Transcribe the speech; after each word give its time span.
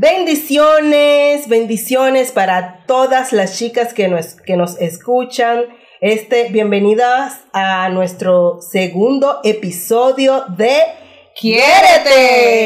Bendiciones, 0.00 1.46
bendiciones 1.46 2.32
para 2.32 2.86
todas 2.86 3.34
las 3.34 3.58
chicas 3.58 3.92
que 3.92 4.08
nos, 4.08 4.28
que 4.34 4.56
nos 4.56 4.80
escuchan. 4.80 5.64
Este, 6.00 6.48
bienvenidas 6.48 7.42
a 7.52 7.90
nuestro 7.90 8.62
segundo 8.62 9.40
episodio 9.44 10.46
de 10.56 10.72
Quiérete. 11.38 12.62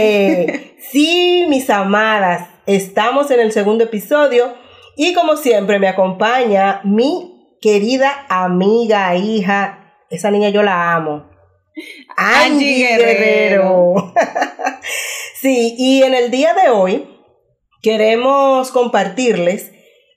Sí, 0.93 1.47
mis 1.49 1.69
amadas, 1.71 2.49
estamos 2.67 3.33
en 3.33 3.41
el 3.41 3.51
segundo 3.51 3.83
episodio 3.83 4.55
y 4.95 5.13
como 5.13 5.37
siempre 5.37 5.81
me 5.81 5.89
acompaña 5.89 6.83
mi 6.85 7.57
querida 7.61 8.27
amiga, 8.29 9.17
hija, 9.17 9.97
esa 10.09 10.31
niña 10.31 10.51
yo 10.51 10.63
la 10.63 10.95
amo. 10.95 11.29
Angie, 12.17 12.97
Guerrero. 12.97 14.15
sí, 15.41 15.75
y 15.77 16.05
en 16.05 16.15
el 16.15 16.31
día 16.31 16.55
de 16.55 16.71
hoy 16.71 17.14
queremos 17.85 18.71
compartirles 18.73 19.71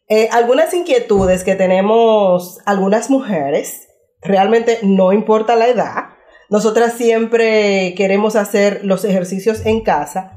eh, 0.08 0.30
algunas 0.32 0.74
inquietudes 0.74 1.44
que 1.44 1.56
tenemos 1.56 2.60
algunas 2.66 3.10
mujeres. 3.10 3.90
Realmente 4.22 4.80
no 4.84 5.12
importa 5.12 5.58
la 5.58 5.68
edad. 5.68 6.06
Nosotras 6.50 6.94
siempre 6.94 7.94
queremos 7.98 8.38
hacer 8.38 8.80
los 8.86 9.04
ejercicios 9.04 9.66
en 9.66 9.82
casa. 9.82 10.32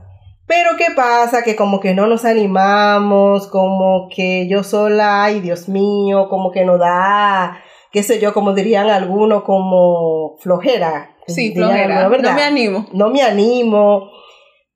Pero 0.46 0.70
¿qué 0.76 0.86
pasa? 0.96 1.42
Que 1.42 1.54
como 1.54 1.78
que 1.78 1.94
no 1.94 2.08
nos 2.08 2.24
animamos, 2.24 3.46
como 3.46 4.08
que 4.12 4.48
yo 4.48 4.64
sola, 4.64 5.22
ay 5.22 5.38
Dios 5.38 5.68
mío, 5.68 6.26
como 6.28 6.50
que 6.50 6.64
no 6.64 6.78
da, 6.78 7.62
qué 7.92 8.02
sé 8.02 8.18
yo, 8.18 8.34
como 8.34 8.54
dirían 8.54 8.90
algunos, 8.90 9.44
como 9.44 10.36
flojera. 10.40 11.14
Sí, 11.28 11.54
flojera. 11.54 12.08
no 12.08 12.34
me 12.34 12.42
animo. 12.42 12.86
No 12.92 13.10
me 13.10 13.22
animo 13.22 14.10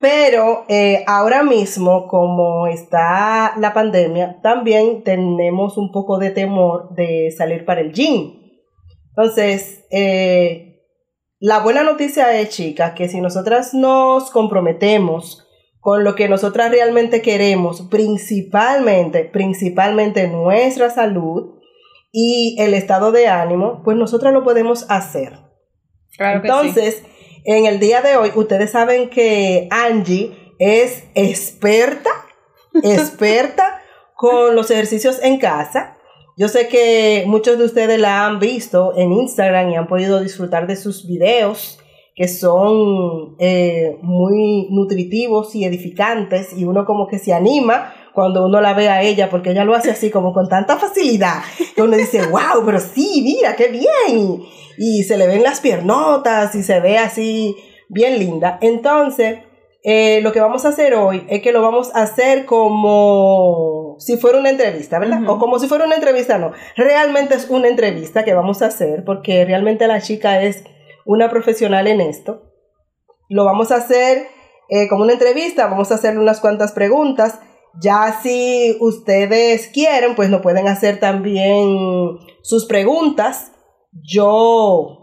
pero 0.04 0.66
eh, 0.68 1.02
ahora 1.06 1.42
mismo, 1.42 2.08
como 2.08 2.66
está 2.66 3.54
la 3.56 3.72
pandemia, 3.72 4.38
también 4.42 5.02
tenemos 5.02 5.78
un 5.78 5.92
poco 5.92 6.18
de 6.18 6.28
temor 6.28 6.94
de 6.94 7.32
salir 7.34 7.64
para 7.64 7.80
el 7.80 7.94
gym. 7.94 8.34
Entonces, 9.16 9.86
eh, 9.90 10.82
la 11.38 11.60
buena 11.60 11.84
noticia 11.84 12.38
es, 12.38 12.50
chicas, 12.50 12.92
que 12.92 13.08
si 13.08 13.22
nosotras 13.22 13.72
nos 13.72 14.30
comprometemos 14.30 15.48
con 15.80 16.04
lo 16.04 16.14
que 16.14 16.28
nosotras 16.28 16.70
realmente 16.70 17.22
queremos, 17.22 17.80
principalmente, 17.90 19.24
principalmente 19.24 20.28
nuestra 20.28 20.90
salud 20.90 21.60
y 22.12 22.56
el 22.58 22.74
estado 22.74 23.10
de 23.10 23.28
ánimo, 23.28 23.80
pues 23.82 23.96
nosotras 23.96 24.34
lo 24.34 24.44
podemos 24.44 24.84
hacer. 24.90 25.38
Claro 26.18 26.42
Entonces, 26.42 26.96
que 26.96 27.00
sí 27.00 27.13
en 27.44 27.66
el 27.66 27.78
día 27.78 28.00
de 28.00 28.16
hoy, 28.16 28.32
ustedes 28.34 28.70
saben 28.70 29.10
que 29.10 29.68
Angie 29.70 30.54
es 30.58 31.04
experta, 31.14 32.10
experta 32.82 33.82
con 34.16 34.56
los 34.56 34.70
ejercicios 34.70 35.20
en 35.22 35.38
casa. 35.38 35.96
Yo 36.36 36.48
sé 36.48 36.68
que 36.68 37.24
muchos 37.26 37.58
de 37.58 37.64
ustedes 37.64 38.00
la 38.00 38.26
han 38.26 38.40
visto 38.40 38.94
en 38.96 39.12
Instagram 39.12 39.70
y 39.70 39.76
han 39.76 39.86
podido 39.86 40.20
disfrutar 40.20 40.66
de 40.66 40.76
sus 40.76 41.06
videos 41.06 41.78
que 42.16 42.28
son 42.28 43.34
eh, 43.38 43.98
muy 44.02 44.68
nutritivos 44.70 45.54
y 45.54 45.64
edificantes 45.64 46.56
y 46.56 46.64
uno 46.64 46.84
como 46.84 47.08
que 47.08 47.18
se 47.18 47.32
anima 47.32 47.92
cuando 48.14 48.46
uno 48.46 48.60
la 48.60 48.74
ve 48.74 48.88
a 48.88 49.02
ella 49.02 49.28
porque 49.28 49.50
ella 49.50 49.64
lo 49.64 49.74
hace 49.74 49.90
así 49.90 50.10
como 50.10 50.32
con 50.32 50.48
tanta 50.48 50.76
facilidad 50.76 51.42
que 51.74 51.82
uno 51.82 51.96
dice, 51.96 52.26
wow, 52.30 52.64
pero 52.64 52.80
sí, 52.80 53.22
mira, 53.24 53.56
qué 53.56 53.68
bien 53.68 54.44
y 54.76 55.04
se 55.04 55.16
le 55.16 55.26
ven 55.26 55.42
las 55.42 55.60
piernotas 55.60 56.54
y 56.54 56.62
se 56.62 56.80
ve 56.80 56.98
así 56.98 57.56
bien 57.88 58.18
linda. 58.18 58.58
Entonces, 58.60 59.38
eh, 59.82 60.20
lo 60.22 60.32
que 60.32 60.40
vamos 60.40 60.64
a 60.64 60.68
hacer 60.68 60.94
hoy 60.94 61.26
es 61.28 61.42
que 61.42 61.52
lo 61.52 61.62
vamos 61.62 61.94
a 61.94 62.02
hacer 62.02 62.46
como 62.46 63.96
si 63.98 64.16
fuera 64.16 64.38
una 64.38 64.50
entrevista, 64.50 64.98
¿verdad? 64.98 65.20
O 65.28 65.38
como 65.38 65.58
si 65.58 65.68
fuera 65.68 65.84
una 65.84 65.94
entrevista, 65.94 66.38
no. 66.38 66.52
Realmente 66.76 67.34
es 67.34 67.48
una 67.50 67.68
entrevista 67.68 68.24
que 68.24 68.34
vamos 68.34 68.62
a 68.62 68.66
hacer 68.66 69.04
porque 69.04 69.44
realmente 69.44 69.86
la 69.86 70.00
chica 70.00 70.42
es 70.42 70.64
una 71.04 71.28
profesional 71.28 71.86
en 71.86 72.00
esto. 72.00 72.50
Lo 73.28 73.44
vamos 73.44 73.72
a 73.72 73.76
hacer 73.76 74.26
eh, 74.70 74.88
como 74.88 75.04
una 75.04 75.12
entrevista, 75.12 75.66
vamos 75.66 75.92
a 75.92 75.96
hacerle 75.96 76.20
unas 76.20 76.40
cuantas 76.40 76.72
preguntas. 76.72 77.40
Ya 77.80 78.20
si 78.22 78.76
ustedes 78.80 79.68
quieren, 79.68 80.14
pues 80.14 80.30
nos 80.30 80.42
pueden 80.42 80.68
hacer 80.68 81.00
también 81.00 82.18
sus 82.42 82.66
preguntas 82.66 83.50
yo, 84.02 84.98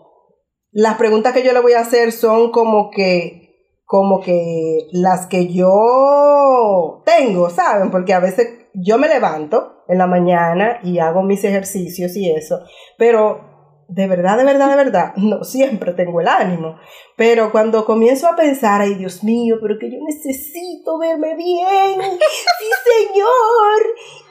las 0.72 0.96
preguntas 0.96 1.34
que 1.34 1.44
yo 1.44 1.54
le 1.54 1.62
voy 1.62 1.74
a 1.74 1.82
hacer 1.82 2.12
son 2.12 2.52
como 2.52 2.90
que, 2.92 3.78
como 3.86 4.20
que 4.20 4.88
las 4.92 5.28
que 5.28 5.48
yo 5.48 7.02
tengo, 7.06 7.50
¿saben? 7.50 7.90
Porque 7.90 8.14
a 8.14 8.20
veces 8.20 8.68
yo 8.74 8.98
me 8.98 9.08
levanto 9.08 9.84
en 9.88 9.98
la 9.98 10.08
mañana 10.08 10.80
y 10.84 11.00
hago 11.00 11.24
mis 11.24 11.44
ejercicios 11.44 12.16
y 12.16 12.32
eso, 12.32 12.60
pero 12.98 13.51
de 13.92 14.08
verdad, 14.08 14.38
de 14.38 14.46
verdad, 14.46 14.70
de 14.70 14.76
verdad, 14.76 15.14
no 15.18 15.44
siempre 15.44 15.94
tengo 15.94 16.22
el 16.22 16.28
ánimo. 16.28 16.78
Pero 17.18 17.52
cuando 17.52 17.86
comienzo 17.86 18.28
a 18.28 18.36
pensar, 18.36 18.82
ay 18.82 18.96
Dios 18.96 19.24
mío, 19.24 19.58
pero 19.62 19.78
que 19.78 19.92
yo 19.92 19.98
necesito 20.08 20.98
verme 20.98 21.36
bien, 21.36 22.02
sí 22.02 22.66
señor. 23.08 23.82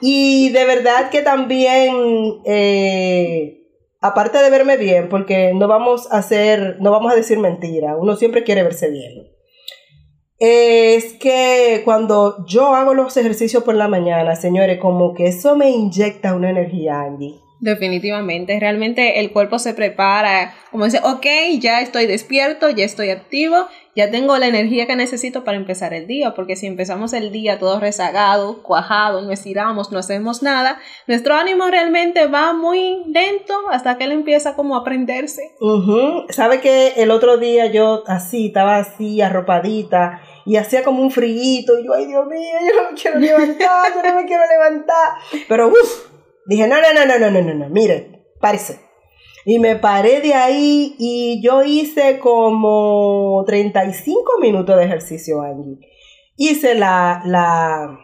Y 0.01 0.49
de 0.49 0.65
verdad 0.65 1.09
que 1.09 1.21
también 1.21 2.41
eh, 2.43 3.61
aparte 4.01 4.39
de 4.39 4.49
verme 4.49 4.77
bien, 4.77 5.09
porque 5.09 5.53
no 5.53 5.67
vamos 5.67 6.11
a 6.11 6.17
hacer, 6.17 6.77
no 6.79 6.91
vamos 6.91 7.11
a 7.13 7.15
decir 7.15 7.37
mentira, 7.37 7.95
uno 7.95 8.15
siempre 8.15 8.43
quiere 8.43 8.63
verse 8.63 8.89
bien. 8.89 9.27
Es 10.39 11.13
que 11.13 11.83
cuando 11.85 12.43
yo 12.47 12.73
hago 12.73 12.95
los 12.95 13.15
ejercicios 13.15 13.63
por 13.63 13.75
la 13.75 13.87
mañana, 13.87 14.35
señores, 14.35 14.79
como 14.79 15.13
que 15.13 15.27
eso 15.27 15.55
me 15.55 15.69
inyecta 15.69 16.33
una 16.33 16.49
energía, 16.49 17.01
Angie. 17.01 17.39
Definitivamente, 17.61 18.59
realmente 18.59 19.19
el 19.19 19.31
cuerpo 19.31 19.59
se 19.59 19.75
prepara, 19.75 20.55
como 20.71 20.85
dice, 20.85 20.99
ok, 21.03 21.27
ya 21.59 21.81
estoy 21.81 22.07
despierto, 22.07 22.71
ya 22.71 22.83
estoy 22.83 23.11
activo, 23.11 23.67
ya 23.95 24.09
tengo 24.09 24.35
la 24.39 24.47
energía 24.47 24.87
que 24.87 24.95
necesito 24.95 25.43
para 25.43 25.57
empezar 25.57 25.93
el 25.93 26.07
día, 26.07 26.33
porque 26.33 26.55
si 26.55 26.65
empezamos 26.65 27.13
el 27.13 27.31
día 27.31 27.59
todos 27.59 27.79
rezagados, 27.79 28.57
cuajados, 28.63 29.23
no 29.25 29.31
estiramos, 29.31 29.91
no 29.91 29.99
hacemos 29.99 30.41
nada, 30.41 30.79
nuestro 31.05 31.35
ánimo 31.35 31.67
realmente 31.67 32.25
va 32.25 32.51
muy 32.53 33.03
lento 33.05 33.53
hasta 33.69 33.95
que 33.95 34.05
él 34.05 34.11
empieza 34.11 34.55
como 34.55 34.75
a 34.75 34.83
prenderse. 34.83 35.51
¿Sabe 36.29 36.61
que 36.61 36.93
el 36.97 37.11
otro 37.11 37.37
día 37.37 37.67
yo 37.67 38.03
así, 38.07 38.47
estaba 38.47 38.77
así, 38.77 39.21
arropadita, 39.21 40.19
y 40.47 40.55
hacía 40.55 40.83
como 40.83 41.03
un 41.03 41.11
frío, 41.11 41.61
y 41.79 41.85
yo, 41.85 41.93
ay 41.93 42.07
Dios 42.07 42.25
mío, 42.25 42.57
yo 42.67 42.81
no 42.81 42.89
me 42.89 42.99
quiero 42.99 43.19
levantar, 43.19 43.93
yo 43.93 44.01
no 44.01 44.15
me 44.15 44.25
quiero 44.25 44.43
levantar, 44.47 45.13
pero 45.47 45.67
uff, 45.67 46.10
dije, 46.45 46.67
no, 46.67 46.75
no, 46.81 46.93
no, 46.93 47.05
no, 47.05 47.19
no, 47.19 47.31
no, 47.31 47.41
no, 47.41 47.53
no, 47.53 47.69
mire, 47.69 48.25
párese 48.39 48.91
y 49.45 49.59
me 49.59 49.75
paré 49.75 50.21
de 50.21 50.33
ahí 50.33 50.95
y 50.99 51.41
yo 51.43 51.63
hice 51.63 52.19
como 52.19 53.43
35 53.47 54.39
minutos 54.39 54.77
de 54.77 54.85
ejercicio, 54.85 55.41
Angie. 55.41 55.79
Hice 56.37 56.75
la, 56.75 57.21
la, 57.25 57.99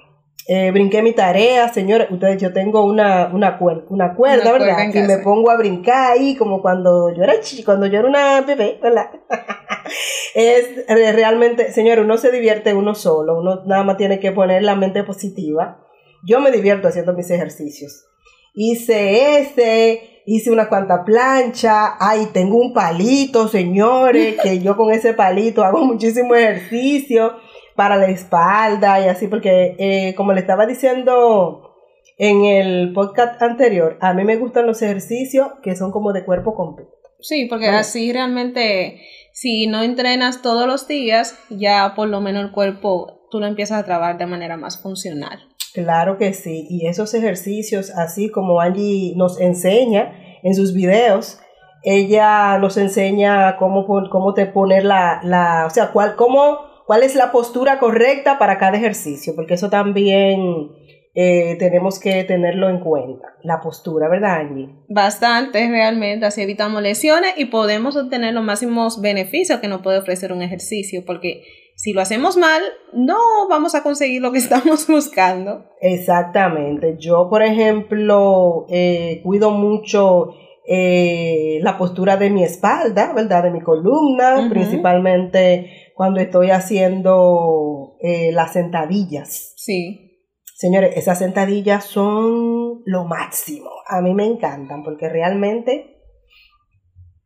eh, 0.47 0.71
brinqué 0.71 1.01
mi 1.01 1.13
tarea, 1.13 1.69
señores, 1.69 2.07
ustedes, 2.09 2.41
yo 2.41 2.53
tengo 2.53 2.83
una, 2.85 3.29
una, 3.33 3.57
una 3.89 4.15
cuerda, 4.15 4.51
¿verdad? 4.51 4.93
y 4.93 5.01
me 5.01 5.19
pongo 5.19 5.51
a 5.51 5.57
brincar 5.57 6.13
ahí 6.13 6.35
como 6.35 6.61
cuando 6.61 7.13
yo 7.15 7.23
era 7.23 7.39
chico, 7.39 7.65
cuando 7.65 7.85
yo 7.85 7.99
era 7.99 8.07
una 8.07 8.41
bebé, 8.41 8.79
¿verdad? 8.81 9.11
es 10.35 10.85
realmente, 10.87 11.71
señores, 11.71 12.03
uno 12.03 12.17
se 12.17 12.31
divierte 12.31 12.73
uno 12.73 12.95
solo, 12.95 13.39
uno 13.39 13.63
nada 13.65 13.83
más 13.83 13.97
tiene 13.97 14.19
que 14.19 14.31
poner 14.31 14.63
la 14.63 14.75
mente 14.75 15.03
positiva. 15.03 15.83
Yo 16.25 16.39
me 16.39 16.51
divierto 16.51 16.87
haciendo 16.87 17.13
mis 17.13 17.29
ejercicios. 17.29 18.05
Hice 18.53 19.39
ese, 19.39 20.21
hice 20.25 20.51
una 20.51 20.69
cuanta 20.69 21.03
plancha, 21.05 21.95
ay, 21.99 22.27
tengo 22.33 22.57
un 22.57 22.73
palito, 22.73 23.47
señores, 23.47 24.35
que 24.43 24.59
yo 24.59 24.75
con 24.75 24.91
ese 24.91 25.13
palito 25.13 25.63
hago 25.63 25.85
muchísimo 25.85 26.35
ejercicio 26.35 27.35
para 27.75 27.95
la 27.95 28.07
espalda 28.07 28.99
y 28.99 29.07
así, 29.07 29.27
porque 29.27 29.75
eh, 29.77 30.15
como 30.15 30.33
le 30.33 30.39
estaba 30.41 30.65
diciendo 30.65 31.75
en 32.17 32.45
el 32.45 32.93
podcast 32.93 33.41
anterior, 33.41 33.97
a 34.01 34.13
mí 34.13 34.23
me 34.23 34.37
gustan 34.37 34.65
los 34.65 34.81
ejercicios 34.81 35.49
que 35.61 35.75
son 35.75 35.91
como 35.91 36.11
de 36.11 36.25
cuerpo 36.25 36.55
completo. 36.55 36.91
Sí, 37.19 37.45
porque 37.45 37.67
así 37.67 38.11
realmente, 38.11 39.01
si 39.33 39.67
no 39.67 39.83
entrenas 39.83 40.41
todos 40.41 40.67
los 40.67 40.87
días, 40.87 41.37
ya 41.49 41.93
por 41.95 42.09
lo 42.09 42.21
menos 42.21 42.45
el 42.45 42.51
cuerpo 42.51 43.27
tú 43.31 43.39
lo 43.39 43.47
empiezas 43.47 43.79
a 43.79 43.85
trabajar 43.85 44.17
de 44.17 44.25
manera 44.25 44.57
más 44.57 44.81
funcional. 44.81 45.39
Claro 45.77 46.17
que 46.17 46.33
sí, 46.33 46.65
y 46.71 46.87
esos 46.87 47.13
ejercicios, 47.13 47.91
así 47.91 48.31
como 48.31 48.61
Angie 48.61 49.13
nos 49.15 49.39
enseña 49.39 50.11
en 50.41 50.55
sus 50.55 50.73
videos, 50.73 51.39
ella 51.83 52.57
nos 52.57 52.77
enseña 52.77 53.57
cómo, 53.57 53.85
cómo 53.85 54.33
te 54.33 54.47
poner 54.47 54.83
la, 54.83 55.19
la 55.21 55.67
o 55.67 55.69
sea, 55.69 55.91
cuál, 55.91 56.15
cómo, 56.15 56.61
cuál 56.87 57.03
es 57.03 57.13
la 57.13 57.31
postura 57.31 57.77
correcta 57.77 58.39
para 58.39 58.57
cada 58.57 58.75
ejercicio, 58.75 59.35
porque 59.35 59.53
eso 59.53 59.69
también 59.69 60.71
eh, 61.13 61.55
tenemos 61.59 61.99
que 61.99 62.23
tenerlo 62.23 62.71
en 62.71 62.79
cuenta, 62.79 63.35
la 63.43 63.61
postura, 63.61 64.09
¿verdad, 64.09 64.39
Angie? 64.39 64.69
Bastante, 64.89 65.67
realmente, 65.69 66.25
así 66.25 66.41
evitamos 66.41 66.81
lesiones 66.81 67.33
y 67.37 67.45
podemos 67.45 67.95
obtener 67.95 68.33
los 68.33 68.43
máximos 68.43 68.99
beneficios 68.99 69.59
que 69.59 69.67
nos 69.67 69.83
puede 69.83 69.99
ofrecer 69.99 70.33
un 70.33 70.41
ejercicio, 70.41 71.03
porque 71.05 71.43
si 71.77 71.93
lo 71.93 72.01
hacemos 72.01 72.37
mal, 72.37 72.63
no 72.91 73.47
vamos 73.47 73.75
a 73.75 73.83
conseguir 73.83 74.19
lo 74.19 74.31
que 74.31 74.39
estamos 74.45 74.87
buscando. 74.87 75.69
Exactamente. 75.79 76.97
Yo, 76.97 77.29
por 77.29 77.43
ejemplo, 77.43 78.65
eh, 78.67 79.21
cuido 79.23 79.51
mucho 79.51 80.31
eh, 80.67 81.59
la 81.61 81.77
postura 81.77 82.17
de 82.17 82.31
mi 82.31 82.43
espalda, 82.43 83.13
¿verdad? 83.13 83.43
De 83.43 83.51
mi 83.51 83.61
columna, 83.61 84.47
principalmente 84.49 85.91
cuando 85.93 86.19
estoy 86.19 86.49
haciendo 86.49 87.95
eh, 88.01 88.31
las 88.31 88.53
sentadillas. 88.53 89.53
Sí. 89.55 90.23
Señores, 90.55 90.97
esas 90.97 91.19
sentadillas 91.19 91.85
son 91.85 92.81
lo 92.85 93.05
máximo. 93.05 93.69
A 93.87 94.01
mí 94.01 94.15
me 94.15 94.25
encantan 94.25 94.83
porque 94.83 95.09
realmente 95.09 96.01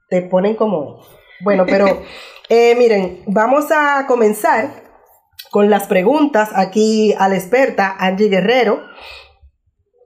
te 0.10 0.22
ponen 0.24 0.56
como... 0.56 1.00
Bueno, 1.44 1.66
pero 1.66 2.04
eh, 2.50 2.76
miren, 2.76 3.24
vamos 3.28 3.66
a 3.72 4.06
comenzar 4.08 4.70
con 5.50 5.70
las 5.70 5.88
preguntas 5.88 6.50
aquí 6.56 7.14
a 7.18 7.28
la 7.28 7.36
experta 7.36 7.96
Angie 8.00 8.30
Guerrero. 8.30 8.82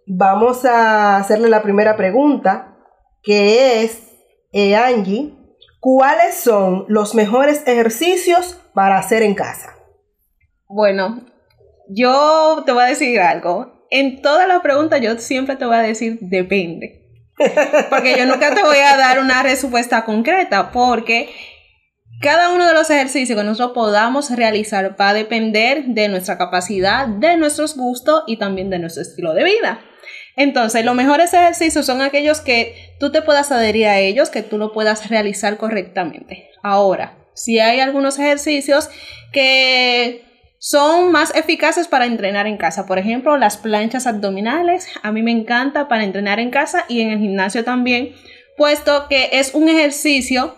Vamos 0.07 0.65
a 0.65 1.17
hacerle 1.17 1.49
la 1.49 1.61
primera 1.61 1.95
pregunta 1.97 2.77
que 3.23 3.83
es, 3.83 4.03
eh, 4.51 4.75
Angie, 4.75 5.33
¿cuáles 5.79 6.35
son 6.35 6.85
los 6.87 7.15
mejores 7.15 7.63
ejercicios 7.65 8.61
para 8.73 8.99
hacer 8.99 9.23
en 9.23 9.33
casa? 9.33 9.73
Bueno, 10.67 11.21
yo 11.89 12.63
te 12.65 12.71
voy 12.71 12.83
a 12.83 12.87
decir 12.87 13.19
algo. 13.19 13.85
En 13.89 14.21
todas 14.21 14.47
las 14.47 14.61
preguntas 14.61 15.01
yo 15.01 15.17
siempre 15.17 15.55
te 15.55 15.65
voy 15.65 15.75
a 15.75 15.81
decir 15.81 16.17
depende. 16.21 17.04
Porque 17.89 18.15
yo 18.17 18.25
nunca 18.25 18.53
te 18.53 18.63
voy 18.63 18.77
a 18.77 18.97
dar 18.97 19.19
una 19.19 19.43
respuesta 19.43 20.05
concreta 20.05 20.71
porque 20.71 21.29
cada 22.21 22.49
uno 22.49 22.65
de 22.65 22.73
los 22.73 22.89
ejercicios 22.89 23.37
que 23.37 23.43
nosotros 23.43 23.73
podamos 23.73 24.29
realizar 24.31 24.95
va 24.99 25.09
a 25.09 25.13
depender 25.13 25.85
de 25.87 26.07
nuestra 26.07 26.37
capacidad, 26.37 27.07
de 27.07 27.37
nuestros 27.37 27.75
gustos 27.75 28.23
y 28.27 28.37
también 28.37 28.69
de 28.69 28.79
nuestro 28.79 29.01
estilo 29.01 29.33
de 29.33 29.43
vida. 29.43 29.81
Entonces, 30.37 30.83
los 30.83 30.95
mejores 30.95 31.33
ejercicios 31.33 31.85
son 31.85 32.01
aquellos 32.01 32.41
que 32.41 32.95
tú 32.99 33.11
te 33.11 33.21
puedas 33.21 33.51
adherir 33.51 33.87
a 33.87 33.99
ellos, 33.99 34.29
que 34.29 34.43
tú 34.43 34.57
lo 34.57 34.73
puedas 34.73 35.09
realizar 35.09 35.57
correctamente. 35.57 36.49
Ahora, 36.61 37.17
si 37.33 37.59
hay 37.59 37.79
algunos 37.79 38.19
ejercicios 38.19 38.89
que 39.31 40.25
son 40.67 41.11
más 41.11 41.31
eficaces 41.35 41.87
para 41.87 42.07
entrenar 42.07 42.47
en 42.47 42.57
casa. 42.57 42.87
Por 42.87 42.97
ejemplo, 42.97 43.37
las 43.37 43.55
planchas 43.55 44.07
abdominales. 44.07 44.87
A 45.03 45.11
mí 45.11 45.21
me 45.21 45.29
encanta 45.29 45.87
para 45.87 46.03
entrenar 46.03 46.39
en 46.39 46.49
casa 46.49 46.85
y 46.87 47.01
en 47.01 47.11
el 47.11 47.19
gimnasio 47.19 47.63
también, 47.63 48.15
puesto 48.57 49.05
que 49.07 49.29
es 49.33 49.53
un 49.53 49.69
ejercicio 49.69 50.55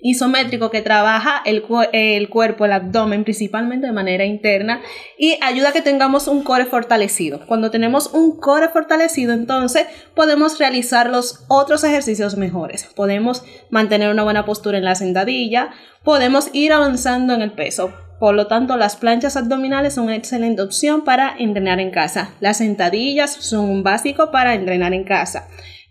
isométrico 0.00 0.70
que 0.70 0.80
trabaja 0.80 1.42
el, 1.44 1.62
el, 1.92 2.30
cuerpo, 2.30 2.64
el 2.64 2.72
abdomen 2.72 3.24
principalmente 3.24 3.86
de 3.86 3.92
manera 3.92 4.24
interna 4.24 4.80
y 5.18 5.36
ayuda 5.42 5.68
a 5.68 5.72
que 5.72 5.82
tengamos 5.82 6.26
un 6.26 6.42
core 6.42 6.64
fortalecido. 6.64 7.44
Cuando 7.44 7.70
tenemos 7.70 8.14
un 8.14 8.40
core 8.40 8.70
fortalecido, 8.70 9.34
entonces 9.34 9.86
podemos 10.14 10.58
realizar 10.58 11.10
los 11.10 11.44
otros 11.48 11.84
ejercicios 11.84 12.38
mejores. 12.38 12.84
Podemos 12.96 13.44
mantener 13.68 14.08
una 14.08 14.24
buena 14.24 14.46
postura 14.46 14.78
en 14.78 14.84
la 14.84 14.94
sentadilla, 14.94 15.68
podemos 16.02 16.48
ir 16.54 16.72
avanzando 16.72 17.34
en 17.34 17.42
el 17.42 17.52
peso. 17.52 17.92
Por 18.24 18.34
lo 18.34 18.46
tanto, 18.46 18.78
las 18.78 18.96
planchas 18.96 19.36
abdominales 19.36 19.92
son 19.92 20.04
una 20.04 20.16
excelente 20.16 20.62
opción 20.62 21.04
para 21.04 21.34
entrenar 21.38 21.78
en 21.78 21.90
casa. 21.90 22.30
Las 22.40 22.56
sentadillas 22.56 23.34
son 23.34 23.68
un 23.68 23.82
básico 23.82 24.30
para 24.30 24.54
entrenar 24.54 24.94
en 24.94 25.04
casa. 25.04 25.46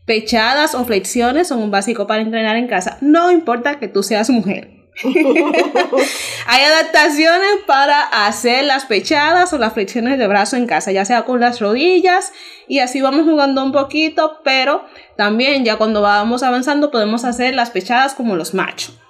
Pechadas 0.07 0.73
o 0.73 0.83
flexiones 0.83 1.49
son 1.49 1.61
un 1.61 1.69
básico 1.69 2.07
para 2.07 2.23
entrenar 2.23 2.55
en 2.55 2.65
casa. 2.65 2.97
No 3.01 3.29
importa 3.29 3.77
que 3.77 3.87
tú 3.87 4.01
seas 4.01 4.31
mujer. 4.31 4.71
Hay 6.47 6.63
adaptaciones 6.63 7.51
para 7.67 8.01
hacer 8.25 8.63
las 8.63 8.85
pechadas 8.85 9.53
o 9.53 9.59
las 9.59 9.73
flexiones 9.73 10.17
de 10.17 10.25
brazo 10.25 10.55
en 10.55 10.65
casa, 10.65 10.91
ya 10.91 11.05
sea 11.05 11.25
con 11.25 11.39
las 11.39 11.59
rodillas 11.59 12.33
y 12.67 12.79
así 12.79 12.99
vamos 12.99 13.25
jugando 13.25 13.63
un 13.63 13.71
poquito, 13.71 14.39
pero 14.43 14.83
también 15.17 15.65
ya 15.65 15.75
cuando 15.77 16.01
vamos 16.01 16.41
avanzando 16.41 16.89
podemos 16.89 17.25
hacer 17.25 17.53
las 17.53 17.69
pechadas 17.69 18.15
como 18.15 18.35
los 18.35 18.55
machos. 18.55 19.02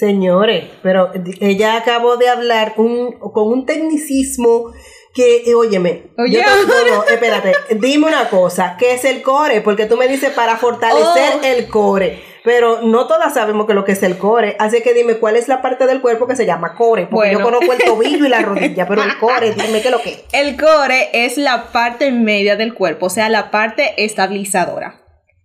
Señores, 0.00 0.64
pero 0.82 1.12
ella 1.40 1.76
acabó 1.76 2.16
de 2.16 2.30
hablar 2.30 2.74
con 2.74 2.88
un 2.90 3.66
tecnicismo 3.66 4.72
que, 5.12 5.42
eh, 5.46 5.54
óyeme, 5.54 6.12
Oye. 6.16 6.42
no, 6.42 6.96
no, 6.96 7.04
espérate, 7.10 7.54
dime 7.78 8.06
una 8.06 8.30
cosa, 8.30 8.76
¿qué 8.78 8.94
es 8.94 9.04
el 9.04 9.20
core? 9.20 9.60
Porque 9.60 9.84
tú 9.84 9.98
me 9.98 10.08
dices 10.08 10.30
para 10.30 10.56
fortalecer 10.56 11.34
oh. 11.42 11.44
el 11.44 11.68
core, 11.68 12.18
pero 12.44 12.80
no 12.80 13.06
todas 13.06 13.34
sabemos 13.34 13.66
qué 13.66 13.72
es 13.72 13.76
lo 13.76 13.84
que 13.84 13.92
es 13.92 14.02
el 14.02 14.16
core, 14.16 14.56
así 14.58 14.80
que 14.80 14.94
dime 14.94 15.16
cuál 15.16 15.36
es 15.36 15.48
la 15.48 15.60
parte 15.60 15.86
del 15.86 16.00
cuerpo 16.00 16.26
que 16.26 16.34
se 16.34 16.46
llama 16.46 16.76
core, 16.76 17.06
porque 17.06 17.32
yo 17.32 17.42
conozco 17.42 17.70
el 17.70 17.84
tobillo 17.84 18.24
y 18.24 18.28
la 18.30 18.40
rodilla, 18.42 18.88
pero 18.88 19.02
el 19.02 19.18
core, 19.18 19.52
dime 19.52 19.82
qué 19.82 19.88
es 19.88 19.90
lo 19.90 20.00
que 20.00 20.10
es. 20.12 20.24
El 20.32 20.56
core 20.56 21.10
es 21.12 21.36
la 21.36 21.72
parte 21.72 22.10
media 22.10 22.56
del 22.56 22.72
cuerpo, 22.72 23.06
o 23.06 23.10
sea, 23.10 23.28
la 23.28 23.50
parte 23.50 24.02
estabilizadora. 24.02 25.02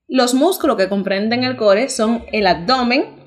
Los 0.07 0.35
músculos 0.35 0.77
que 0.77 0.87
comprenden 0.87 1.43
el 1.43 1.57
core 1.57 1.89
son 1.89 2.23
el 2.31 2.45
abdomen, 2.45 3.24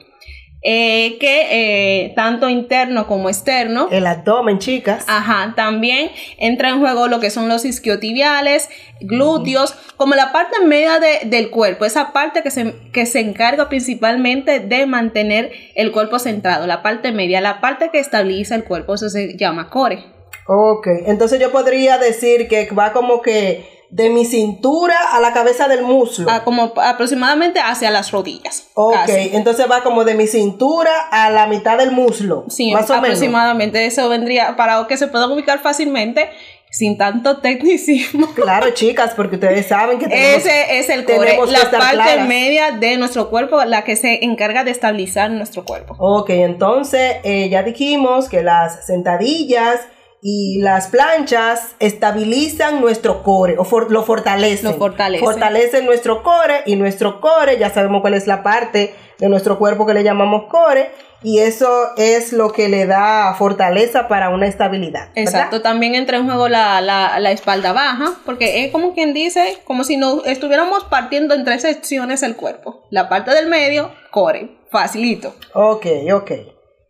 eh, 0.62 1.18
que 1.18 1.46
eh, 1.50 2.12
tanto 2.16 2.48
interno 2.48 3.06
como 3.06 3.28
externo. 3.28 3.88
El 3.90 4.06
abdomen, 4.06 4.58
chicas. 4.58 5.04
Ajá, 5.06 5.54
también 5.56 6.10
entra 6.38 6.70
en 6.70 6.80
juego 6.80 7.06
lo 7.06 7.20
que 7.20 7.30
son 7.30 7.48
los 7.48 7.64
isquiotibiales, 7.64 8.68
glúteos, 9.00 9.74
como 9.96 10.14
la 10.14 10.32
parte 10.32 10.60
media 10.64 10.98
del 11.24 11.50
cuerpo, 11.50 11.84
esa 11.84 12.12
parte 12.12 12.42
que 12.42 12.50
se, 12.50 12.74
que 12.92 13.06
se 13.06 13.20
encarga 13.20 13.68
principalmente 13.68 14.60
de 14.60 14.86
mantener 14.86 15.52
el 15.74 15.92
cuerpo 15.92 16.18
centrado, 16.18 16.66
la 16.66 16.82
parte 16.82 17.12
media, 17.12 17.40
la 17.40 17.60
parte 17.60 17.90
que 17.90 18.00
estabiliza 18.00 18.54
el 18.54 18.64
cuerpo, 18.64 18.94
eso 18.94 19.08
se 19.08 19.36
llama 19.36 19.70
core. 19.70 20.04
Ok, 20.46 20.86
entonces 21.06 21.38
yo 21.40 21.52
podría 21.52 21.98
decir 21.98 22.48
que 22.48 22.68
va 22.70 22.92
como 22.92 23.20
que 23.20 23.77
de 23.90 24.10
mi 24.10 24.24
cintura 24.24 24.96
a 25.12 25.20
la 25.20 25.32
cabeza 25.32 25.66
del 25.66 25.82
muslo. 25.82 26.30
Ah, 26.30 26.44
como 26.44 26.72
aproximadamente 26.76 27.60
hacia 27.60 27.90
las 27.90 28.10
rodillas. 28.10 28.68
Ok, 28.74 29.08
entonces 29.08 29.66
va 29.70 29.82
como 29.82 30.04
de 30.04 30.14
mi 30.14 30.26
cintura 30.26 30.92
a 31.10 31.30
la 31.30 31.46
mitad 31.46 31.78
del 31.78 31.92
muslo. 31.92 32.44
Sí, 32.48 32.72
más 32.72 32.90
o 32.90 32.94
aproximadamente 32.94 33.86
eso 33.86 34.08
vendría 34.08 34.56
para 34.56 34.86
que 34.86 34.96
se 34.96 35.08
pueda 35.08 35.26
ubicar 35.26 35.60
fácilmente 35.60 36.28
sin 36.70 36.98
tanto 36.98 37.38
tecnicismo. 37.38 38.28
Claro, 38.34 38.70
chicas, 38.70 39.14
porque 39.14 39.36
ustedes 39.36 39.66
saben 39.66 39.98
que 39.98 40.06
tenemos, 40.06 40.46
ese 40.46 40.78
es 40.78 40.88
el 40.90 41.04
core, 41.04 41.36
la 41.48 41.70
parte 41.70 42.22
media 42.24 42.70
de 42.72 42.96
nuestro 42.96 43.30
cuerpo, 43.30 43.64
la 43.64 43.84
que 43.84 43.96
se 43.96 44.24
encarga 44.24 44.64
de 44.64 44.70
estabilizar 44.70 45.30
nuestro 45.30 45.64
cuerpo. 45.64 45.96
Ok, 45.98 46.30
entonces 46.30 47.16
eh, 47.24 47.48
ya 47.48 47.62
dijimos 47.62 48.28
que 48.28 48.42
las 48.42 48.86
sentadillas 48.86 49.80
y 50.20 50.58
las 50.60 50.88
planchas 50.88 51.76
estabilizan 51.78 52.80
nuestro 52.80 53.22
core 53.22 53.56
o 53.58 53.80
lo 53.88 54.02
fortalecen. 54.02 54.72
Lo 54.72 54.76
fortalecen. 54.76 55.24
Fortalecen 55.24 55.86
nuestro 55.86 56.22
core 56.22 56.62
y 56.66 56.76
nuestro 56.76 57.20
core, 57.20 57.58
ya 57.58 57.70
sabemos 57.70 58.00
cuál 58.00 58.14
es 58.14 58.26
la 58.26 58.42
parte 58.42 58.94
de 59.18 59.28
nuestro 59.28 59.58
cuerpo 59.58 59.86
que 59.86 59.94
le 59.94 60.02
llamamos 60.02 60.44
core 60.48 60.90
y 61.22 61.40
eso 61.40 61.96
es 61.96 62.32
lo 62.32 62.52
que 62.52 62.68
le 62.68 62.86
da 62.86 63.34
fortaleza 63.34 64.06
para 64.06 64.28
una 64.28 64.46
estabilidad. 64.46 65.10
Exacto, 65.14 65.62
también 65.62 65.94
entra 65.94 66.18
en 66.18 66.26
juego 66.26 66.48
la, 66.48 66.80
la, 66.80 67.30
espalda 67.32 67.72
baja, 67.72 68.14
porque 68.24 68.64
es 68.64 68.72
como 68.72 68.94
quien 68.94 69.14
dice, 69.14 69.58
como 69.64 69.84
si 69.84 69.96
no 69.96 70.24
estuviéramos 70.24 70.84
partiendo 70.84 71.34
en 71.34 71.44
tres 71.44 71.62
secciones 71.62 72.22
el 72.22 72.36
cuerpo. 72.36 72.86
La 72.90 73.08
parte 73.08 73.32
del 73.32 73.48
medio, 73.48 73.92
core, 74.10 74.58
facilito. 74.70 75.34
Ok, 75.54 75.86
ok. 76.14 76.30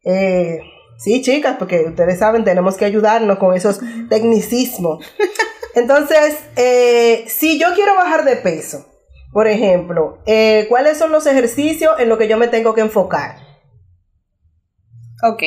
Eh, 0.05 0.61
Sí, 0.99 1.23
chicas, 1.23 1.57
porque 1.59 1.85
ustedes 1.87 2.19
saben, 2.19 2.43
tenemos 2.43 2.77
que 2.77 2.85
ayudarnos 2.85 3.39
con 3.39 3.55
esos 3.55 3.81
tecnicismos. 4.09 5.05
Entonces, 5.77 6.39
eh, 6.57 7.25
si 7.29 7.59
yo 7.59 7.69
quiero 7.75 7.95
bajar 7.95 8.25
de 8.25 8.35
peso, 8.35 8.85
por 9.33 9.47
ejemplo, 9.47 10.19
eh, 10.27 10.67
¿cuáles 10.69 10.99
son 10.99 11.13
los 11.13 11.27
ejercicios 11.27 11.99
en 12.01 12.09
los 12.09 12.19
que 12.19 12.27
yo 12.27 12.37
me 12.37 12.49
tengo 12.49 12.75
que 12.75 12.81
enfocar? 12.81 13.37
Ok, 15.23 15.43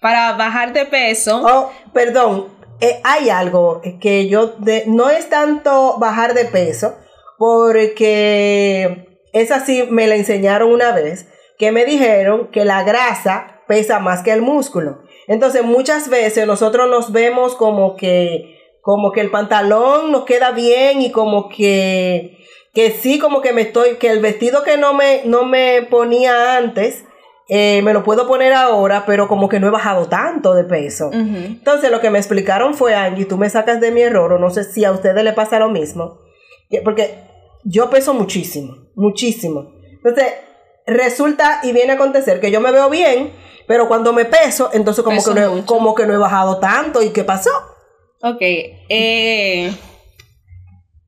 para 0.00 0.34
bajar 0.34 0.72
de 0.72 0.86
peso. 0.86 1.42
Oh, 1.44 1.72
perdón, 1.92 2.48
eh, 2.80 3.00
hay 3.02 3.28
algo 3.28 3.80
que 4.00 4.28
yo, 4.28 4.54
no 4.86 5.10
es 5.10 5.28
tanto 5.28 5.98
bajar 5.98 6.34
de 6.34 6.44
peso, 6.44 6.96
porque 7.38 9.18
esa 9.32 9.64
sí 9.64 9.88
me 9.90 10.06
la 10.06 10.14
enseñaron 10.14 10.70
una 10.70 10.92
vez, 10.92 11.26
que 11.58 11.72
me 11.72 11.84
dijeron 11.84 12.52
que 12.52 12.64
la 12.64 12.84
grasa 12.84 13.51
pesa 13.66 13.98
más 13.98 14.22
que 14.22 14.32
el 14.32 14.42
músculo. 14.42 15.02
Entonces 15.28 15.62
muchas 15.64 16.08
veces 16.08 16.46
nosotros 16.46 16.88
nos 16.88 17.12
vemos 17.12 17.54
como 17.54 17.96
que, 17.96 18.58
como 18.80 19.12
que 19.12 19.20
el 19.20 19.30
pantalón 19.30 20.12
nos 20.12 20.24
queda 20.24 20.50
bien 20.50 21.00
y 21.00 21.10
como 21.12 21.48
que, 21.48 22.38
que 22.74 22.90
sí, 22.90 23.18
como 23.18 23.40
que 23.40 23.52
me 23.52 23.62
estoy, 23.62 23.96
que 23.96 24.10
el 24.10 24.20
vestido 24.20 24.62
que 24.62 24.76
no 24.76 24.94
me, 24.94 25.22
no 25.24 25.44
me 25.44 25.82
ponía 25.82 26.56
antes, 26.56 27.04
eh, 27.48 27.82
me 27.82 27.92
lo 27.92 28.02
puedo 28.02 28.26
poner 28.26 28.52
ahora, 28.52 29.04
pero 29.06 29.28
como 29.28 29.48
que 29.48 29.60
no 29.60 29.68
he 29.68 29.70
bajado 29.70 30.08
tanto 30.08 30.54
de 30.54 30.64
peso. 30.64 31.10
Entonces 31.12 31.90
lo 31.90 32.00
que 32.00 32.10
me 32.10 32.18
explicaron 32.18 32.74
fue, 32.74 32.94
Angie, 32.94 33.26
tú 33.26 33.36
me 33.36 33.50
sacas 33.50 33.80
de 33.80 33.90
mi 33.90 34.00
error, 34.00 34.32
o 34.32 34.38
no 34.38 34.50
sé 34.50 34.64
si 34.64 34.84
a 34.84 34.92
ustedes 34.92 35.22
le 35.22 35.32
pasa 35.32 35.58
lo 35.58 35.68
mismo, 35.68 36.20
porque 36.84 37.14
yo 37.64 37.90
peso 37.90 38.14
muchísimo, 38.14 38.88
muchísimo. 38.94 39.74
Entonces, 40.04 40.32
resulta 40.86 41.60
y 41.62 41.72
viene 41.72 41.92
a 41.92 41.94
acontecer 41.96 42.40
que 42.40 42.50
yo 42.50 42.60
me 42.60 42.72
veo 42.72 42.90
bien, 42.90 43.30
Pero 43.66 43.88
cuando 43.88 44.12
me 44.12 44.24
peso, 44.24 44.70
entonces 44.72 45.04
como, 45.04 45.16
Peso 45.16 45.34
que 45.34 45.40
no, 45.40 45.58
he- 45.58 45.64
como 45.64 45.94
que 45.94 46.06
no 46.06 46.14
he 46.14 46.18
bajado 46.18 46.58
tanto. 46.58 47.02
¿Y 47.02 47.10
qué 47.10 47.24
pasó? 47.24 47.50
Ok. 48.22 48.38
eh, 48.40 49.72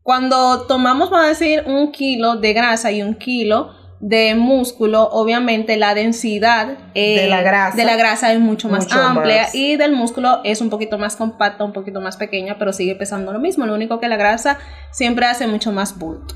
cuando 0.02 0.66
tomamos, 0.66 1.10
vamos 1.10 1.26
a 1.26 1.28
decir, 1.28 1.62
un 1.66 1.90
kilo 1.92 2.36
de 2.36 2.52
grasa 2.52 2.92
y 2.92 3.02
un 3.02 3.14
kilo 3.14 3.70
de 4.00 4.34
músculo, 4.34 5.08
obviamente 5.12 5.78
la 5.78 5.94
densidad 5.94 6.76
eh, 6.94 7.22
De 7.22 7.26
la 7.28 7.40
grasa. 7.40 7.74
de 7.76 7.84
la 7.86 7.96
grasa 7.96 8.32
es 8.34 8.38
mucho 8.40 8.68
más 8.68 8.84
Mucho 8.84 9.00
amplia 9.00 9.42
más. 9.44 9.54
y 9.54 9.76
del 9.76 9.92
músculo 9.92 10.40
es 10.44 10.60
un 10.60 10.68
poquito 10.68 10.98
más 10.98 11.16
compacta, 11.16 11.64
un 11.64 11.72
poquito 11.72 12.02
más 12.02 12.18
pequeña, 12.18 12.56
pero 12.58 12.74
sigue 12.74 12.94
pesando 12.96 13.32
lo 13.32 13.38
mismo. 13.38 13.64
Lo 13.64 13.72
único 13.74 14.00
que 14.00 14.08
la 14.08 14.16
grasa 14.16 14.58
siempre 14.92 15.24
hace 15.24 15.46
mucho 15.46 15.72
más 15.72 15.98
bulto. 15.98 16.34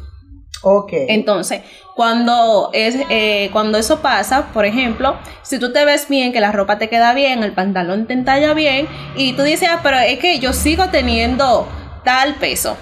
Ok. 0.63 0.93
Entonces, 0.93 1.63
cuando, 1.95 2.71
es, 2.73 2.97
eh, 3.11 3.51
cuando 3.53 3.79
eso 3.79 4.01
pasa, 4.01 4.49
por 4.53 4.65
ejemplo, 4.65 5.17
si 5.43 5.59
tú 5.59 5.73
te 5.73 5.85
ves 5.85 6.09
bien, 6.09 6.33
que 6.33 6.41
la 6.41 6.53
ropa 6.53 6.79
te 6.79 6.89
queda 6.89 7.15
bien, 7.15 7.43
el 7.43 7.53
pantalón 7.53 8.07
te 8.07 8.13
entalla 8.13 8.55
bien, 8.55 8.89
y 9.17 9.33
tú 9.35 9.43
dices, 9.43 9.69
ah, 9.71 9.81
pero 9.83 9.99
es 9.99 10.19
que 10.19 10.39
yo 10.39 10.53
sigo 10.53 10.89
teniendo 10.91 11.69
tal 12.05 12.37
peso. 12.37 12.77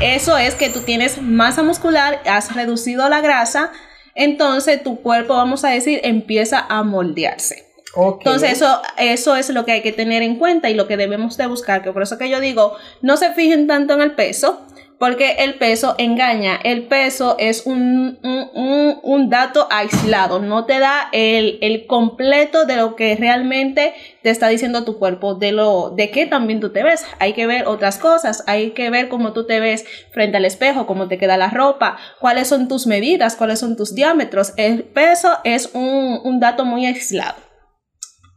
Eso 0.00 0.38
es 0.38 0.54
que 0.54 0.70
tú 0.70 0.80
tienes 0.80 1.22
masa 1.22 1.62
muscular, 1.62 2.20
has 2.26 2.54
reducido 2.54 3.08
la 3.08 3.20
grasa, 3.20 3.70
entonces 4.14 4.82
tu 4.82 5.00
cuerpo, 5.00 5.34
vamos 5.34 5.64
a 5.64 5.70
decir, 5.70 6.00
empieza 6.02 6.66
a 6.68 6.82
moldearse. 6.82 7.64
Entonces 7.96 8.52
eso, 8.52 8.82
eso 8.98 9.36
es 9.36 9.48
lo 9.50 9.64
que 9.64 9.72
hay 9.72 9.82
que 9.82 9.92
tener 9.92 10.22
en 10.22 10.36
cuenta 10.36 10.68
y 10.68 10.74
lo 10.74 10.88
que 10.88 10.96
debemos 10.96 11.36
de 11.36 11.46
buscar, 11.46 11.82
que 11.82 11.92
por 11.92 12.02
eso 12.02 12.18
que 12.18 12.28
yo 12.28 12.40
digo, 12.40 12.76
no 13.02 13.16
se 13.16 13.32
fijen 13.32 13.68
tanto 13.68 13.94
en 13.94 14.00
el 14.00 14.12
peso, 14.12 14.66
porque 15.04 15.32
el 15.40 15.56
peso 15.58 15.96
engaña, 15.98 16.58
el 16.64 16.86
peso 16.86 17.36
es 17.38 17.66
un, 17.66 18.18
un, 18.22 19.00
un- 19.02 19.28
dato 19.28 19.68
aislado, 19.70 20.38
no 20.38 20.64
te 20.64 20.78
da 20.78 21.10
el, 21.12 21.58
el 21.60 21.86
completo 21.86 22.64
de 22.64 22.76
lo 22.76 22.96
que 22.96 23.14
realmente 23.14 23.92
te 24.22 24.30
está 24.30 24.48
diciendo 24.48 24.82
tu 24.86 24.98
cuerpo, 24.98 25.34
de 25.34 25.52
lo 25.52 25.90
de 25.90 26.10
qué 26.10 26.24
también 26.24 26.60
tú 26.60 26.72
te 26.72 26.82
ves. 26.82 27.04
Hay 27.18 27.34
que 27.34 27.46
ver 27.46 27.66
otras 27.66 27.98
cosas, 27.98 28.44
hay 28.46 28.70
que 28.70 28.88
ver 28.88 29.10
cómo 29.10 29.34
tú 29.34 29.46
te 29.46 29.60
ves 29.60 29.84
frente 30.10 30.38
al 30.38 30.46
espejo, 30.46 30.86
cómo 30.86 31.06
te 31.06 31.18
queda 31.18 31.36
la 31.36 31.50
ropa, 31.50 31.98
cuáles 32.18 32.48
son 32.48 32.66
tus 32.66 32.86
medidas, 32.86 33.36
cuáles 33.36 33.58
son 33.58 33.76
tus 33.76 33.94
diámetros. 33.94 34.54
El 34.56 34.84
peso 34.84 35.28
es 35.44 35.68
un, 35.74 36.18
un 36.24 36.40
dato 36.40 36.64
muy 36.64 36.86
aislado. 36.86 37.36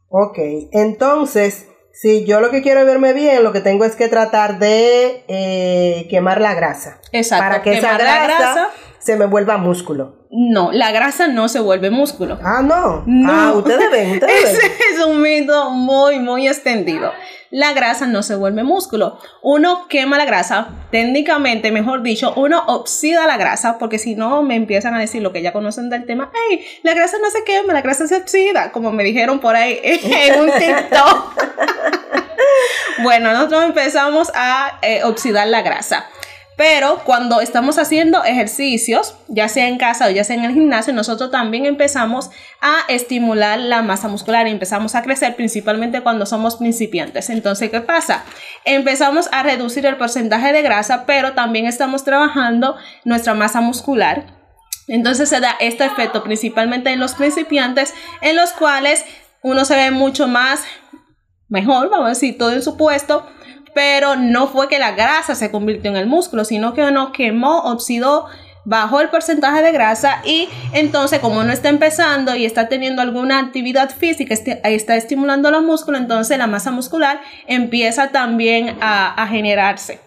Ok, 0.10 0.38
entonces, 0.74 1.70
si 2.00 2.26
yo 2.26 2.42
lo 2.42 2.52
que 2.52 2.62
quiero 2.62 2.86
verme 2.86 3.14
bien, 3.14 3.44
lo 3.44 3.52
que 3.52 3.62
tengo 3.62 3.84
es 3.84 3.96
que 3.96 4.08
tratar 4.08 4.60
de 4.60 5.24
eh, 5.28 6.06
quemar 6.12 6.40
la 6.42 6.54
grasa. 6.54 7.00
Exacto, 7.12 7.44
Para 7.44 7.64
que 7.64 7.74
esa 7.74 7.98
quemar 7.98 8.04
la 8.04 8.24
grasa. 8.24 8.70
Se 9.08 9.16
me 9.16 9.26
vuelva 9.26 9.56
músculo. 9.56 10.18
No, 10.32 10.74
la 10.74 10.92
grasa 10.92 11.30
no 11.30 11.48
se 11.48 11.62
vuelve 11.62 11.90
músculo. 11.90 12.38
Ah, 12.44 12.62
no. 12.62 13.04
No. 13.06 13.32
Ah, 13.32 13.54
ustedes 13.54 13.90
ven, 13.90 14.12
ustedes 14.12 14.44
Ese 14.54 14.72
es 14.92 15.06
un 15.06 15.22
mito 15.22 15.70
muy, 15.70 16.20
muy 16.20 16.46
extendido. 16.46 17.14
La 17.50 17.72
grasa 17.72 18.06
no 18.06 18.22
se 18.22 18.36
vuelve 18.36 18.66
músculo. 18.66 19.18
Uno 19.42 19.88
quema 19.88 20.18
la 20.18 20.26
grasa, 20.26 20.68
técnicamente, 20.92 21.72
mejor 21.72 22.04
dicho, 22.04 22.34
uno 22.36 22.62
oxida 22.68 23.26
la 23.26 23.38
grasa, 23.38 23.78
porque 23.78 23.98
si 23.98 24.16
no 24.16 24.44
me 24.44 24.56
empiezan 24.56 24.94
a 24.94 25.00
decir 25.00 25.22
lo 25.22 25.32
que 25.32 25.42
ya 25.42 25.54
conocen 25.54 25.90
del 25.90 26.06
tema, 26.06 26.30
hey, 26.34 26.66
la 26.84 26.94
grasa 26.94 27.16
no 27.22 27.30
se 27.30 27.46
quema, 27.46 27.72
la 27.72 27.82
grasa 27.82 28.08
se 28.08 28.18
oxida, 28.18 28.74
como 28.74 28.92
me 28.92 29.06
dijeron 29.06 29.40
por 29.40 29.56
ahí 29.56 29.80
en 29.82 30.42
un 30.42 30.52
TikTok. 30.52 31.34
bueno, 33.04 33.32
nosotros 33.32 33.64
empezamos 33.64 34.32
a 34.36 34.80
eh, 34.82 35.04
oxidar 35.04 35.48
la 35.48 35.62
grasa. 35.62 36.08
Pero 36.58 37.04
cuando 37.06 37.40
estamos 37.40 37.78
haciendo 37.78 38.24
ejercicios, 38.24 39.16
ya 39.28 39.48
sea 39.48 39.68
en 39.68 39.78
casa 39.78 40.08
o 40.08 40.10
ya 40.10 40.24
sea 40.24 40.36
en 40.36 40.44
el 40.44 40.54
gimnasio, 40.54 40.92
nosotros 40.92 41.30
también 41.30 41.68
empezamos 41.68 42.32
a 42.62 42.80
estimular 42.88 43.60
la 43.60 43.84
masa 43.84 44.08
muscular 44.08 44.48
y 44.48 44.52
empezamos 44.52 44.96
a 44.96 45.04
crecer 45.04 45.36
principalmente 45.36 46.02
cuando 46.02 46.26
somos 46.26 46.56
principiantes. 46.56 47.30
Entonces, 47.30 47.70
¿qué 47.70 47.82
pasa? 47.82 48.26
Empezamos 48.66 49.30
a 49.32 49.44
reducir 49.44 49.86
el 49.86 49.98
porcentaje 49.98 50.52
de 50.52 50.64
grasa, 50.64 51.06
pero 51.06 51.34
también 51.34 51.68
estamos 51.68 52.04
trabajando 52.04 52.76
nuestra 53.06 53.36
masa 53.36 53.62
muscular. 53.62 54.26
Entonces 54.88 55.30
se 55.30 55.40
da 55.40 55.56
este 55.60 55.86
efecto 55.86 56.24
principalmente 56.24 56.90
en 56.90 57.00
los 57.00 57.14
principiantes, 57.14 57.94
en 58.22 58.36
los 58.36 58.54
cuales 58.54 59.06
uno 59.44 59.64
se 59.64 59.76
ve 59.76 59.92
mucho 59.92 60.28
más 60.28 60.64
mejor, 61.50 61.90
vamos 61.92 62.08
a 62.08 62.10
decir, 62.10 62.38
todo 62.38 62.52
en 62.52 62.64
su 62.64 62.78
puesto, 62.78 63.30
pero 63.78 64.16
no 64.16 64.48
fue 64.48 64.68
que 64.70 64.80
la 64.80 64.94
grasa 64.94 65.36
se 65.36 65.52
convirtió 65.52 65.92
en 65.92 65.98
el 65.98 66.08
músculo, 66.08 66.46
sino 66.46 66.74
que 66.74 66.82
uno 66.82 67.12
quemó, 67.12 67.60
oxidó, 67.60 68.26
bajó 68.66 69.02
el 69.02 69.10
porcentaje 69.10 69.62
de 69.62 69.72
grasa 69.72 70.24
y 70.26 70.50
entonces 70.74 71.20
como 71.20 71.42
uno 71.42 71.54
está 71.54 71.70
empezando 71.70 72.36
y 72.36 72.44
está 72.48 72.70
teniendo 72.70 73.04
alguna 73.04 73.38
actividad 73.38 73.92
física, 73.92 74.34
este- 74.34 74.60
está 74.64 74.96
estimulando 74.96 75.52
los 75.52 75.62
músculos, 75.62 76.02
entonces 76.02 76.40
la 76.40 76.48
masa 76.48 76.72
muscular 76.72 77.22
empieza 77.46 78.12
también 78.12 78.78
a, 78.82 79.14
a 79.14 79.28
generarse. 79.28 80.00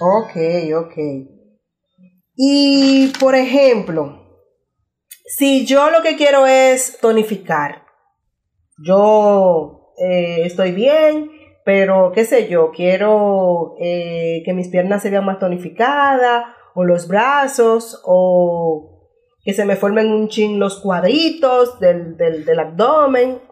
Ok, 0.00 0.34
ok. 0.74 0.96
Y, 2.34 3.12
por 3.20 3.34
ejemplo, 3.34 4.24
si 5.36 5.66
yo 5.66 5.90
lo 5.90 6.00
que 6.00 6.16
quiero 6.16 6.46
es 6.46 6.96
tonificar, 6.98 7.82
yo 8.82 9.92
eh, 10.02 10.44
estoy 10.46 10.72
bien, 10.72 11.30
pero 11.68 12.12
qué 12.14 12.24
sé 12.24 12.48
yo, 12.48 12.70
quiero 12.70 13.76
eh, 13.78 14.40
que 14.46 14.54
mis 14.54 14.68
piernas 14.68 15.02
se 15.02 15.10
vean 15.10 15.26
más 15.26 15.38
tonificadas, 15.38 16.46
o 16.72 16.82
los 16.82 17.08
brazos, 17.08 18.00
o 18.06 19.04
que 19.44 19.52
se 19.52 19.66
me 19.66 19.76
formen 19.76 20.10
un 20.10 20.30
chin 20.30 20.58
los 20.58 20.80
cuadritos 20.80 21.78
del, 21.78 22.16
del, 22.16 22.46
del 22.46 22.58
abdomen, 22.58 23.42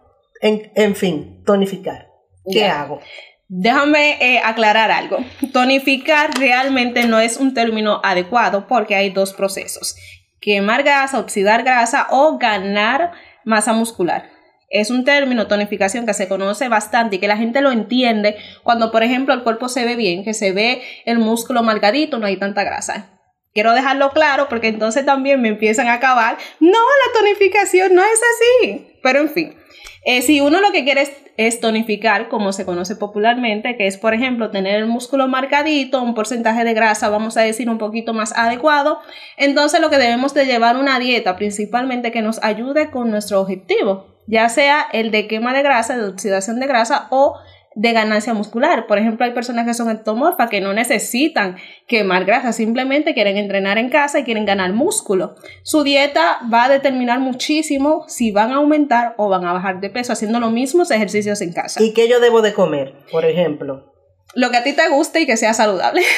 en, 0.41 0.73
en 0.75 0.97
fin, 0.97 1.43
tonificar. 1.45 2.09
¿Qué 2.51 2.65
hago? 2.65 3.01
Déjame 3.49 4.17
eh, 4.23 4.41
aclarar 4.43 4.91
algo. 4.91 5.19
Tonificar 5.53 6.31
realmente 6.39 7.07
no 7.07 7.21
es 7.21 7.37
un 7.37 7.53
término 7.53 8.01
adecuado 8.03 8.67
porque 8.67 8.95
hay 8.95 9.11
dos 9.11 9.35
procesos. 9.35 9.95
Quemar 10.41 10.85
grasa, 10.85 11.21
oxidar 11.21 11.65
grasa 11.65 12.07
o 12.11 12.39
ganar 12.39 13.13
masa 13.45 13.75
muscular. 13.75 14.36
Es 14.69 14.91
un 14.91 15.05
término, 15.05 15.47
tonificación, 15.47 16.07
que 16.07 16.15
se 16.15 16.29
conoce 16.29 16.69
bastante 16.69 17.17
y 17.17 17.19
que 17.19 17.29
la 17.29 17.37
gente 17.37 17.61
lo 17.61 17.71
entiende 17.71 18.37
cuando, 18.63 18.91
por 18.91 19.03
ejemplo, 19.03 19.33
el 19.33 19.43
cuerpo 19.43 19.69
se 19.69 19.85
ve 19.85 19.97
bien, 19.97 20.25
que 20.25 20.35
se 20.35 20.53
ve 20.53 20.83
el 21.05 21.19
músculo 21.19 21.63
marcadito, 21.63 22.19
no 22.19 22.27
hay 22.27 22.37
tanta 22.37 22.65
grasa. 22.65 23.11
Quiero 23.55 23.73
dejarlo 23.73 24.11
claro 24.11 24.49
porque 24.51 24.69
entonces 24.69 25.07
también 25.07 25.41
me 25.41 25.49
empiezan 25.49 25.87
a 25.87 25.95
acabar. 25.95 26.37
No, 26.61 26.71
la 26.71 27.19
tonificación 27.19 27.95
no 27.95 28.03
es 28.03 28.21
así. 28.35 28.99
Pero 29.03 29.21
en 29.21 29.31
fin, 29.31 29.57
eh, 30.05 30.21
si 30.21 30.41
uno 30.41 30.61
lo 30.61 30.73
que 30.73 30.85
quiere 30.85 31.03
es, 31.03 31.13
es 31.37 31.61
tonificar, 31.61 32.29
como 32.29 32.53
se 32.53 32.65
conoce 32.65 32.97
popularmente, 32.97 33.77
que 33.77 33.87
es, 33.87 33.99
por 33.99 34.15
ejemplo, 34.15 34.51
tener 34.51 34.77
el 34.77 34.87
músculo 34.87 35.29
marcadito, 35.29 36.03
un 36.03 36.15
porcentaje 36.15 36.65
de 36.65 36.75
grasa, 36.75 37.09
vamos 37.09 37.37
a 37.37 37.43
decir, 37.43 37.69
un 37.69 37.79
poquito 37.79 38.15
más 38.15 38.37
adecuado, 38.37 39.01
entonces 39.37 39.81
lo 39.81 39.91
que 39.91 39.99
debemos 39.99 40.35
de 40.35 40.47
llevar 40.47 40.77
una 40.77 40.99
dieta 40.99 41.37
principalmente 41.37 42.13
que 42.13 42.23
nos 42.23 42.43
ayude 42.43 42.91
con 42.91 43.11
nuestro 43.11 43.41
objetivo, 43.41 44.07
ya 44.27 44.49
sea 44.49 44.87
el 44.93 45.11
de 45.11 45.27
quema 45.29 45.53
de 45.53 45.63
grasa, 45.63 45.97
de 45.97 46.05
oxidación 46.05 46.59
de 46.59 46.67
grasa 46.67 47.07
o 47.11 47.39
de 47.77 47.93
ganancia 47.93 48.33
muscular. 48.33 48.87
Por 48.87 48.99
ejemplo, 48.99 49.27
hay 49.27 49.33
personas 49.33 49.67
que 49.67 49.75
son 49.75 49.91
ectomorfas 49.91 50.49
que 50.49 50.63
no 50.63 50.73
necesitan 50.73 51.57
quemar 51.87 52.25
grasa, 52.25 52.53
simplemente 52.53 53.13
quieren 53.13 53.37
entrenar 53.37 53.77
en 53.77 53.91
casa 53.91 54.19
y 54.19 54.25
quieren 54.25 54.47
ganar 54.47 54.73
músculo. 54.73 55.37
Su 55.63 55.85
dieta 55.85 56.39
va 56.53 56.65
a 56.65 56.69
determinar 56.71 57.21
muchísimo 57.21 58.05
si 58.09 58.33
van 58.33 58.51
a 58.51 58.57
aumentar 58.57 59.15
o 59.19 59.29
van 59.29 59.45
a 59.45 59.53
bajar 59.53 59.81
de 59.81 59.91
peso 59.91 60.15
haciendo 60.15 60.41
los 60.41 60.51
mismos 60.51 60.91
ejercicios 60.91 61.43
en 61.43 61.53
casa. 61.53 61.83
¿Y 61.83 61.93
qué 61.93 62.09
yo 62.09 62.19
debo 62.19 62.41
de 62.41 62.55
comer, 62.55 62.95
por 63.13 63.27
ejemplo? 63.27 63.93
Lo 64.35 64.51
que 64.51 64.57
a 64.57 64.65
ti 64.65 64.73
te 64.73 64.89
guste 64.89 65.21
y 65.21 65.27
que 65.27 65.37
sea 65.37 65.55
saludable. 65.55 66.03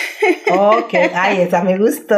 Ok, 0.50 0.95
ay, 1.15 1.43
esa 1.43 1.62
me 1.62 1.77
gustó. 1.77 2.17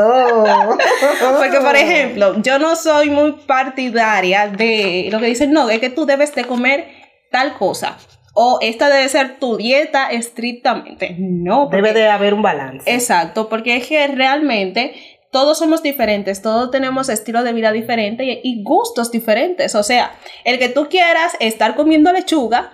Porque, 1.38 1.60
por 1.60 1.74
ejemplo, 1.74 2.40
yo 2.42 2.58
no 2.58 2.76
soy 2.76 3.10
muy 3.10 3.32
partidaria 3.46 4.48
de 4.48 5.08
lo 5.10 5.18
que 5.18 5.26
dicen, 5.26 5.52
no, 5.52 5.68
es 5.68 5.80
que 5.80 5.90
tú 5.90 6.06
debes 6.06 6.32
de 6.34 6.44
comer 6.44 6.86
tal 7.30 7.54
cosa. 7.54 7.98
O 8.42 8.56
esta 8.62 8.88
debe 8.88 9.06
ser 9.10 9.38
tu 9.38 9.58
dieta 9.58 10.08
estrictamente. 10.10 11.14
No, 11.18 11.64
porque- 11.64 11.76
Debe 11.76 11.92
de 11.92 12.08
haber 12.08 12.32
un 12.32 12.40
balance. 12.40 12.90
Exacto, 12.90 13.50
porque 13.50 13.76
es 13.76 13.86
que 13.86 14.06
realmente 14.08 14.94
todos 15.30 15.58
somos 15.58 15.82
diferentes, 15.82 16.40
todos 16.40 16.70
tenemos 16.70 17.10
estilo 17.10 17.42
de 17.42 17.52
vida 17.52 17.70
diferente 17.70 18.24
y, 18.24 18.40
y 18.42 18.62
gustos 18.64 19.10
diferentes. 19.12 19.74
O 19.74 19.82
sea, 19.82 20.12
el 20.44 20.58
que 20.58 20.70
tú 20.70 20.88
quieras 20.88 21.36
estar 21.38 21.76
comiendo 21.76 22.10
lechuga 22.14 22.72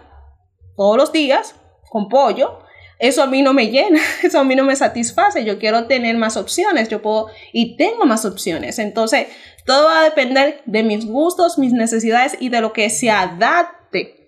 todos 0.77 0.97
los 0.97 1.11
días 1.11 1.57
con 1.91 2.09
pollo, 2.09 2.61
eso 3.01 3.25
a 3.25 3.27
mí 3.27 3.43
no 3.43 3.53
me 3.53 3.67
llena, 3.67 3.99
eso 4.23 4.39
a 4.39 4.45
mí 4.45 4.55
no 4.55 4.63
me 4.63 4.77
satisface. 4.77 5.45
Yo 5.45 5.59
quiero 5.59 5.87
tener 5.89 6.17
más 6.17 6.37
opciones, 6.37 6.89
yo 6.89 7.03
puedo 7.03 7.27
y 7.53 7.77
tengo 7.77 8.05
más 8.05 8.25
opciones. 8.25 8.79
Entonces, 8.79 9.27
todo 9.67 9.87
va 9.87 9.99
a 10.01 10.05
depender 10.05 10.63
de 10.65 10.85
mis 10.85 11.07
gustos, 11.07 11.59
mis 11.59 11.73
necesidades 11.73 12.37
y 12.39 12.51
de 12.51 12.61
lo 12.61 12.73
que 12.73 12.89
se 12.89 13.11
adapte 13.11 14.26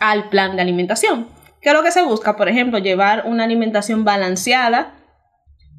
al 0.00 0.28
plan 0.28 0.56
de 0.56 0.62
alimentación. 0.62 1.28
¿Qué 1.60 1.70
es 1.70 1.74
lo 1.74 1.82
que 1.82 1.90
se 1.90 2.02
busca? 2.02 2.36
Por 2.36 2.48
ejemplo, 2.48 2.78
llevar 2.78 3.24
una 3.26 3.44
alimentación 3.44 4.04
balanceada 4.04 4.94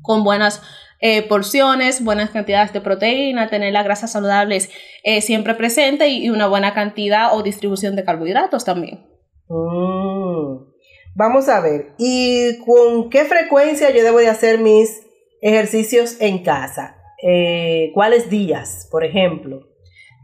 con 0.02 0.24
buenas 0.24 0.62
eh, 1.02 1.22
porciones, 1.28 2.04
buenas 2.04 2.30
cantidades 2.32 2.74
de 2.74 2.82
proteína, 2.82 3.50
tener 3.50 3.72
las 3.72 3.86
grasas 3.86 4.12
saludables 4.12 4.70
eh, 5.04 5.22
siempre 5.22 5.56
presente 5.56 6.10
y, 6.10 6.30
una 6.30 6.48
buena 6.48 6.74
cantidad 6.74 7.34
o 7.34 7.42
distribución 7.42 7.96
de 7.96 8.04
carbohidratos 8.04 8.66
también. 8.66 9.06
Mm. 9.48 10.70
Vamos 11.16 11.50
a 11.50 11.62
ver, 11.62 11.94
¿y 11.98 12.60
con 12.66 13.10
qué 13.10 13.26
frecuencia 13.26 13.90
yo 13.92 14.04
debo 14.04 14.20
de 14.20 14.28
hacer 14.28 14.60
mis 14.60 15.02
ejercicios 15.42 16.18
en 16.20 16.44
casa? 16.44 16.98
Eh, 17.24 17.92
¿Cuáles 17.94 18.30
días, 18.30 18.88
por 18.92 19.04
ejemplo? 19.04 19.68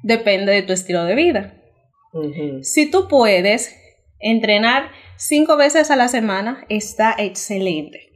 Depende 0.04 0.52
de 0.52 0.62
tu 0.62 0.74
estilo 0.74 1.06
de 1.06 1.16
vida. 1.16 1.54
Si 2.62 2.90
tú 2.90 3.08
puedes 3.10 3.76
entrenar 4.26 4.90
cinco 5.18 5.56
veces 5.56 5.92
a 5.92 5.96
la 5.96 6.08
semana, 6.08 6.66
está 6.68 7.16
excelente. 7.18 8.12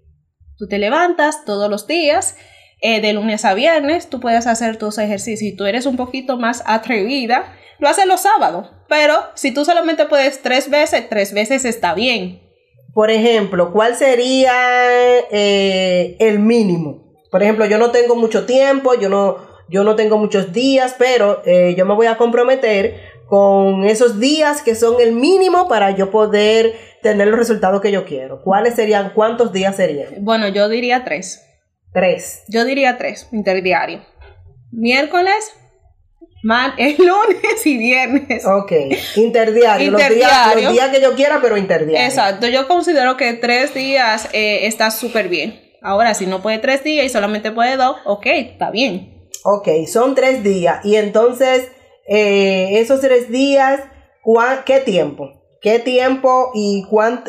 Tú 0.57 0.67
te 0.67 0.79
levantas 0.79 1.45
todos 1.45 1.69
los 1.69 1.87
días, 1.87 2.35
eh, 2.81 2.99
de 2.99 3.13
lunes 3.13 3.45
a 3.45 3.53
viernes, 3.53 4.09
tú 4.09 4.19
puedes 4.19 4.47
hacer 4.47 4.77
tus 4.77 4.97
ejercicios. 4.97 5.39
Si 5.39 5.55
tú 5.55 5.65
eres 5.65 5.85
un 5.85 5.97
poquito 5.97 6.37
más 6.37 6.63
atrevida, 6.65 7.55
lo 7.77 7.87
haces 7.87 8.07
los 8.07 8.21
sábados. 8.21 8.71
Pero 8.87 9.15
si 9.35 9.53
tú 9.53 9.65
solamente 9.65 10.05
puedes 10.07 10.41
tres 10.41 10.69
veces, 10.69 11.07
tres 11.07 11.33
veces 11.33 11.63
está 11.63 11.93
bien. 11.93 12.41
Por 12.93 13.11
ejemplo, 13.11 13.71
¿cuál 13.71 13.95
sería 13.95 14.51
eh, 15.31 16.17
el 16.19 16.39
mínimo? 16.39 17.13
Por 17.29 17.43
ejemplo, 17.43 17.67
yo 17.67 17.77
no 17.77 17.91
tengo 17.91 18.15
mucho 18.15 18.45
tiempo, 18.47 18.95
yo 18.95 19.09
no, 19.09 19.37
yo 19.69 19.83
no 19.83 19.95
tengo 19.95 20.17
muchos 20.17 20.51
días, 20.51 20.95
pero 20.97 21.43
eh, 21.45 21.75
yo 21.77 21.85
me 21.85 21.93
voy 21.93 22.07
a 22.07 22.17
comprometer 22.17 23.08
con 23.29 23.85
esos 23.85 24.19
días 24.19 24.61
que 24.61 24.75
son 24.75 24.99
el 24.99 25.13
mínimo 25.13 25.67
para 25.67 25.91
yo 25.91 26.09
poder 26.09 26.73
tener 27.01 27.27
los 27.27 27.39
resultados 27.39 27.79
que 27.81 27.91
yo 27.91 28.05
quiero. 28.05 28.41
¿Cuáles 28.41 28.75
serían? 28.75 29.11
¿Cuántos 29.13 29.53
días 29.53 29.75
serían? 29.75 30.07
Bueno, 30.19 30.47
yo 30.47 30.67
diría 30.67 31.03
tres. 31.03 31.45
Tres. 31.93 32.43
Yo 32.47 32.65
diría 32.65 32.97
tres, 32.97 33.27
interdiario. 33.31 34.01
Miércoles, 34.71 35.53
Man, 36.41 36.73
es 36.77 36.97
lunes 36.99 37.65
y 37.65 37.77
viernes. 37.77 38.45
Ok, 38.45 38.71
interdiario. 39.15 39.91
Los, 39.91 40.09
días, 40.09 40.89
que 40.89 41.01
yo 41.01 41.13
quiera, 41.15 41.39
pero 41.41 41.57
interdiario. 41.57 42.05
Exacto, 42.05 42.47
yo 42.47 42.67
considero 42.67 43.17
que 43.17 43.33
tres 43.33 43.73
días 43.73 44.29
eh, 44.33 44.67
está 44.67 44.91
súper 44.91 45.27
bien. 45.27 45.59
Ahora, 45.81 46.13
si 46.13 46.25
no 46.25 46.41
puede 46.41 46.59
tres 46.59 46.83
días 46.83 47.05
y 47.05 47.09
solamente 47.09 47.51
puede 47.51 47.77
dos, 47.77 47.97
ok, 48.05 48.25
está 48.25 48.71
bien. 48.71 49.29
Ok, 49.43 49.67
son 49.87 50.15
tres 50.15 50.43
días. 50.43 50.83
Y 50.85 50.95
entonces, 50.95 51.71
eh, 52.09 52.79
esos 52.79 53.01
tres 53.01 53.29
días, 53.29 53.81
¿qué 54.65 54.79
tiempo? 54.79 55.29
¿Qué 55.61 55.77
tiempo 55.77 56.51
y 56.55 56.85
cuál 56.89 57.23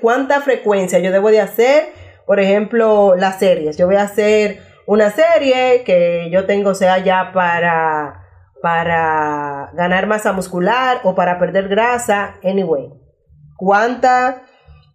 cuánta 0.00 0.40
frecuencia 0.40 1.00
yo 1.00 1.10
debo 1.10 1.30
de 1.30 1.40
hacer? 1.40 1.92
Por 2.24 2.38
ejemplo, 2.38 3.16
las 3.16 3.40
series. 3.40 3.76
Yo 3.76 3.86
voy 3.86 3.96
a 3.96 4.02
hacer 4.02 4.60
una 4.86 5.10
serie 5.10 5.82
que 5.84 6.28
yo 6.30 6.46
tengo, 6.46 6.74
sea 6.74 6.98
ya 6.98 7.32
para 7.32 8.20
ganar 9.74 10.06
masa 10.06 10.32
muscular 10.32 11.00
o 11.02 11.14
para 11.14 11.38
perder 11.38 11.68
grasa, 11.68 12.36
anyway. 12.44 12.88
¿Cuánta, 13.56 14.42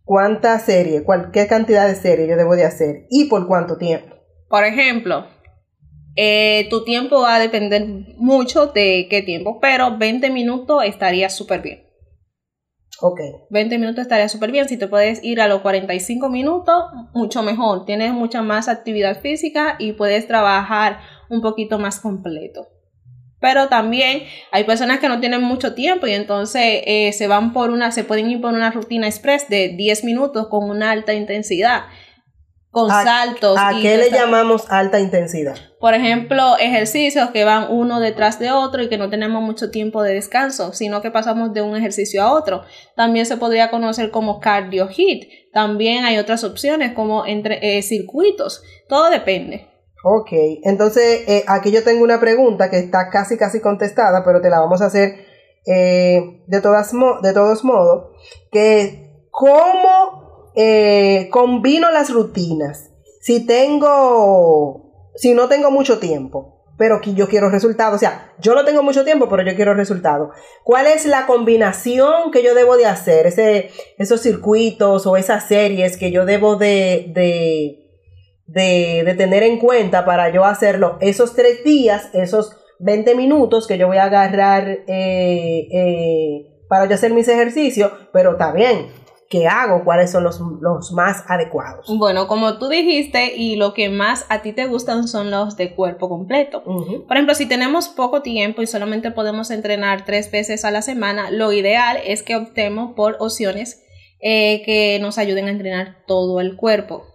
cuánta 0.05 0.59
serie, 0.59 1.03
qué 1.33 1.47
cantidad 1.47 1.87
de 1.87 1.95
serie 1.95 2.27
yo 2.27 2.37
debo 2.37 2.55
de 2.55 2.65
hacer 2.65 3.05
y 3.09 3.25
por 3.25 3.47
cuánto 3.47 3.77
tiempo? 3.77 4.15
Por 4.47 4.63
ejemplo, 4.63 5.25
eh, 6.15 6.67
tu 6.69 6.83
tiempo 6.83 7.21
va 7.21 7.35
a 7.35 7.39
depender 7.39 7.85
mucho 8.17 8.67
de 8.67 9.07
qué 9.09 9.21
tiempo, 9.21 9.59
pero 9.59 9.97
20 9.97 10.29
minutos 10.29 10.83
estaría 10.83 11.29
súper 11.29 11.61
bien. 11.61 11.89
Ok. 13.01 13.19
20 13.49 13.77
minutos 13.77 14.01
estaría 14.01 14.27
súper 14.27 14.51
bien. 14.51 14.67
Si 14.67 14.77
te 14.77 14.87
puedes 14.87 15.23
ir 15.23 15.41
a 15.41 15.47
los 15.47 15.61
45 15.61 16.29
minutos, 16.29 16.83
mucho 17.13 17.43
mejor. 17.43 17.85
Tienes 17.85 18.11
mucha 18.13 18.41
más 18.41 18.67
actividad 18.67 19.21
física 19.21 19.75
y 19.79 19.93
puedes 19.93 20.27
trabajar 20.27 20.99
un 21.29 21.41
poquito 21.41 21.79
más 21.79 21.99
completo. 21.99 22.67
Pero 23.39 23.69
también 23.69 24.23
hay 24.51 24.65
personas 24.65 24.99
que 24.99 25.07
no 25.07 25.21
tienen 25.21 25.41
mucho 25.41 25.73
tiempo 25.73 26.07
y 26.07 26.11
entonces 26.11 26.81
eh, 26.85 27.13
se 27.13 27.27
van 27.27 27.53
por 27.53 27.69
una, 27.69 27.91
se 27.91 28.03
pueden 28.03 28.29
ir 28.29 28.41
por 28.41 28.53
una 28.53 28.69
rutina 28.71 29.07
express 29.07 29.47
de 29.47 29.69
10 29.69 30.03
minutos 30.03 30.47
con 30.49 30.69
una 30.69 30.91
alta 30.91 31.13
intensidad, 31.13 31.83
con 32.71 32.89
saltos. 32.89 33.57
¿A 33.57 33.71
qué 33.81 33.97
le 33.97 34.11
llamamos 34.11 34.65
alta 34.69 34.99
intensidad? 34.99 35.55
Por 35.79 35.93
ejemplo, 35.93 36.57
ejercicios 36.59 37.29
que 37.31 37.43
van 37.43 37.67
uno 37.69 37.99
detrás 37.99 38.37
de 38.39 38.51
otro 38.51 38.83
y 38.83 38.89
que 38.89 38.97
no 38.97 39.09
tenemos 39.09 39.41
mucho 39.41 39.71
tiempo 39.71 40.03
de 40.03 40.13
descanso, 40.13 40.73
sino 40.73 41.01
que 41.01 41.11
pasamos 41.11 41.53
de 41.53 41.61
un 41.61 41.75
ejercicio 41.75 42.21
a 42.21 42.33
otro. 42.33 42.63
También 42.95 43.25
se 43.25 43.37
podría 43.37 43.71
conocer 43.71 44.11
como 44.11 44.39
cardio 44.39 44.87
hit. 44.87 45.29
También 45.53 46.05
hay 46.05 46.17
otras 46.17 46.43
opciones 46.43 46.93
como 46.93 47.25
entre 47.25 47.77
eh, 47.77 47.81
circuitos. 47.81 48.61
Todo 48.87 49.09
depende. 49.09 49.67
Ok, 50.03 50.29
entonces 50.63 51.27
eh, 51.27 51.43
aquí 51.47 51.71
yo 51.71 51.83
tengo 51.83 52.03
una 52.03 52.19
pregunta 52.19 52.69
que 52.69 52.79
está 52.79 53.09
casi 53.09 53.37
casi 53.37 53.59
contestada, 53.59 54.23
pero 54.23 54.39
te 54.41 54.49
la 54.49 54.61
vamos 54.61 54.81
a 54.81 54.85
hacer 54.85 55.25
eh, 55.65 56.41
de, 56.47 56.61
todas 56.61 56.91
de 57.21 57.33
todos 57.33 57.65
modos, 57.65 58.15
que 58.49 59.27
¿cómo 59.29 60.28
eh, 60.55 61.29
combino 61.31 61.91
las 61.91 62.11
rutinas? 62.11 62.91
Si 63.21 63.45
tengo, 63.45 65.11
si 65.15 65.33
no 65.33 65.47
tengo 65.47 65.71
mucho 65.71 65.99
tiempo, 65.99 66.63
pero 66.77 67.01
que 67.01 67.13
yo 67.13 67.27
quiero 67.27 67.49
resultados, 67.49 67.95
o 67.95 67.99
sea, 67.99 68.33
yo 68.39 68.55
no 68.55 68.63
tengo 68.63 68.83
mucho 68.83 69.03
tiempo, 69.03 69.27
pero 69.29 69.43
yo 69.43 69.55
quiero 69.55 69.73
resultados. 69.73 70.29
¿Cuál 70.63 70.87
es 70.87 71.05
la 71.05 71.25
combinación 71.25 72.31
que 72.31 72.43
yo 72.43 72.55
debo 72.55 72.77
de 72.77 72.85
hacer? 72.85 73.27
Ese, 73.27 73.69
esos 73.97 74.21
circuitos 74.21 75.05
o 75.05 75.17
esas 75.17 75.47
series 75.47 75.97
que 75.97 76.11
yo 76.11 76.25
debo 76.25 76.55
de 76.55 77.11
de, 78.51 79.15
tener 79.17 79.43
en 79.43 79.59
cuenta 79.59 80.05
para 80.05 80.29
yo 80.29 80.45
hacerlo 80.45 80.97
esos 81.01 81.35
tres 81.35 81.63
días, 81.63 82.09
esos 82.13 82.57
20 82.79 83.15
minutos 83.15 83.67
que 83.67 83.77
yo 83.77 83.87
voy 83.87 83.97
a 83.97 84.05
agarrar 84.05 84.67
eh, 84.87 85.67
eh, 85.71 86.45
para 86.67 86.85
yo 86.87 86.95
hacer 86.95 87.13
mis 87.13 87.27
ejercicios, 87.27 87.91
pero 88.13 88.37
también, 88.37 88.87
¿qué 89.29 89.47
hago? 89.47 89.83
¿Cuáles 89.83 90.11
son 90.11 90.23
los, 90.23 90.91
más 90.91 91.23
adecuados? 91.27 91.85
Bueno, 91.97 92.27
como 92.27 92.57
tú 92.57 92.67
dijiste, 92.67 93.35
y 93.35 93.55
lo 93.55 93.73
que 93.73 93.89
más 93.89 94.25
a 94.29 94.41
ti 94.41 94.53
te 94.53 94.65
gustan 94.65 95.07
son 95.07 95.29
los 95.31 95.55
de 95.55 95.75
cuerpo 95.75 96.09
completo. 96.09 96.63
Por 96.63 97.15
ejemplo, 97.15 97.35
si 97.35 97.45
tenemos 97.45 97.87
poco 97.87 98.21
tiempo 98.21 98.61
y 98.61 98.67
solamente 98.67 99.11
podemos 99.11 99.51
entrenar 99.51 100.03
tres 100.03 100.31
veces 100.31 100.65
a 100.65 100.71
la 100.71 100.81
semana, 100.81 101.29
lo 101.29 101.53
ideal 101.53 101.99
es 102.03 102.23
que 102.23 102.35
optemos 102.35 102.93
por 102.95 103.17
opciones 103.19 103.83
eh, 104.19 104.63
que 104.65 104.97
nos 104.99 105.17
ayuden 105.17 105.47
a 105.47 105.51
entrenar 105.51 106.03
todo 106.07 106.41
el 106.41 106.57
cuerpo 106.57 107.08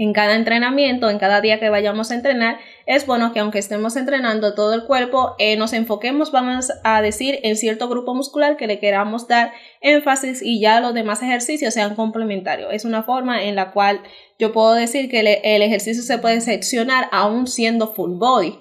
en 0.00 0.14
cada 0.14 0.34
entrenamiento, 0.34 1.10
en 1.10 1.18
cada 1.18 1.42
día 1.42 1.60
que 1.60 1.68
vayamos 1.68 2.10
a 2.10 2.14
entrenar, 2.14 2.58
es 2.86 3.04
bueno 3.04 3.34
que 3.34 3.40
aunque 3.40 3.58
estemos 3.58 3.96
entrenando 3.96 4.54
todo 4.54 4.72
el 4.72 4.86
cuerpo, 4.86 5.34
eh, 5.38 5.58
nos 5.58 5.74
enfoquemos, 5.74 6.32
vamos 6.32 6.72
a 6.84 7.02
decir, 7.02 7.38
en 7.42 7.54
cierto 7.54 7.86
grupo 7.86 8.14
muscular 8.14 8.56
que 8.56 8.66
le 8.66 8.80
queramos 8.80 9.28
dar 9.28 9.52
énfasis 9.82 10.40
y 10.42 10.58
ya 10.58 10.80
los 10.80 10.94
demás 10.94 11.22
ejercicios 11.22 11.74
sean 11.74 11.96
complementarios. 11.96 12.72
Es 12.72 12.86
una 12.86 13.02
forma 13.02 13.44
en 13.44 13.56
la 13.56 13.72
cual 13.72 14.00
yo 14.38 14.52
puedo 14.52 14.72
decir 14.72 15.10
que 15.10 15.20
el 15.20 15.62
ejercicio 15.62 16.02
se 16.02 16.16
puede 16.16 16.40
seccionar 16.40 17.10
aún 17.12 17.46
siendo 17.46 17.92
full 17.92 18.16
body. 18.16 18.58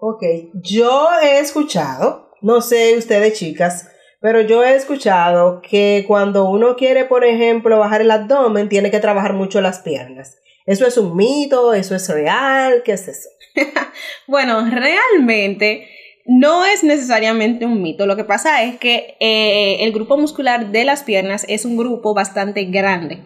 Ok, 0.00 0.22
yo 0.54 1.06
he 1.22 1.38
escuchado, 1.38 2.30
no 2.40 2.62
sé 2.62 2.96
ustedes 2.96 3.38
chicas, 3.38 3.90
pero 4.24 4.40
yo 4.40 4.64
he 4.64 4.74
escuchado 4.74 5.60
que 5.60 6.02
cuando 6.08 6.48
uno 6.48 6.76
quiere, 6.76 7.04
por 7.04 7.26
ejemplo, 7.26 7.78
bajar 7.78 8.00
el 8.00 8.10
abdomen, 8.10 8.70
tiene 8.70 8.90
que 8.90 8.98
trabajar 8.98 9.34
mucho 9.34 9.60
las 9.60 9.80
piernas. 9.80 10.38
¿Eso 10.64 10.86
es 10.86 10.96
un 10.96 11.14
mito? 11.14 11.74
¿Eso 11.74 11.94
es 11.94 12.08
real? 12.08 12.80
¿Qué 12.86 12.92
es 12.92 13.06
eso? 13.06 13.28
bueno, 14.26 14.64
realmente 14.70 15.86
no 16.24 16.64
es 16.64 16.82
necesariamente 16.82 17.66
un 17.66 17.82
mito. 17.82 18.06
Lo 18.06 18.16
que 18.16 18.24
pasa 18.24 18.62
es 18.64 18.78
que 18.78 19.14
eh, 19.20 19.84
el 19.84 19.92
grupo 19.92 20.16
muscular 20.16 20.72
de 20.72 20.86
las 20.86 21.02
piernas 21.02 21.44
es 21.46 21.66
un 21.66 21.76
grupo 21.76 22.14
bastante 22.14 22.64
grande 22.64 23.22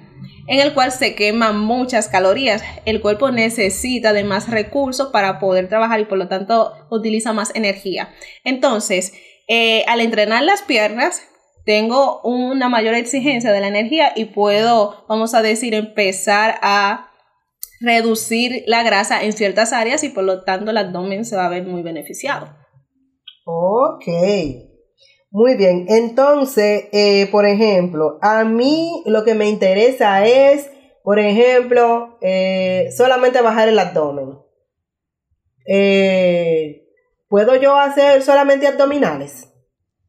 en 0.49 0.59
el 0.59 0.75
cual 0.75 0.91
se 0.91 1.15
queman 1.15 1.61
muchas 1.61 2.09
calorías. 2.09 2.65
El 2.87 3.01
cuerpo 3.01 3.31
necesita 3.31 4.13
de 4.13 4.25
más 4.25 4.51
recursos 4.51 5.11
para 5.13 5.39
poder 5.39 5.69
trabajar 5.69 6.01
y 6.01 6.07
por 6.07 6.19
lo 6.19 6.27
tanto 6.27 6.73
utiliza 6.91 7.33
más 7.33 7.55
energía. 7.55 8.09
Entonces, 8.43 9.13
eh, 9.49 9.85
al 9.89 10.01
entrenar 10.01 10.45
las 10.45 10.63
piernas, 10.63 11.23
tengo 11.65 12.21
una 12.23 12.69
mayor 12.69 12.95
exigencia 12.95 13.53
de 13.53 13.61
la 13.61 13.69
energía 13.69 14.13
y 14.15 14.27
puedo, 14.27 15.05
vamos 15.09 15.35
a 15.35 15.43
decir, 15.43 15.75
empezar 15.75 16.59
a 16.63 17.11
reducir 17.81 18.65
la 18.67 18.83
grasa 18.83 19.23
en 19.23 19.33
ciertas 19.33 19.73
áreas 19.73 20.03
y 20.03 20.09
por 20.09 20.25
lo 20.25 20.45
tanto 20.45 20.71
el 20.71 20.77
abdomen 20.77 21.25
se 21.25 21.37
va 21.37 21.47
a 21.47 21.51
ver 21.51 21.65
muy 21.65 21.83
beneficiado. 21.83 22.57
Ok, 23.45 24.07
muy 25.31 25.57
bien. 25.57 25.87
Entonces, 25.89 26.85
eh, 26.93 27.29
por 27.31 27.47
ejemplo, 27.47 28.19
a 28.23 28.45
mí 28.45 29.03
lo 29.07 29.25
que 29.25 29.35
me 29.35 29.49
interesa 29.49 30.27
es, 30.27 30.71
por 31.05 31.19
ejemplo, 31.19 32.19
eh, 32.21 32.89
solamente 32.97 33.43
bajar 33.43 33.69
el 33.69 33.79
abdomen. 33.79 34.39
Eh, 35.67 36.88
¿Puedo 37.29 37.55
yo 37.57 37.77
hacer 37.79 38.23
solamente 38.23 38.67
abdominales? 38.67 39.53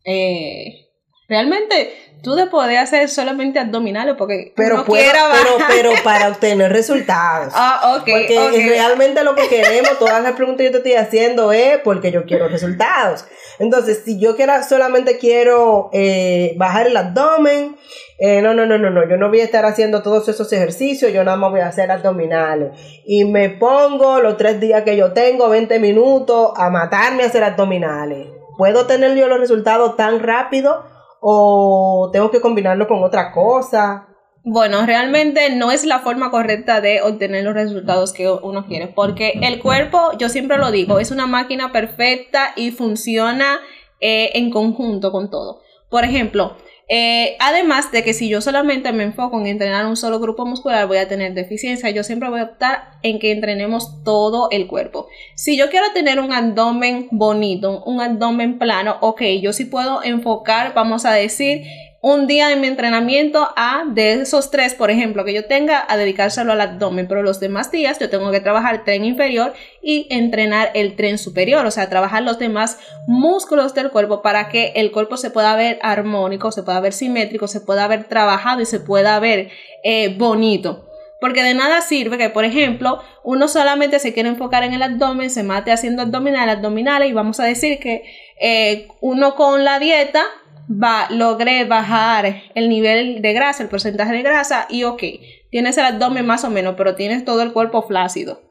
Eh, 0.05 0.88
Realmente 1.29 1.93
tú 2.23 2.35
te 2.35 2.47
puedes 2.47 2.77
hacer 2.77 3.07
solamente 3.07 3.59
abdominales 3.59 4.15
porque 4.17 4.51
pero 4.55 4.77
no 4.77 4.85
puedo, 4.85 5.03
pero, 5.03 5.65
pero 5.69 5.91
para 6.03 6.29
obtener 6.29 6.71
resultados. 6.71 7.53
Ah, 7.55 7.97
ok, 7.97 8.09
Porque 8.09 8.65
realmente 8.67 9.23
lo 9.23 9.35
que 9.35 9.47
queremos, 9.47 9.97
todas 9.99 10.21
las 10.23 10.33
preguntas 10.33 10.59
que 10.59 10.65
yo 10.65 10.71
te 10.71 10.77
estoy 10.77 10.93
haciendo 10.93 11.51
es 11.51 11.77
porque 11.83 12.11
yo 12.11 12.25
quiero 12.25 12.47
resultados. 12.47 13.25
Entonces, 13.59 14.01
si 14.03 14.19
yo 14.19 14.35
quiera, 14.35 14.63
solamente 14.63 15.17
quiero 15.17 15.89
eh, 15.93 16.53
bajar 16.57 16.87
el 16.87 16.97
abdomen, 16.97 17.77
eh, 18.17 18.41
no, 18.41 18.53
no, 18.53 18.65
no, 18.65 18.77
no, 18.77 18.89
no, 18.89 19.07
yo 19.07 19.17
no 19.17 19.29
voy 19.29 19.41
a 19.41 19.43
estar 19.43 19.65
haciendo 19.65 20.01
todos 20.01 20.27
esos 20.29 20.51
ejercicios, 20.51 21.13
yo 21.13 21.23
nada 21.23 21.37
más 21.37 21.51
voy 21.51 21.59
a 21.59 21.67
hacer 21.67 21.91
abdominales. 21.91 22.71
Y 23.05 23.25
me 23.25 23.49
pongo 23.49 24.19
los 24.19 24.35
tres 24.37 24.59
días 24.59 24.83
que 24.83 24.97
yo 24.97 25.13
tengo, 25.13 25.49
20 25.49 25.77
minutos, 25.79 26.53
a 26.55 26.69
matarme 26.69 27.23
a 27.23 27.27
hacer 27.27 27.43
abdominales. 27.43 28.27
¿Puedo 28.57 28.87
tener 28.87 29.15
yo 29.15 29.27
los 29.27 29.39
resultados 29.39 29.95
tan 29.95 30.19
rápido 30.19 30.83
o 31.21 32.09
tengo 32.11 32.31
que 32.31 32.41
combinarlo 32.41 32.87
con 32.87 33.03
otra 33.03 33.31
cosa? 33.31 34.07
Bueno, 34.43 34.85
realmente 34.85 35.53
no 35.55 35.71
es 35.71 35.85
la 35.85 35.99
forma 35.99 36.31
correcta 36.31 36.81
de 36.81 37.01
obtener 37.01 37.43
los 37.43 37.53
resultados 37.53 38.13
que 38.13 38.29
uno 38.29 38.65
quiere, 38.65 38.87
porque 38.87 39.39
el 39.41 39.59
cuerpo, 39.59 40.11
yo 40.17 40.29
siempre 40.29 40.57
lo 40.57 40.71
digo, 40.71 40.99
es 40.99 41.11
una 41.11 41.27
máquina 41.27 41.71
perfecta 41.71 42.53
y 42.55 42.71
funciona 42.71 43.59
eh, 43.99 44.31
en 44.35 44.49
conjunto 44.49 45.11
con 45.11 45.29
todo. 45.29 45.61
Por 45.89 46.05
ejemplo, 46.05 46.55
eh, 46.91 47.37
además 47.39 47.91
de 47.91 48.03
que 48.03 48.13
si 48.13 48.29
yo 48.29 48.41
solamente 48.41 48.91
me 48.91 49.03
enfoco 49.03 49.39
en 49.39 49.45
entrenar 49.45 49.85
un 49.85 49.95
solo 49.95 50.19
grupo 50.19 50.47
muscular, 50.47 50.87
voy 50.87 50.97
a 50.97 51.07
tener 51.07 51.35
deficiencia. 51.35 51.91
Yo 51.91 52.03
siempre 52.03 52.29
voy 52.29 52.39
a 52.39 52.45
optar 52.45 52.93
en 53.03 53.19
que 53.19 53.31
entrenemos 53.31 54.03
todo 54.03 54.49
el 54.49 54.65
cuerpo. 54.65 55.07
Si 55.35 55.55
yo 55.55 55.69
quiero 55.69 55.85
tener 55.93 56.19
un 56.19 56.33
abdomen 56.33 57.07
bonito, 57.11 57.83
un 57.83 58.01
abdomen 58.01 58.57
plano, 58.57 58.97
ok, 59.01 59.21
yo 59.39 59.53
sí 59.53 59.65
puedo 59.65 60.03
enfocar, 60.03 60.73
vamos 60.73 61.05
a 61.05 61.13
decir, 61.13 61.61
un 62.01 62.27
día 62.27 62.51
en 62.53 62.61
mi 62.61 62.67
entrenamiento 62.67 63.49
a 63.55 63.83
de 63.85 64.21
esos 64.21 64.51
tres, 64.51 64.73
por 64.73 64.89
ejemplo, 64.89 65.25
que 65.25 65.33
yo 65.33 65.45
tenga 65.45 65.85
a 65.87 65.97
dedicárselo 65.97 66.53
al 66.53 66.61
abdomen, 66.61 67.07
pero 67.07 67.23
los 67.23 67.39
demás 67.39 67.71
días 67.71 67.99
yo 67.99 68.09
tengo 68.09 68.31
que 68.31 68.39
trabajar 68.39 68.85
tren 68.85 69.03
inferior 69.03 69.53
y 69.81 70.07
entrenar 70.09 70.71
el 70.75 70.95
tren 70.95 71.17
superior, 71.17 71.65
o 71.65 71.71
sea, 71.71 71.89
trabajar 71.89 72.23
los 72.23 72.39
demás 72.39 72.79
músculos 73.05 73.73
del 73.73 73.89
cuerpo 73.89 74.21
para 74.21 74.47
que 74.47 74.71
el 74.75 74.91
cuerpo 74.91 75.17
se 75.17 75.29
pueda 75.29 75.55
ver 75.55 75.77
armónico, 75.81 76.51
se 76.51 76.63
pueda 76.63 76.79
ver 76.79 76.93
simétrico, 76.93 77.47
se 77.47 77.59
pueda 77.59 77.87
ver 77.87 78.05
trabajado 78.05 78.61
y 78.61 78.65
se 78.65 78.79
pueda 78.79 79.19
ver 79.19 79.49
eh, 79.83 80.15
bonito. 80.17 80.85
Porque 81.19 81.43
de 81.43 81.53
nada 81.53 81.81
sirve 81.81 82.17
que, 82.17 82.29
por 82.29 82.45
ejemplo, 82.45 83.01
uno 83.25 83.49
solamente 83.49 83.99
se 83.99 84.13
quiere 84.13 84.29
enfocar 84.29 84.63
en 84.63 84.73
el 84.73 84.81
abdomen, 84.81 85.29
se 85.29 85.43
mate 85.43 85.73
haciendo 85.73 86.01
abdominales, 86.01 86.55
abdominales 86.55 87.09
y 87.09 87.13
vamos 87.13 87.41
a 87.41 87.43
decir 87.43 87.77
que 87.79 88.03
eh, 88.39 88.87
uno 89.01 89.35
con 89.35 89.65
la 89.65 89.79
dieta 89.79 90.23
va, 90.69 91.07
logré 91.09 91.65
bajar 91.65 92.43
el 92.53 92.69
nivel 92.69 93.21
de 93.21 93.33
grasa, 93.33 93.63
el 93.63 93.69
porcentaje 93.69 94.13
de 94.13 94.21
grasa 94.21 94.67
y 94.69 94.83
ok, 94.83 95.03
tienes 95.49 95.77
el 95.77 95.85
abdomen 95.85 96.25
más 96.25 96.43
o 96.43 96.49
menos, 96.49 96.75
pero 96.77 96.95
tienes 96.95 97.25
todo 97.25 97.41
el 97.41 97.53
cuerpo 97.53 97.81
flácido. 97.81 98.41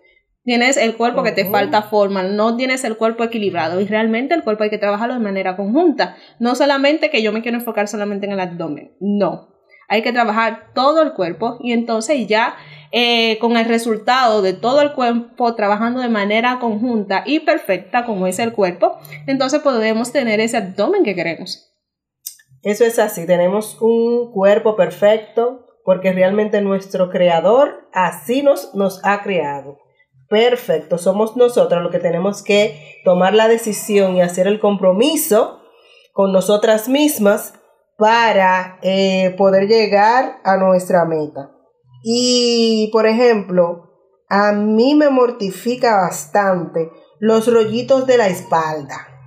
Tienes 0.45 0.79
el 0.79 0.97
cuerpo 0.97 1.23
que 1.23 1.33
te 1.33 1.43
Ujú. 1.43 1.53
falta 1.53 1.83
forma, 1.83 2.23
no 2.23 2.57
tienes 2.57 2.83
el 2.85 2.97
cuerpo 2.97 3.23
equilibrado 3.23 3.83
y 3.83 3.87
realmente 3.87 4.35
el 4.35 4.43
cuerpo 4.43 4.65
hay 4.65 4.71
que 4.71 4.79
trabajarlo 4.79 5.13
de 5.13 5.21
manera 5.21 5.57
conjunta. 5.57 6.17
No 6.39 6.55
solamente 6.55 7.11
que 7.11 7.23
yo 7.23 7.33
me 7.33 7.43
quiero 7.43 7.59
enfocar 7.59 7.87
solamente 7.87 8.25
en 8.25 8.33
el 8.33 8.41
abdomen, 8.41 8.93
no. 8.99 9.51
Hay 9.91 10.01
que 10.01 10.13
trabajar 10.13 10.73
todo 10.75 11.03
el 11.03 11.13
cuerpo 11.13 11.59
y 11.61 11.73
entonces 11.73 12.27
ya 12.27 12.57
eh, 12.93 13.39
con 13.41 13.59
el 13.59 13.67
resultado 13.67 14.41
de 14.41 14.55
todo 14.55 14.81
el 14.81 14.93
cuerpo 14.93 15.55
trabajando 15.55 16.01
de 16.01 16.09
manera 16.09 16.59
conjunta 16.61 17.25
y 17.27 17.41
perfecta 17.41 18.07
como 18.07 18.27
es 18.27 18.39
el 18.39 18.53
cuerpo, 18.53 18.99
entonces 19.27 19.61
podemos 19.61 20.13
tener 20.13 20.41
ese 20.41 20.57
abdomen 20.57 21.05
que 21.05 21.15
queremos. 21.15 21.69
Eso 22.63 22.85
es 22.85 22.99
así, 22.99 23.27
tenemos 23.27 23.81
un 23.81 24.33
cuerpo 24.33 24.77
perfecto 24.77 25.67
porque 25.85 26.13
realmente 26.13 26.61
nuestro 26.61 27.09
creador 27.09 27.89
así 27.93 28.43
nos, 28.43 28.75
nos 28.75 29.01
ha 29.05 29.23
creado. 29.23 29.79
Perfecto, 30.29 30.99
somos 30.99 31.37
nosotros 31.37 31.83
los 31.83 31.91
que 31.91 32.01
tenemos 32.01 32.43
que 32.43 33.01
tomar 33.05 33.35
la 33.35 33.49
decisión 33.49 34.17
y 34.17 34.21
hacer 34.21 34.47
el 34.47 34.61
compromiso 34.61 35.61
con 36.13 36.33
nosotras 36.33 36.89
mismas 36.89 37.55
para 37.97 38.79
eh, 38.83 39.35
poder 39.39 39.67
llegar 39.67 40.41
a 40.45 40.57
nuestra 40.57 41.05
meta. 41.05 41.53
Y, 42.03 42.91
por 42.93 43.07
ejemplo, 43.07 43.89
a 44.29 44.53
mí 44.53 44.95
me 44.95 45.09
mortifica 45.09 45.97
bastante 45.97 46.91
los 47.19 47.53
rollitos 47.53 48.07
de 48.07 48.19
la 48.19 48.29
espalda. 48.29 49.18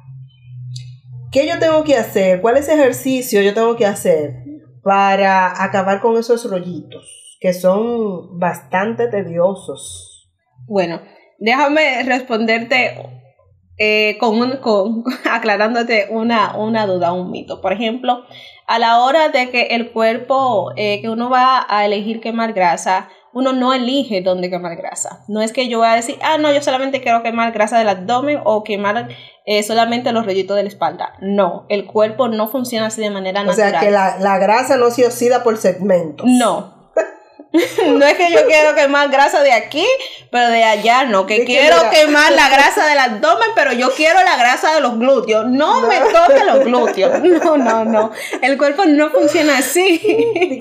¿Qué 1.31 1.47
yo 1.47 1.59
tengo 1.59 1.85
que 1.85 1.95
hacer? 1.95 2.41
¿Cuál 2.41 2.57
es 2.57 2.67
el 2.67 2.79
ejercicio 2.79 3.41
yo 3.41 3.53
tengo 3.53 3.77
que 3.77 3.85
hacer 3.85 4.43
para 4.83 5.63
acabar 5.63 6.01
con 6.01 6.17
esos 6.17 6.49
rollitos 6.49 7.37
que 7.39 7.53
son 7.53 8.37
bastante 8.37 9.07
tediosos? 9.07 10.29
Bueno, 10.67 11.01
déjame 11.39 12.03
responderte 12.03 12.97
eh, 13.77 14.17
con 14.19 14.41
un, 14.41 14.57
con, 14.57 15.05
aclarándote 15.31 16.07
una, 16.09 16.57
una 16.57 16.85
duda, 16.85 17.13
un 17.13 17.31
mito. 17.31 17.61
Por 17.61 17.71
ejemplo, 17.71 18.25
a 18.67 18.77
la 18.77 18.99
hora 18.99 19.29
de 19.29 19.49
que 19.51 19.67
el 19.67 19.91
cuerpo, 19.91 20.73
eh, 20.75 20.99
que 20.99 21.09
uno 21.09 21.29
va 21.29 21.65
a 21.69 21.85
elegir 21.85 22.19
quemar 22.19 22.51
grasa, 22.51 23.07
uno 23.33 23.53
no 23.53 23.73
elige 23.73 24.21
dónde 24.21 24.49
quemar 24.49 24.75
grasa. 24.75 25.23
No 25.27 25.41
es 25.41 25.53
que 25.53 25.67
yo 25.69 25.79
voy 25.79 25.87
a 25.87 25.95
decir, 25.95 26.17
ah, 26.21 26.37
no, 26.37 26.51
yo 26.51 26.61
solamente 26.61 27.01
quiero 27.01 27.23
quemar 27.23 27.51
grasa 27.51 27.77
del 27.79 27.89
abdomen 27.89 28.39
o 28.43 28.63
quemar 28.63 29.09
eh, 29.45 29.63
solamente 29.63 30.11
los 30.11 30.25
rollitos 30.25 30.55
de 30.57 30.63
la 30.63 30.69
espalda. 30.69 31.13
No, 31.21 31.65
el 31.69 31.85
cuerpo 31.85 32.27
no 32.27 32.47
funciona 32.47 32.87
así 32.87 33.01
de 33.01 33.09
manera 33.09 33.41
O 33.41 33.45
natural. 33.45 33.71
sea, 33.71 33.79
que 33.79 33.91
la, 33.91 34.17
la 34.19 34.37
grasa 34.37 34.77
no 34.77 34.89
se 34.91 35.05
oxida 35.05 35.43
por 35.43 35.57
segmentos. 35.57 36.25
No. 36.27 36.80
no 37.87 38.05
es 38.05 38.13
que 38.13 38.31
yo 38.31 38.45
quiero 38.47 38.73
quemar 38.75 39.09
grasa 39.09 39.41
de 39.43 39.51
aquí, 39.51 39.85
pero 40.29 40.47
de 40.49 40.63
allá 40.63 41.03
no. 41.03 41.25
Que 41.25 41.39
que 41.39 41.45
quiero 41.45 41.75
mira. 41.77 41.89
quemar 41.89 42.31
la 42.31 42.49
grasa 42.55 42.87
del 42.87 42.97
abdomen, 42.97 43.49
pero 43.55 43.73
yo 43.73 43.91
quiero 43.93 44.23
la 44.23 44.37
grasa 44.37 44.73
de 44.75 44.81
los 44.81 44.97
glúteos. 44.97 45.47
No, 45.47 45.81
me 45.81 45.99
toque 45.99 46.43
los 46.45 46.63
glúteos. 46.65 47.11
No, 47.41 47.57
no, 47.57 47.85
no. 47.85 48.11
El 48.41 48.57
cuerpo 48.57 48.85
no 48.85 49.09
funciona 49.09 49.57
así. 49.57 49.99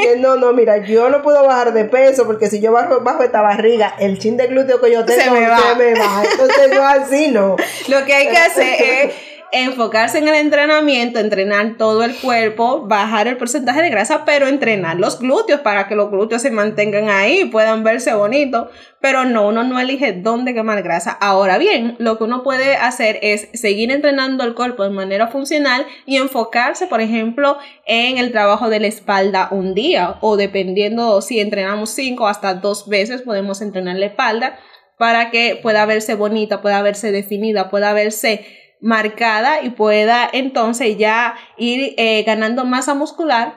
Que 0.00 0.16
no, 0.18 0.37
no, 0.37 0.53
mira, 0.53 0.79
yo 0.79 1.11
no 1.11 1.22
puedo 1.22 1.44
bajar 1.46 1.72
de 1.72 1.85
peso 1.85 2.26
porque 2.26 2.48
si 2.48 2.61
yo 2.61 2.72
bajo, 2.72 3.00
bajo 3.00 3.22
esta 3.22 3.42
barriga, 3.42 3.94
el 3.98 4.18
chin 4.18 4.37
de 4.37 4.46
glúteo 4.46 4.81
que 4.81 4.90
yo 4.90 5.05
tengo 5.05 5.20
Se 5.22 5.31
me 5.31 5.46
va. 5.46 5.74
me 5.76 5.94
va. 5.94 6.22
Entonces 6.31 6.70
yo 6.72 6.85
así 6.85 7.29
no. 7.29 7.57
Lo 7.88 8.05
que 8.05 8.14
hay 8.14 8.29
que 8.29 8.37
hacer 8.38 8.83
es 8.83 9.12
enfocarse 9.53 10.19
en 10.19 10.29
el 10.29 10.35
entrenamiento, 10.35 11.19
entrenar 11.19 11.77
todo 11.77 12.05
el 12.05 12.15
cuerpo, 12.17 12.87
bajar 12.87 13.29
el 13.29 13.37
porcentaje 13.37 13.83
de 13.83 13.91
grasa, 13.91 14.25
pero 14.25 14.47
entrenar 14.47 14.99
los 14.99 15.19
glúteos 15.19 15.61
para 15.61 15.89
que 15.89 15.97
los 15.97 16.11
glúteos 16.11 16.43
se 16.43 16.51
mantengan 16.51 17.09
ahí, 17.09 17.47
puedan 17.47 17.83
verse 17.85 18.15
bonitos. 18.15 18.69
Pero 19.01 19.25
no, 19.25 19.49
uno 19.49 19.65
no 19.65 19.81
elige 19.81 20.13
dónde 20.13 20.53
quemar 20.53 20.83
grasa. 20.83 21.13
Ahora 21.13 21.57
bien, 21.59 21.97
lo 21.99 22.19
que 22.19 22.25
uno 22.25 22.43
puede 22.43 22.77
hacer 22.77 23.19
es 23.23 23.49
seguir 23.55 23.91
entrenando 23.91 24.45
el 24.45 24.55
cuerpo 24.55 24.83
de 24.85 24.91
manera 24.91 25.29
funcional 25.29 25.87
y 26.05 26.17
enfocarse, 26.17 26.87
por 26.87 27.01
ejemplo, 27.01 27.59
en 27.87 28.19
el 28.19 28.31
trabajo 28.31 28.69
de 28.69 28.81
la 28.81 28.89
espalda 28.89 29.49
un 29.51 29.75
día 29.75 30.17
o 30.21 30.37
dependiendo 30.37 31.23
si 31.23 31.41
entrenamos 31.41 31.91
cinco 31.91 32.29
hasta 32.29 32.55
dos 32.55 32.89
veces, 32.89 33.23
podemos 33.23 33.63
entrenar 33.63 33.97
la 33.97 34.07
espalda 34.07 34.59
para 35.01 35.31
que 35.31 35.59
pueda 35.63 35.87
verse 35.87 36.15
bonita, 36.15 36.61
pueda 36.61 36.83
verse 36.83 37.11
definida, 37.11 37.71
pueda 37.71 37.95
verse 37.95 38.45
marcada 38.81 39.62
y 39.62 39.71
pueda 39.71 40.29
entonces 40.33 40.97
ya 40.99 41.35
ir 41.57 41.95
eh, 41.97 42.23
ganando 42.25 42.64
masa 42.64 42.95
muscular 42.95 43.55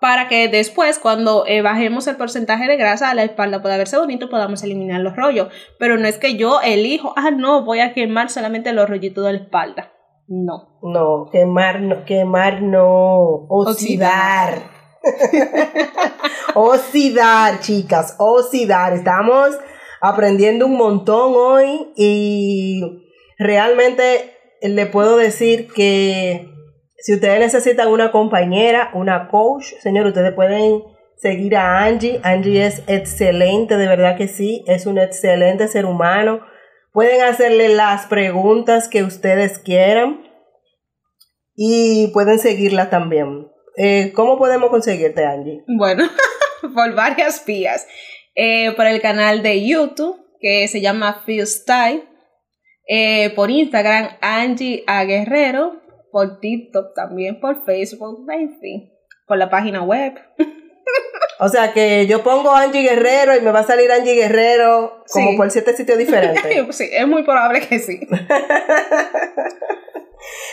para 0.00 0.28
que 0.28 0.48
después 0.48 0.98
cuando 0.98 1.44
eh, 1.46 1.62
bajemos 1.62 2.06
el 2.06 2.16
porcentaje 2.16 2.66
de 2.66 2.76
grasa 2.76 3.14
la 3.14 3.24
espalda 3.24 3.62
pueda 3.62 3.76
verse 3.76 3.98
bonito 3.98 4.28
podamos 4.28 4.62
eliminar 4.62 5.00
los 5.00 5.16
rollos 5.16 5.48
pero 5.78 5.96
no 5.98 6.06
es 6.08 6.18
que 6.18 6.36
yo 6.36 6.60
elijo 6.62 7.12
ah 7.16 7.30
no 7.30 7.64
voy 7.64 7.80
a 7.80 7.92
quemar 7.92 8.30
solamente 8.30 8.72
los 8.72 8.88
rollitos 8.88 9.24
de 9.24 9.32
la 9.32 9.38
espalda 9.38 9.92
no 10.26 10.78
No, 10.82 11.28
quemar 11.30 11.80
no, 11.82 12.04
quemar 12.04 12.62
no, 12.62 13.46
oxidar. 13.48 14.70
oxidar, 16.54 17.60
chicas, 17.60 18.16
oxidar. 18.18 18.94
Estamos 18.94 19.50
aprendiendo 20.00 20.66
un 20.66 20.76
montón 20.76 21.32
hoy 21.36 21.92
y 21.96 23.03
realmente 23.38 24.36
le 24.62 24.86
puedo 24.86 25.16
decir 25.16 25.68
que 25.72 26.48
si 26.96 27.14
ustedes 27.14 27.38
necesitan 27.38 27.88
una 27.88 28.10
compañera, 28.10 28.90
una 28.94 29.28
coach, 29.28 29.74
señor, 29.82 30.06
ustedes 30.06 30.32
pueden 30.32 30.82
seguir 31.16 31.56
a 31.56 31.84
Angie. 31.84 32.20
Angie 32.22 32.66
es 32.66 32.82
excelente, 32.86 33.76
de 33.76 33.88
verdad 33.88 34.16
que 34.16 34.28
sí, 34.28 34.64
es 34.66 34.86
un 34.86 34.98
excelente 34.98 35.68
ser 35.68 35.84
humano. 35.86 36.40
Pueden 36.92 37.22
hacerle 37.22 37.68
las 37.68 38.06
preguntas 38.06 38.88
que 38.88 39.02
ustedes 39.02 39.58
quieran 39.58 40.22
y 41.54 42.08
pueden 42.12 42.38
seguirla 42.38 42.88
también. 42.90 43.48
Eh, 43.76 44.12
¿Cómo 44.14 44.38
podemos 44.38 44.70
conseguirte, 44.70 45.24
Angie? 45.24 45.64
bueno 45.66 46.04
por 46.74 46.94
varias 46.94 47.44
vías 47.44 47.86
Eh, 48.36 48.72
por 48.76 48.86
el 48.86 49.00
canal 49.00 49.42
de 49.42 49.64
YouTube 49.64 50.16
que 50.40 50.66
se 50.68 50.80
llama 50.80 51.22
Feel 51.24 51.46
Style 51.46 52.02
eh, 52.86 53.32
por 53.34 53.50
Instagram 53.50 54.10
Angie 54.20 54.84
A 54.86 55.04
Guerrero 55.04 55.84
por 56.14 56.38
TikTok 56.38 56.94
también, 56.94 57.40
por 57.40 57.64
Facebook, 57.64 58.24
en 58.30 58.60
fin, 58.60 58.92
por 59.26 59.36
la 59.36 59.50
página 59.50 59.82
web. 59.82 60.14
O 61.40 61.48
sea 61.48 61.72
que 61.72 62.06
yo 62.06 62.22
pongo 62.22 62.52
Angie 62.52 62.82
Guerrero 62.82 63.36
y 63.36 63.40
me 63.40 63.50
va 63.50 63.60
a 63.60 63.66
salir 63.66 63.90
Angie 63.90 64.14
Guerrero 64.14 65.02
como 65.12 65.36
por 65.36 65.50
siete 65.50 65.76
sitios 65.76 65.98
diferentes. 65.98 66.44
sí, 66.76 66.88
es 66.92 67.08
muy 67.08 67.24
probable 67.24 67.66
que 67.66 67.80
sí. 67.80 68.00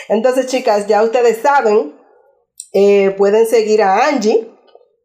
Entonces, 0.08 0.48
chicas, 0.48 0.88
ya 0.88 1.04
ustedes 1.04 1.38
saben, 1.38 1.94
eh, 2.72 3.12
pueden 3.12 3.46
seguir 3.46 3.82
a 3.82 4.08
Angie 4.08 4.50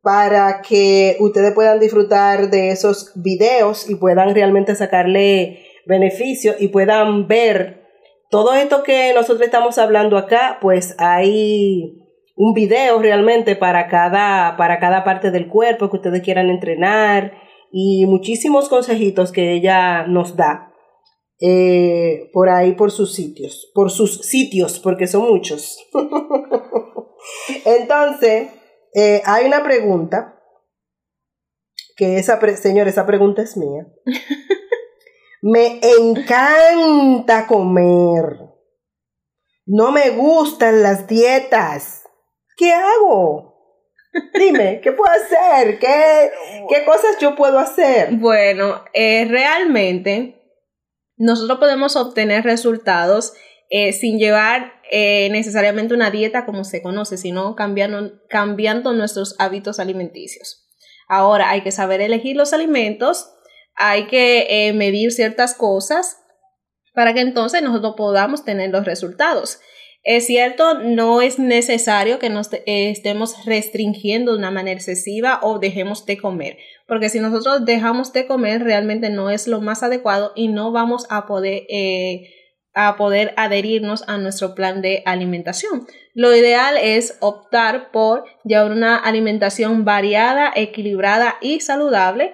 para 0.01 0.63
que 0.63 1.15
ustedes 1.19 1.53
puedan 1.53 1.79
disfrutar 1.79 2.49
de 2.49 2.69
esos 2.69 3.11
videos 3.13 3.87
y 3.87 3.95
puedan 3.95 4.33
realmente 4.33 4.75
sacarle 4.75 5.66
beneficio 5.87 6.55
y 6.59 6.67
puedan 6.69 7.27
ver 7.27 7.87
todo 8.29 8.53
esto 8.53 8.83
que 8.83 9.13
nosotros 9.13 9.41
estamos 9.41 9.77
hablando 9.77 10.17
acá, 10.17 10.57
pues 10.61 10.95
hay 10.99 12.03
un 12.35 12.53
video 12.53 12.99
realmente 12.99 13.55
para 13.55 13.87
cada, 13.87 14.57
para 14.57 14.79
cada 14.79 15.03
parte 15.03 15.31
del 15.31 15.47
cuerpo 15.47 15.89
que 15.89 15.97
ustedes 15.97 16.21
quieran 16.21 16.49
entrenar 16.49 17.33
y 17.71 18.05
muchísimos 18.05 18.69
consejitos 18.69 19.31
que 19.31 19.53
ella 19.53 20.05
nos 20.07 20.35
da 20.35 20.73
eh, 21.39 22.29
por 22.33 22.49
ahí 22.49 22.73
por 22.73 22.91
sus 22.91 23.13
sitios, 23.13 23.71
por 23.73 23.91
sus 23.91 24.21
sitios, 24.21 24.79
porque 24.79 25.07
son 25.07 25.27
muchos. 25.27 25.77
Entonces, 27.65 28.49
eh, 28.93 29.21
hay 29.25 29.45
una 29.45 29.63
pregunta, 29.63 30.37
que 31.97 32.19
esa, 32.19 32.39
señor, 32.55 32.87
esa 32.87 33.05
pregunta 33.05 33.41
es 33.41 33.57
mía. 33.57 33.87
Me 35.49 35.79
encanta 35.81 37.47
comer. 37.47 38.37
No 39.65 39.93
me 39.93 40.09
gustan 40.09 40.83
las 40.83 41.07
dietas. 41.07 42.03
¿qué 42.57 42.73
hago? 42.73 43.55
Dime, 44.33 44.81
¿qué 44.81 44.91
puedo 44.91 45.09
hacer? 45.09 45.79
¿Qué, 45.79 46.31
qué 46.67 46.83
cosas 46.83 47.17
yo 47.21 47.35
puedo 47.37 47.59
hacer? 47.59 48.09
Bueno, 48.15 48.83
eh, 48.93 49.25
realmente 49.29 50.41
nosotros 51.15 51.59
podemos 51.59 51.95
obtener 51.95 52.43
resultados 52.43 53.31
eh, 53.69 53.93
sin 53.93 54.19
llevar 54.19 54.81
eh, 54.91 55.29
necesariamente 55.31 55.93
una 55.93 56.11
dieta 56.11 56.45
como 56.45 56.65
se 56.65 56.81
conoce, 56.81 57.17
sino 57.17 57.55
cambiando, 57.55 58.19
cambiando 58.27 58.91
nuestros 58.91 59.35
hábitos 59.39 59.79
alimenticios. 59.79 60.67
Ahora 61.07 61.51
hay 61.51 61.61
que 61.61 61.71
saber 61.71 62.01
elegir 62.01 62.35
los 62.35 62.51
alimentos, 62.51 63.36
hay 63.77 64.07
que 64.07 64.71
medir 64.75 65.11
ciertas 65.11 65.53
cosas 65.53 66.17
para 66.93 67.13
que 67.13 67.21
entonces 67.21 67.61
nosotros 67.61 67.93
podamos 67.95 68.43
tener 68.43 68.71
los 68.71 68.83
resultados. 68.83 69.59
Es 70.03 70.25
cierto, 70.25 70.79
no 70.79 71.21
es 71.21 71.37
necesario 71.37 72.17
que 72.17 72.29
nos 72.29 72.51
eh, 72.53 72.63
estemos 72.65 73.45
restringiendo 73.45 74.31
de 74.31 74.37
una 74.37 74.51
manera 74.51 74.79
excesiva 74.79 75.39
o 75.43 75.59
dejemos 75.59 76.05
de 76.05 76.17
comer, 76.17 76.57
porque 76.87 77.09
si 77.09 77.19
nosotros 77.19 77.65
dejamos 77.65 78.13
de 78.13 78.25
comer 78.25 78.63
realmente 78.63 79.09
no 79.09 79.29
es 79.29 79.47
lo 79.47 79.59
más 79.59 79.83
adecuado 79.83 80.31
y 80.33 80.47
no 80.47 80.71
vamos 80.71 81.05
a 81.09 81.27
poder, 81.27 81.63
eh, 81.67 82.29
a 82.73 82.95
poder 82.95 83.33
adherirnos 83.35 84.07
a 84.07 84.17
nuestro 84.17 84.55
plan 84.55 84.81
de 84.81 85.03
alimentación. 85.05 85.85
Lo 86.13 86.33
ideal 86.33 86.77
es 86.81 87.17
optar 87.19 87.91
por 87.91 88.23
llevar 88.45 88.71
una 88.71 88.95
alimentación 88.95 89.83
variada, 89.83 90.53
equilibrada 90.55 91.35
y 91.41 91.59
saludable 91.59 92.33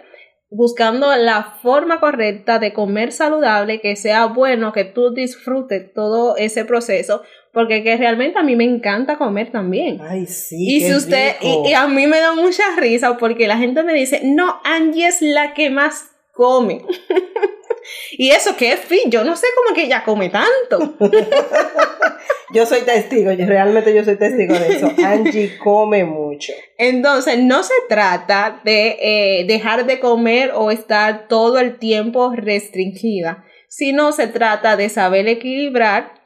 buscando 0.54 1.16
la 1.16 1.44
forma 1.62 2.00
correcta 2.00 2.60
de 2.60 2.74
comer 2.74 3.12
saludable, 3.12 3.82
que 3.82 3.96
sea 3.96 4.28
bueno, 4.28 4.72
que 4.72 4.86
tú 4.86 5.13
disfrutes 5.13 5.94
todo 5.94 6.38
ese 6.38 6.66
proceso, 6.66 7.24
porque 7.52 7.84
que 7.84 7.98
realmente 7.98 8.39
a 8.39 8.44
mí 8.44 8.56
me 8.56 8.63
encanta 8.63 9.18
comer 9.18 9.52
también. 9.52 10.00
Ay, 10.02 10.26
sí. 10.26 10.76
Y 10.76 10.82
si 10.82 10.94
usted, 10.94 11.36
y, 11.42 11.74
a 11.74 11.88
mí 11.88 12.08
me 12.08 12.20
da 12.20 12.34
mucha 12.34 12.63
risa 12.78 13.18
porque 13.18 13.48
la 13.48 13.58
gente 13.58 13.84
me 13.84 13.94
dice, 13.94 14.22
no, 14.24 14.60
Angie 14.63 15.08
es 15.08 15.22
la 15.22 15.54
que 15.54 15.70
más 15.70 16.10
come. 16.32 16.84
y 18.12 18.32
eso 18.32 18.56
que 18.56 18.72
es 18.72 18.80
fin, 18.80 19.10
yo 19.10 19.24
no 19.24 19.36
sé 19.36 19.48
cómo 19.56 19.76
que 19.76 19.84
ella 19.84 20.04
come 20.04 20.30
tanto. 20.30 20.96
yo 22.54 22.65
soy 22.65 22.82
testigo, 22.82 23.32
yo, 23.32 23.46
realmente 23.46 23.93
yo 23.93 24.04
soy 24.04 24.15
testigo 24.15 24.54
de 24.54 24.67
eso. 24.76 24.91
Angie 25.06 25.58
come 25.58 26.04
mucho. 26.06 26.54
Entonces, 26.78 27.39
no 27.39 27.63
se 27.63 27.74
trata 27.89 28.62
de 28.63 28.98
eh, 29.00 29.46
dejar 29.46 29.86
de 29.86 30.00
comer 30.00 30.52
o 30.56 30.72
estar 30.72 31.28
todo 31.28 31.60
el 31.60 31.78
tiempo 31.80 32.34
restringida, 32.36 33.46
sino 33.67 34.12
se 34.12 34.28
trata 34.28 34.76
de 34.76 34.89
saber 34.89 35.28
equilibrar 35.28 36.24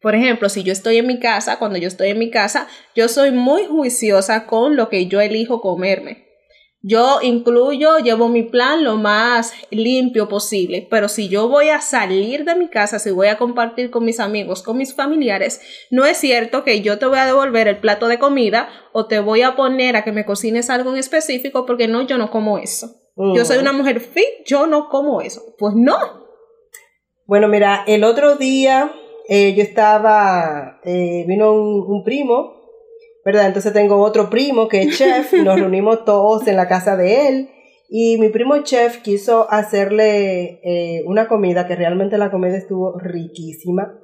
por 0.00 0.14
ejemplo, 0.14 0.48
si 0.48 0.62
yo 0.62 0.72
estoy 0.72 0.98
en 0.98 1.06
mi 1.06 1.18
casa, 1.18 1.58
cuando 1.58 1.76
yo 1.76 1.88
estoy 1.88 2.10
en 2.10 2.18
mi 2.18 2.30
casa, 2.30 2.68
yo 2.94 3.08
soy 3.08 3.32
muy 3.32 3.66
juiciosa 3.66 4.46
con 4.46 4.76
lo 4.76 4.88
que 4.88 5.06
yo 5.06 5.20
elijo 5.20 5.60
comerme. 5.60 6.27
Yo 6.80 7.18
incluyo, 7.22 7.98
llevo 7.98 8.28
mi 8.28 8.44
plan 8.44 8.84
lo 8.84 8.96
más 8.96 9.52
limpio 9.70 10.28
posible, 10.28 10.86
pero 10.88 11.08
si 11.08 11.28
yo 11.28 11.48
voy 11.48 11.70
a 11.70 11.80
salir 11.80 12.44
de 12.44 12.54
mi 12.54 12.68
casa, 12.68 12.98
si 13.00 13.10
voy 13.10 13.26
a 13.26 13.36
compartir 13.36 13.90
con 13.90 14.04
mis 14.04 14.20
amigos, 14.20 14.62
con 14.62 14.78
mis 14.78 14.94
familiares, 14.94 15.60
no 15.90 16.04
es 16.04 16.18
cierto 16.18 16.62
que 16.62 16.80
yo 16.80 16.98
te 16.98 17.06
voy 17.06 17.18
a 17.18 17.26
devolver 17.26 17.66
el 17.66 17.78
plato 17.78 18.06
de 18.06 18.18
comida 18.18 18.68
o 18.92 19.06
te 19.06 19.18
voy 19.18 19.42
a 19.42 19.56
poner 19.56 19.96
a 19.96 20.04
que 20.04 20.12
me 20.12 20.24
cocines 20.24 20.70
algo 20.70 20.90
en 20.90 20.98
específico 20.98 21.66
porque 21.66 21.88
no, 21.88 22.02
yo 22.02 22.16
no 22.16 22.30
como 22.30 22.58
eso. 22.58 22.94
Yo 23.34 23.44
soy 23.44 23.58
una 23.58 23.72
mujer 23.72 23.98
fit, 23.98 24.46
yo 24.46 24.68
no 24.68 24.88
como 24.88 25.20
eso. 25.20 25.42
Pues 25.58 25.74
no. 25.74 25.96
Bueno, 27.26 27.48
mira, 27.48 27.82
el 27.88 28.04
otro 28.04 28.36
día 28.36 28.92
eh, 29.28 29.54
yo 29.54 29.62
estaba, 29.62 30.80
eh, 30.84 31.24
vino 31.26 31.52
un, 31.52 32.02
primo, 32.02 32.57
¿verdad? 33.28 33.46
Entonces 33.46 33.74
tengo 33.74 34.00
otro 34.00 34.30
primo 34.30 34.68
que 34.68 34.80
es 34.80 34.96
chef 34.96 35.34
y 35.34 35.42
nos 35.44 35.60
reunimos 35.60 36.06
todos 36.06 36.48
en 36.48 36.56
la 36.56 36.66
casa 36.66 36.96
de 36.96 37.28
él. 37.28 37.50
Y 37.90 38.16
mi 38.16 38.30
primo 38.30 38.62
chef 38.62 39.02
quiso 39.02 39.50
hacerle 39.50 40.60
eh, 40.64 41.02
una 41.04 41.28
comida 41.28 41.66
que 41.66 41.76
realmente 41.76 42.16
la 42.16 42.30
comida 42.30 42.56
estuvo 42.56 42.98
riquísima. 42.98 43.98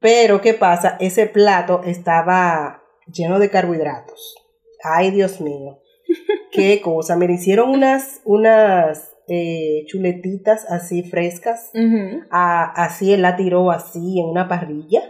Pero 0.00 0.42
¿qué 0.42 0.52
pasa? 0.52 0.98
Ese 1.00 1.24
plato 1.24 1.80
estaba 1.82 2.82
lleno 3.10 3.38
de 3.38 3.48
carbohidratos. 3.48 4.34
Ay, 4.84 5.12
Dios 5.12 5.40
mío. 5.40 5.80
Qué 6.52 6.82
cosa. 6.82 7.16
Me 7.16 7.24
hicieron 7.32 7.70
unas, 7.70 8.20
unas 8.26 9.16
eh, 9.28 9.84
chuletitas 9.86 10.66
así 10.70 11.04
frescas. 11.04 11.70
así 12.30 13.14
él 13.14 13.22
la 13.22 13.36
tiró 13.36 13.70
así 13.70 14.20
en 14.20 14.26
una 14.26 14.46
parrilla. 14.46 15.02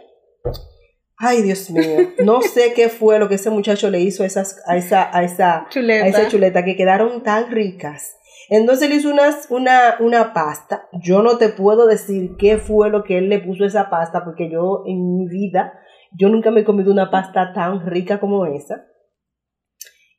Ay, 1.19 1.43
Dios 1.43 1.69
mío. 1.71 2.13
No 2.25 2.43
sé 2.43 2.73
qué 2.75 2.89
fue 2.89 3.19
lo 3.19 3.29
que 3.29 3.35
ese 3.35 3.51
muchacho 3.51 3.91
le 3.91 4.01
hizo 4.01 4.23
a, 4.23 4.27
esas, 4.27 4.63
a, 4.67 4.77
esa, 4.77 5.17
a, 5.17 5.25
esa, 5.25 5.67
chuleta. 5.69 6.05
a 6.05 6.09
esa 6.09 6.29
chuleta 6.29 6.65
que 6.65 6.77
quedaron 6.77 7.23
tan 7.23 7.51
ricas. 7.51 8.17
Entonces 8.49 8.89
le 8.89 8.97
hizo 8.97 9.11
unas, 9.11 9.51
una, 9.51 9.97
una 10.01 10.33
pasta. 10.33 10.89
Yo 10.93 11.23
no 11.23 11.37
te 11.37 11.49
puedo 11.49 11.87
decir 11.87 12.37
qué 12.39 12.57
fue 12.57 12.89
lo 12.89 13.03
que 13.03 13.19
él 13.19 13.29
le 13.29 13.41
puso 13.41 13.65
a 13.65 13.67
esa 13.67 13.91
pasta, 13.91 14.25
porque 14.25 14.49
yo 14.51 14.85
en 14.87 15.17
mi 15.17 15.29
vida, 15.29 15.75
yo 16.17 16.29
nunca 16.29 16.51
me 16.51 16.61
he 16.61 16.65
comido 16.65 16.93
una 16.93 17.11
pasta 17.11 17.53
tan 17.53 17.85
rica 17.87 18.21
como 18.21 18.47
esa. 18.47 18.87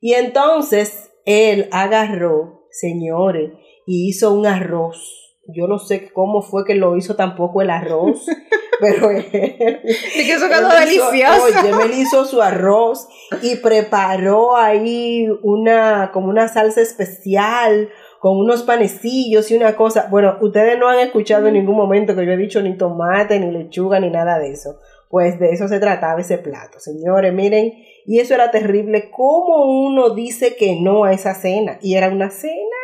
Y 0.01 0.13
entonces 0.13 1.11
él 1.25 1.69
agarró, 1.71 2.67
señores, 2.71 3.51
y 3.87 4.09
hizo 4.09 4.33
un 4.33 4.45
arroz. 4.45 5.18
Yo 5.53 5.67
no 5.67 5.79
sé 5.79 6.09
cómo 6.11 6.41
fue 6.41 6.65
que 6.65 6.75
lo 6.75 6.95
hizo 6.95 7.15
tampoco 7.15 7.61
el 7.61 7.69
arroz, 7.69 8.25
pero 8.79 9.09
él, 9.09 9.23
sí 9.23 10.25
que 10.25 10.33
eso 10.33 10.47
quedó 10.47 10.69
delicioso. 10.69 11.43
oye, 11.43 11.85
él 11.85 11.93
hizo 11.93 12.25
su 12.25 12.41
arroz 12.41 13.07
y 13.41 13.57
preparó 13.57 14.55
ahí 14.55 15.27
una 15.43 16.11
como 16.13 16.29
una 16.29 16.47
salsa 16.47 16.81
especial 16.81 17.89
con 18.19 18.37
unos 18.37 18.63
panecillos 18.63 19.49
y 19.49 19.55
una 19.55 19.75
cosa. 19.75 20.07
Bueno, 20.09 20.37
ustedes 20.41 20.77
no 20.77 20.89
han 20.89 20.99
escuchado 20.99 21.47
en 21.47 21.53
ningún 21.53 21.75
momento 21.75 22.15
que 22.15 22.25
yo 22.25 22.33
he 22.33 22.37
dicho 22.37 22.61
ni 22.61 22.77
tomate, 22.77 23.39
ni 23.39 23.51
lechuga, 23.51 23.99
ni 23.99 24.09
nada 24.09 24.37
de 24.39 24.51
eso. 24.51 24.79
Pues 25.09 25.39
de 25.39 25.51
eso 25.51 25.67
se 25.67 25.79
trataba 25.79 26.21
ese 26.21 26.37
plato, 26.37 26.79
señores, 26.79 27.33
miren, 27.33 27.73
y 28.05 28.19
eso 28.19 28.35
era 28.35 28.51
terrible. 28.51 29.09
¿Cómo 29.09 29.65
uno 29.87 30.11
dice 30.11 30.55
que 30.55 30.79
no 30.79 31.05
a 31.05 31.13
esa 31.13 31.33
cena? 31.33 31.79
Y 31.81 31.95
era 31.95 32.09
una 32.09 32.29
cena 32.29 32.78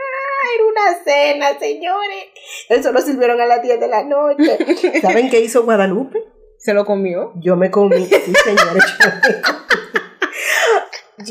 era 0.55 0.65
una 0.65 1.03
cena, 1.03 1.60
señores. 1.60 2.25
Eso 2.69 2.91
lo 2.91 3.01
sirvieron 3.01 3.39
a 3.41 3.45
las 3.45 3.62
10 3.62 3.79
de 3.79 3.88
la 3.88 4.03
noche. 4.03 5.01
¿Saben 5.01 5.29
qué 5.29 5.39
hizo 5.39 5.63
Guadalupe? 5.63 6.19
¿Se 6.58 6.73
lo 6.73 6.86
comió? 6.86 7.34
Yo 7.36 7.55
me 7.55 7.69
comí, 7.69 8.05
sí, 8.05 8.34
señores. 8.43 8.84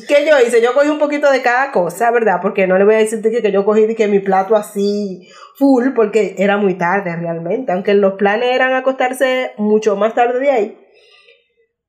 ¿Qué 0.09 0.27
yo 0.27 0.39
hice? 0.41 0.63
Yo 0.63 0.73
cogí 0.75 0.89
un 0.89 0.99
poquito 0.99 1.31
de 1.31 1.43
cada 1.43 1.71
cosa, 1.71 2.11
¿verdad? 2.11 2.39
Porque 2.41 2.67
no 2.67 2.79
le 2.79 2.85
voy 2.85 2.95
a 2.95 2.99
decir 2.99 3.21
que, 3.21 3.43
que 3.43 3.53
yo 3.53 3.65
cogí 3.65 3.95
que 3.95 4.09
mi 4.09 4.21
plato 4.21 4.57
así 4.57 5.29
full, 5.57 5.91
porque 5.95 6.35
era 6.39 6.57
muy 6.57 6.75
tarde 6.75 7.15
realmente. 7.17 7.73
Aunque 7.73 7.95
los 7.95 8.15
planes 8.15 8.51
eran 8.55 8.75
acostarse 8.75 9.53
mucho 9.57 9.97
más 9.97 10.15
tarde 10.15 10.41
de 10.41 10.51
ahí. 10.51 10.79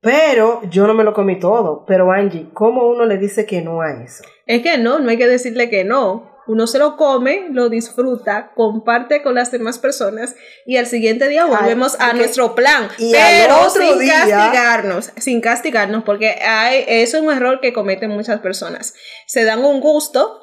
Pero 0.00 0.60
yo 0.70 0.86
no 0.86 0.94
me 0.94 1.04
lo 1.04 1.14
comí 1.14 1.38
todo. 1.40 1.84
Pero 1.86 2.12
Angie, 2.12 2.50
¿cómo 2.52 2.86
uno 2.88 3.06
le 3.06 3.18
dice 3.18 3.46
que 3.46 3.62
no 3.62 3.80
a 3.80 3.92
eso? 4.04 4.24
Es 4.46 4.62
que 4.62 4.78
no, 4.78 4.98
no 4.98 5.10
hay 5.10 5.16
que 5.16 5.26
decirle 5.26 5.70
que 5.70 5.84
no 5.84 6.35
uno 6.46 6.66
se 6.66 6.78
lo 6.78 6.96
come, 6.96 7.48
lo 7.50 7.68
disfruta, 7.68 8.52
comparte 8.54 9.22
con 9.22 9.34
las 9.34 9.50
demás 9.50 9.78
personas 9.78 10.34
y 10.64 10.76
al 10.76 10.86
siguiente 10.86 11.28
día 11.28 11.44
volvemos 11.44 11.96
a 12.00 12.12
nuestro 12.12 12.54
plan. 12.54 12.88
y 12.98 13.12
pero 13.12 13.60
otro 13.66 13.82
sin 13.92 13.98
día- 14.00 14.20
castigarnos, 14.26 15.10
sin 15.16 15.40
castigarnos, 15.40 16.04
porque 16.04 16.28
hay, 16.42 16.84
eso 16.86 17.16
es 17.18 17.22
un 17.22 17.32
error 17.32 17.60
que 17.60 17.72
cometen 17.72 18.10
muchas 18.10 18.40
personas. 18.40 18.94
Se 19.26 19.44
dan 19.44 19.64
un 19.64 19.80
gusto 19.80 20.42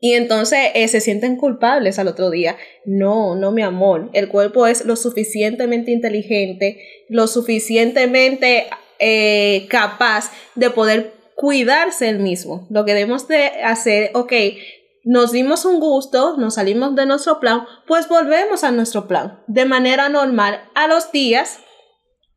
y 0.00 0.14
entonces 0.14 0.58
eh, 0.74 0.88
se 0.88 1.00
sienten 1.00 1.36
culpables 1.36 1.98
al 1.98 2.08
otro 2.08 2.30
día. 2.30 2.56
No, 2.84 3.36
no, 3.36 3.52
mi 3.52 3.62
amor. 3.62 4.10
El 4.12 4.28
cuerpo 4.28 4.66
es 4.66 4.84
lo 4.84 4.96
suficientemente 4.96 5.92
inteligente, 5.92 6.78
lo 7.08 7.26
suficientemente 7.28 8.66
eh, 8.98 9.66
capaz 9.70 10.30
de 10.56 10.70
poder 10.70 11.12
cuidarse 11.36 12.08
el 12.08 12.18
mismo. 12.18 12.66
Lo 12.70 12.84
que 12.84 12.94
debemos 12.94 13.28
de 13.28 13.46
hacer, 13.64 14.10
ok, 14.14 14.32
nos 15.04 15.32
dimos 15.32 15.64
un 15.64 15.80
gusto, 15.80 16.36
nos 16.36 16.54
salimos 16.54 16.94
de 16.94 17.06
nuestro 17.06 17.40
plan, 17.40 17.66
pues 17.86 18.08
volvemos 18.08 18.64
a 18.64 18.70
nuestro 18.70 19.08
plan. 19.08 19.42
De 19.46 19.64
manera 19.64 20.08
normal, 20.08 20.60
a 20.74 20.86
los 20.86 21.10
días, 21.12 21.58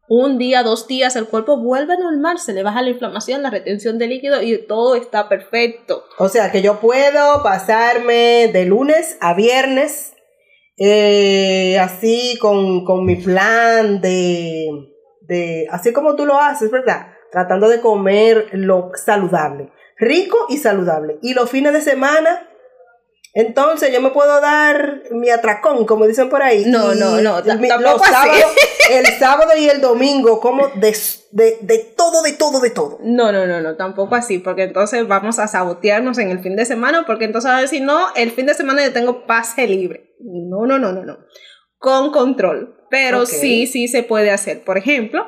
un 0.08 0.38
día, 0.38 0.64
dos 0.64 0.88
días, 0.88 1.16
el 1.16 1.28
cuerpo 1.28 1.58
vuelve 1.58 1.98
normal, 1.98 2.38
se 2.40 2.54
le 2.54 2.64
baja 2.64 2.82
la 2.82 2.90
inflamación, 2.90 3.42
la 3.42 3.50
retención 3.50 3.98
de 3.98 4.08
líquido 4.08 4.42
y 4.42 4.58
todo 4.68 4.96
está 4.96 5.30
perfecto. 5.30 6.04
O 6.18 6.30
sea 6.30 6.52
que 6.52 6.62
yo 6.62 6.80
puedo 6.80 7.42
pasarme 7.44 8.50
de 8.54 8.66
lunes 8.66 9.18
a 9.20 9.34
viernes 9.34 10.14
eh, 10.78 11.80
así 11.80 12.38
con, 12.40 12.84
con 12.84 13.06
mi 13.06 13.16
plan 13.16 14.02
de, 14.02 14.68
de, 15.22 15.68
así 15.72 15.94
como 15.94 16.16
tú 16.16 16.26
lo 16.26 16.40
haces, 16.40 16.70
¿verdad? 16.70 17.08
Tratando 17.32 17.70
de 17.70 17.80
comer 17.80 18.50
lo 18.54 18.92
saludable, 18.94 19.72
rico 19.98 20.38
y 20.50 20.58
saludable. 20.58 21.18
Y 21.22 21.34
los 21.34 21.50
fines 21.50 21.74
de 21.74 21.82
semana, 21.82 22.48
entonces 23.36 23.92
yo 23.94 24.02
me 24.02 24.10
puedo 24.10 24.42
dar 24.42 25.04
mi 25.12 25.30
atracón, 25.30 25.86
como 25.86 26.08
dicen 26.08 26.30
por 26.30 26.42
ahí. 26.42 26.64
No, 26.66 26.94
y 26.94 26.98
no, 27.00 27.22
no, 27.22 27.44
ta- 27.44 27.56
mi- 27.58 27.68
tampoco 27.68 27.98
los 27.98 28.02
así. 28.02 28.12
sábados, 28.14 28.56
el 28.92 29.06
sábado 29.20 29.52
y 29.60 29.68
el 29.70 29.82
domingo, 29.82 30.40
como 30.40 30.68
de, 30.70 30.96
de, 31.32 31.58
de 31.62 31.78
todo, 31.98 32.22
de 32.24 32.34
todo, 32.34 32.60
de 32.62 32.70
todo. 32.72 32.98
No, 33.04 33.32
no, 33.32 33.46
no, 33.46 33.60
no, 33.62 33.76
tampoco 33.76 34.16
así, 34.16 34.40
porque 34.40 34.64
entonces 34.64 35.08
vamos 35.08 35.38
a 35.38 35.48
sabotearnos 35.48 36.18
en 36.18 36.32
el 36.32 36.40
fin 36.40 36.56
de 36.56 36.66
semana, 36.66 37.04
porque 37.06 37.26
entonces 37.26 37.52
a 37.52 37.58
ver 37.60 37.68
si 37.68 37.82
no, 37.82 38.08
el 38.16 38.32
fin 38.32 38.46
de 38.46 38.54
semana 38.56 38.84
yo 38.86 38.94
tengo 38.94 39.26
pase 39.28 39.68
libre. 39.68 40.16
No, 40.22 40.66
no, 40.66 40.80
no, 40.80 40.92
no, 40.94 41.04
no. 41.04 41.18
Con 41.78 42.12
control. 42.12 42.88
Pero 42.90 43.26
sí, 43.26 43.68
sí 43.68 43.88
se 43.90 44.02
puede 44.04 44.32
hacer. 44.32 44.64
Por 44.64 44.78
ejemplo, 44.78 45.28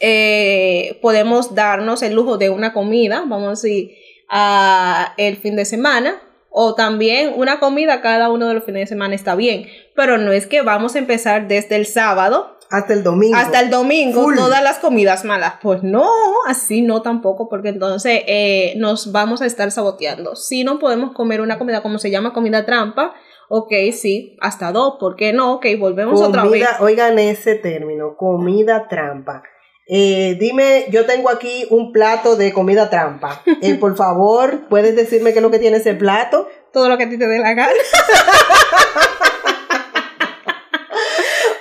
eh, 0.00 0.98
podemos 1.00 1.54
darnos 1.54 2.02
el 2.02 2.12
lujo 2.14 2.36
de 2.38 2.50
una 2.50 2.72
comida, 2.74 3.20
vamos 3.26 3.46
a 3.46 3.50
decir, 3.50 3.90
a 4.28 5.14
el 5.16 5.36
fin 5.38 5.56
de 5.56 5.64
semana, 5.64 6.20
o 6.50 6.74
también 6.74 7.32
una 7.36 7.60
comida 7.60 8.00
cada 8.00 8.30
uno 8.30 8.48
de 8.48 8.54
los 8.54 8.64
fines 8.64 8.82
de 8.82 8.86
semana 8.86 9.14
está 9.14 9.34
bien, 9.34 9.66
pero 9.94 10.18
no 10.18 10.32
es 10.32 10.46
que 10.46 10.62
vamos 10.62 10.94
a 10.94 10.98
empezar 10.98 11.48
desde 11.48 11.76
el 11.76 11.86
sábado 11.86 12.56
Hasta 12.70 12.94
el 12.94 13.02
domingo. 13.02 13.36
hasta 13.36 13.60
el 13.60 13.70
domingo 13.70 14.22
Full. 14.22 14.36
todas 14.36 14.62
las 14.62 14.78
comidas 14.78 15.24
malas. 15.24 15.54
Pues 15.62 15.82
no, 15.82 16.08
así 16.46 16.82
no 16.82 17.02
tampoco, 17.02 17.48
porque 17.48 17.68
entonces 17.68 18.22
eh, 18.26 18.74
nos 18.76 19.12
vamos 19.12 19.42
a 19.42 19.46
estar 19.46 19.70
saboteando. 19.70 20.34
Si 20.34 20.64
no 20.64 20.78
podemos 20.78 21.12
comer 21.12 21.40
una 21.40 21.58
comida 21.58 21.82
como 21.82 21.98
se 21.98 22.10
llama 22.10 22.32
comida 22.32 22.64
trampa, 22.64 23.14
ok, 23.48 23.72
sí, 23.92 24.36
hasta 24.40 24.72
dos, 24.72 24.96
¿por 24.98 25.14
qué 25.16 25.32
no? 25.32 25.54
Ok, 25.54 25.66
volvemos 25.78 26.20
otra 26.20 26.44
vez. 26.44 26.66
Oigan 26.80 27.18
ese 27.18 27.54
término, 27.56 28.16
comida 28.16 28.88
trampa. 28.88 29.42
Eh, 29.88 30.36
dime, 30.40 30.86
yo 30.90 31.06
tengo 31.06 31.30
aquí 31.30 31.66
un 31.70 31.92
plato 31.92 32.34
de 32.36 32.52
comida 32.52 32.90
trampa. 32.90 33.42
Eh, 33.62 33.76
por 33.76 33.96
favor, 33.96 34.68
¿puedes 34.68 34.96
decirme 34.96 35.32
qué 35.32 35.38
es 35.38 35.42
lo 35.42 35.50
que 35.50 35.58
tiene 35.60 35.76
ese 35.76 35.94
plato? 35.94 36.48
Todo 36.72 36.88
lo 36.88 36.98
que 36.98 37.04
a 37.04 37.08
ti 37.08 37.18
te 37.18 37.26
dé 37.26 37.38
la 37.38 37.54
gana. 37.54 37.72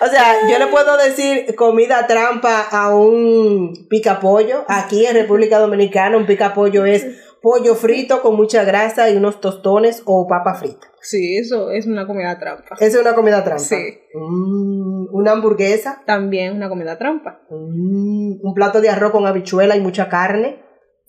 O 0.01 0.07
sea, 0.07 0.47
yo 0.47 0.59
le 0.59 0.67
puedo 0.67 0.97
decir 0.97 1.55
comida 1.55 2.05
trampa 2.05 2.61
a 2.61 2.93
un 2.93 3.87
picapollo. 3.89 4.63
Aquí 4.67 5.05
en 5.05 5.15
República 5.15 5.57
Dominicana 5.57 6.17
un 6.17 6.27
picapollo 6.27 6.85
es 6.85 7.07
pollo 7.45 7.75
frito 7.75 8.23
con 8.23 8.35
mucha 8.35 8.63
grasa 8.63 9.07
y 9.11 9.17
unos 9.17 9.39
tostones 9.39 10.01
o 10.05 10.27
papa 10.27 10.55
frita. 10.55 10.87
Sí, 10.99 11.37
eso 11.37 11.69
es 11.69 11.85
una 11.85 12.07
comida 12.07 12.39
trampa. 12.39 12.73
Esa 12.79 12.97
es 12.97 12.97
una 12.97 13.13
comida 13.13 13.43
trampa. 13.43 13.59
Sí. 13.59 13.99
Mm, 14.15 15.13
una 15.13 15.33
hamburguesa. 15.33 16.01
También 16.07 16.55
una 16.55 16.69
comida 16.69 16.97
trampa. 16.97 17.41
Mm, 17.51 18.43
un 18.43 18.53
plato 18.55 18.81
de 18.81 18.89
arroz 18.89 19.11
con 19.11 19.27
habichuela 19.27 19.75
y 19.75 19.79
mucha 19.79 20.09
carne. 20.09 20.63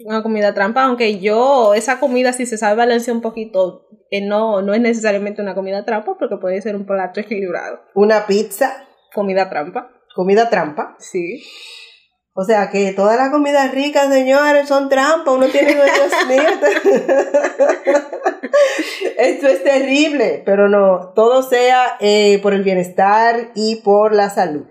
Una 0.05 0.23
comida 0.23 0.53
trampa, 0.53 0.85
aunque 0.85 1.21
yo, 1.21 1.73
esa 1.73 1.99
comida, 1.99 2.35
si 2.35 2.45
se 2.45 2.59
sabe 2.59 2.77
balancear 2.77 3.17
un 3.17 3.23
poquito, 3.23 3.87
eh, 4.11 4.21
no, 4.21 4.61
no 4.61 4.75
es 4.75 4.81
necesariamente 4.83 5.41
una 5.41 5.55
comida 5.55 5.87
trampa, 5.87 6.19
porque 6.19 6.37
puede 6.37 6.61
ser 6.61 6.77
un 6.77 6.85
plato 6.85 7.19
equilibrado. 7.19 7.81
Una 7.95 8.27
pizza. 8.27 8.87
Comida 9.15 9.49
trampa, 9.49 9.89
Comida 10.15 10.51
trampa. 10.51 10.97
sí. 10.99 11.43
O 12.39 12.45
sea 12.45 12.69
que 12.69 12.93
todas 12.93 13.17
las 13.17 13.31
comidas 13.31 13.73
ricas, 13.73 14.13
señores, 14.13 14.69
son 14.69 14.91
trampa. 14.91 15.33
Uno 15.33 15.47
tiene 15.47 15.75
mío. 16.29 16.43
Esto 19.17 19.49
es 19.49 19.65
terrible, 19.65 20.43
pero 20.45 20.69
no, 20.69 21.15
todo 21.15 21.43
sea 21.43 21.97
eh, 21.99 22.39
por 22.43 22.53
el 22.53 22.63
bienestar 22.63 23.53
y 23.55 23.77
por 23.77 24.15
la 24.15 24.29
salud. 24.29 24.67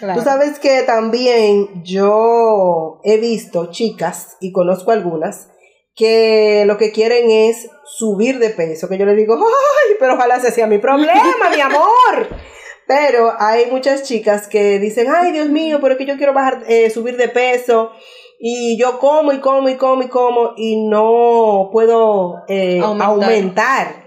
Claro. 0.00 0.18
Tú 0.18 0.24
sabes 0.24 0.58
que 0.58 0.82
también 0.82 1.84
yo 1.84 3.00
he 3.04 3.18
visto 3.18 3.70
chicas 3.70 4.36
y 4.40 4.50
conozco 4.50 4.90
algunas 4.90 5.50
que 5.94 6.64
lo 6.66 6.76
que 6.76 6.90
quieren 6.90 7.30
es 7.30 7.70
subir 7.84 8.40
de 8.40 8.50
peso, 8.50 8.88
que 8.88 8.98
yo 8.98 9.06
le 9.06 9.14
digo, 9.14 9.36
ay, 9.36 9.94
pero 10.00 10.14
ojalá 10.14 10.38
ese 10.38 10.50
sea 10.50 10.66
mi 10.66 10.78
problema, 10.78 11.50
mi 11.54 11.60
amor. 11.60 12.26
Pero 12.86 13.32
hay 13.38 13.66
muchas 13.70 14.04
chicas 14.04 14.46
que 14.46 14.78
dicen, 14.78 15.08
ay, 15.10 15.32
Dios 15.32 15.48
mío, 15.48 15.78
pero 15.80 15.92
es 15.92 15.98
que 15.98 16.06
yo 16.06 16.16
quiero 16.16 16.32
bajar, 16.32 16.62
eh, 16.68 16.88
subir 16.90 17.16
de 17.16 17.28
peso 17.28 17.90
y 18.38 18.78
yo 18.78 18.98
como 18.98 19.32
y 19.32 19.38
como 19.38 19.68
y 19.68 19.76
como 19.76 20.02
y 20.02 20.08
como 20.08 20.52
y 20.56 20.88
no 20.88 21.70
puedo 21.72 22.44
eh, 22.48 22.80
Aumentar. 22.80 23.08
aumentar. 23.08 24.06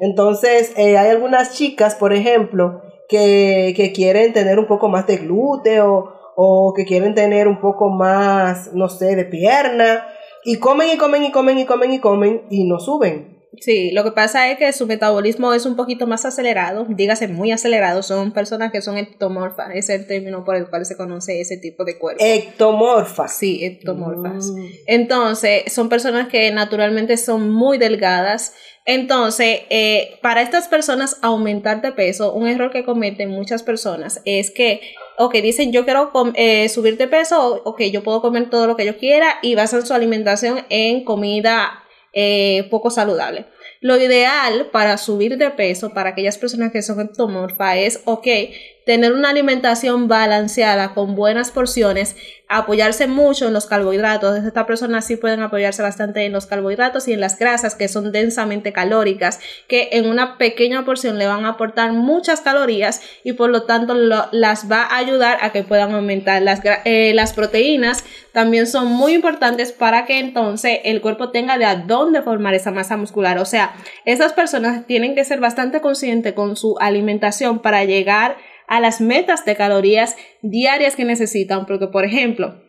Entonces, 0.00 0.72
eh, 0.76 0.98
hay 0.98 1.08
algunas 1.08 1.54
chicas, 1.54 1.94
por 1.94 2.12
ejemplo, 2.12 2.82
que, 3.08 3.72
que 3.76 3.92
quieren 3.92 4.32
tener 4.32 4.58
un 4.58 4.66
poco 4.66 4.88
más 4.88 5.06
de 5.06 5.18
glúteo 5.18 6.12
o 6.36 6.74
que 6.74 6.84
quieren 6.84 7.14
tener 7.14 7.48
un 7.48 7.60
poco 7.60 7.88
más, 7.88 8.72
no 8.74 8.88
sé, 8.88 9.16
de 9.16 9.24
pierna 9.24 10.06
y 10.44 10.58
comen 10.58 10.90
y 10.92 10.96
comen 10.96 11.24
y 11.24 11.32
comen 11.32 11.58
y 11.58 11.64
comen 11.66 11.92
y 11.92 11.98
comen 11.98 12.42
y 12.50 12.64
no 12.64 12.78
suben. 12.78 13.35
Sí, 13.60 13.90
lo 13.92 14.04
que 14.04 14.12
pasa 14.12 14.50
es 14.50 14.58
que 14.58 14.72
su 14.72 14.86
metabolismo 14.86 15.52
es 15.52 15.66
un 15.66 15.76
poquito 15.76 16.06
más 16.06 16.24
acelerado, 16.24 16.86
dígase 16.88 17.28
muy 17.28 17.52
acelerado, 17.52 18.02
son 18.02 18.32
personas 18.32 18.72
que 18.72 18.82
son 18.82 18.98
ectomorfas, 18.98 19.70
es 19.74 19.88
el 19.88 20.06
término 20.06 20.44
por 20.44 20.56
el 20.56 20.68
cual 20.68 20.84
se 20.84 20.96
conoce 20.96 21.40
ese 21.40 21.56
tipo 21.56 21.84
de 21.84 21.98
cuerpo. 21.98 22.22
Ectomorfas. 22.24 23.36
Sí, 23.36 23.64
ectomorfas. 23.64 24.46
Mm. 24.46 24.66
Entonces, 24.86 25.72
son 25.72 25.88
personas 25.88 26.28
que 26.28 26.50
naturalmente 26.50 27.16
son 27.16 27.50
muy 27.50 27.78
delgadas. 27.78 28.54
Entonces, 28.84 29.62
eh, 29.70 30.18
para 30.22 30.42
estas 30.42 30.68
personas 30.68 31.18
aumentar 31.22 31.82
de 31.82 31.92
peso, 31.92 32.32
un 32.32 32.46
error 32.46 32.70
que 32.70 32.84
cometen 32.84 33.30
muchas 33.30 33.62
personas 33.62 34.20
es 34.24 34.52
que, 34.52 34.80
ok, 35.18 35.34
dicen 35.34 35.72
yo 35.72 35.84
quiero 35.84 36.12
eh, 36.34 36.68
subir 36.68 36.96
de 36.96 37.08
peso, 37.08 37.62
ok, 37.64 37.82
yo 37.92 38.04
puedo 38.04 38.20
comer 38.20 38.48
todo 38.48 38.68
lo 38.68 38.76
que 38.76 38.86
yo 38.86 38.96
quiera 38.96 39.38
y 39.42 39.56
basan 39.56 39.84
su 39.84 39.92
alimentación 39.92 40.60
en 40.68 41.04
comida 41.04 41.82
eh, 42.18 42.66
poco 42.70 42.90
saludable. 42.90 43.44
Lo 43.82 43.98
ideal 43.98 44.70
para 44.72 44.96
subir 44.96 45.36
de 45.36 45.50
peso 45.50 45.92
para 45.92 46.10
aquellas 46.10 46.38
personas 46.38 46.72
que 46.72 46.80
son 46.80 46.98
ectomorfas 47.00 47.76
es, 47.76 48.00
ok, 48.06 48.26
tener 48.86 49.12
una 49.12 49.30
alimentación 49.30 50.06
balanceada 50.06 50.94
con 50.94 51.16
buenas 51.16 51.50
porciones, 51.50 52.14
apoyarse 52.48 53.08
mucho 53.08 53.48
en 53.48 53.52
los 53.52 53.66
carbohidratos. 53.66 54.38
Estas 54.38 54.64
personas 54.64 55.04
sí 55.04 55.16
pueden 55.16 55.40
apoyarse 55.40 55.82
bastante 55.82 56.24
en 56.24 56.32
los 56.32 56.46
carbohidratos 56.46 57.08
y 57.08 57.12
en 57.12 57.20
las 57.20 57.36
grasas 57.36 57.74
que 57.74 57.88
son 57.88 58.12
densamente 58.12 58.72
calóricas, 58.72 59.40
que 59.66 59.88
en 59.90 60.08
una 60.08 60.38
pequeña 60.38 60.84
porción 60.84 61.18
le 61.18 61.26
van 61.26 61.44
a 61.44 61.50
aportar 61.50 61.92
muchas 61.94 62.42
calorías 62.42 63.02
y 63.24 63.32
por 63.32 63.50
lo 63.50 63.64
tanto 63.64 63.94
las 63.94 64.70
va 64.70 64.82
a 64.84 64.98
ayudar 64.98 65.38
a 65.40 65.50
que 65.50 65.64
puedan 65.64 65.92
aumentar. 65.92 66.40
Las, 66.42 66.60
eh, 66.84 67.12
las 67.12 67.32
proteínas 67.32 68.04
también 68.30 68.68
son 68.68 68.86
muy 68.86 69.14
importantes 69.14 69.72
para 69.72 70.04
que 70.06 70.20
entonces 70.20 70.78
el 70.84 71.00
cuerpo 71.00 71.30
tenga 71.30 71.58
de 71.58 71.64
a 71.64 71.74
dónde 71.74 72.22
formar 72.22 72.54
esa 72.54 72.70
masa 72.70 72.96
muscular. 72.96 73.38
O 73.38 73.46
sea, 73.46 73.74
esas 74.04 74.32
personas 74.32 74.86
tienen 74.86 75.16
que 75.16 75.24
ser 75.24 75.40
bastante 75.40 75.80
conscientes 75.80 76.34
con 76.34 76.54
su 76.54 76.76
alimentación 76.78 77.58
para 77.58 77.82
llegar 77.82 78.36
a 78.68 78.80
las 78.80 79.00
metas 79.00 79.44
de 79.44 79.56
calorías 79.56 80.16
diarias 80.42 80.96
que 80.96 81.04
necesitan, 81.04 81.66
porque 81.66 81.86
por 81.88 82.04
ejemplo, 82.04 82.62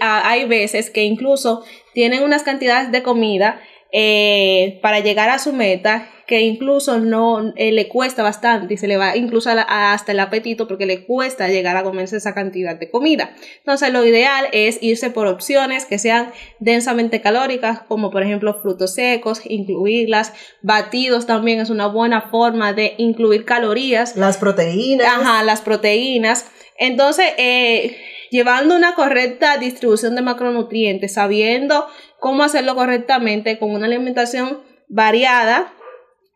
hay 0.00 0.44
veces 0.46 0.90
que 0.90 1.04
incluso 1.04 1.64
tienen 1.94 2.22
unas 2.22 2.42
cantidades 2.42 2.90
de 2.90 3.02
comida 3.02 3.60
eh, 3.92 4.78
para 4.82 5.00
llegar 5.00 5.30
a 5.30 5.38
su 5.38 5.52
meta 5.52 6.08
que 6.30 6.42
incluso 6.42 7.00
no 7.00 7.52
eh, 7.56 7.72
le 7.72 7.88
cuesta 7.88 8.22
bastante 8.22 8.74
y 8.74 8.76
se 8.76 8.86
le 8.86 8.96
va 8.96 9.16
incluso 9.16 9.50
hasta 9.50 10.12
el 10.12 10.20
apetito 10.20 10.68
porque 10.68 10.86
le 10.86 11.04
cuesta 11.04 11.48
llegar 11.48 11.76
a 11.76 11.82
comerse 11.82 12.18
esa 12.18 12.34
cantidad 12.34 12.76
de 12.76 12.88
comida. 12.88 13.34
Entonces 13.58 13.92
lo 13.92 14.06
ideal 14.06 14.46
es 14.52 14.80
irse 14.80 15.10
por 15.10 15.26
opciones 15.26 15.86
que 15.86 15.98
sean 15.98 16.30
densamente 16.60 17.20
calóricas 17.20 17.80
como 17.80 18.12
por 18.12 18.22
ejemplo 18.22 18.60
frutos 18.62 18.94
secos, 18.94 19.40
incluirlas, 19.44 20.32
batidos 20.62 21.26
también 21.26 21.58
es 21.58 21.68
una 21.68 21.88
buena 21.88 22.30
forma 22.30 22.72
de 22.72 22.94
incluir 22.98 23.44
calorías. 23.44 24.14
Las 24.14 24.36
proteínas. 24.36 25.08
Ajá, 25.08 25.42
las 25.42 25.62
proteínas. 25.62 26.46
Entonces, 26.78 27.26
eh, 27.38 27.96
llevando 28.30 28.76
una 28.76 28.94
correcta 28.94 29.58
distribución 29.58 30.14
de 30.14 30.22
macronutrientes, 30.22 31.14
sabiendo 31.14 31.86
cómo 32.20 32.44
hacerlo 32.44 32.74
correctamente 32.74 33.58
con 33.58 33.70
una 33.72 33.86
alimentación 33.86 34.60
variada, 34.88 35.72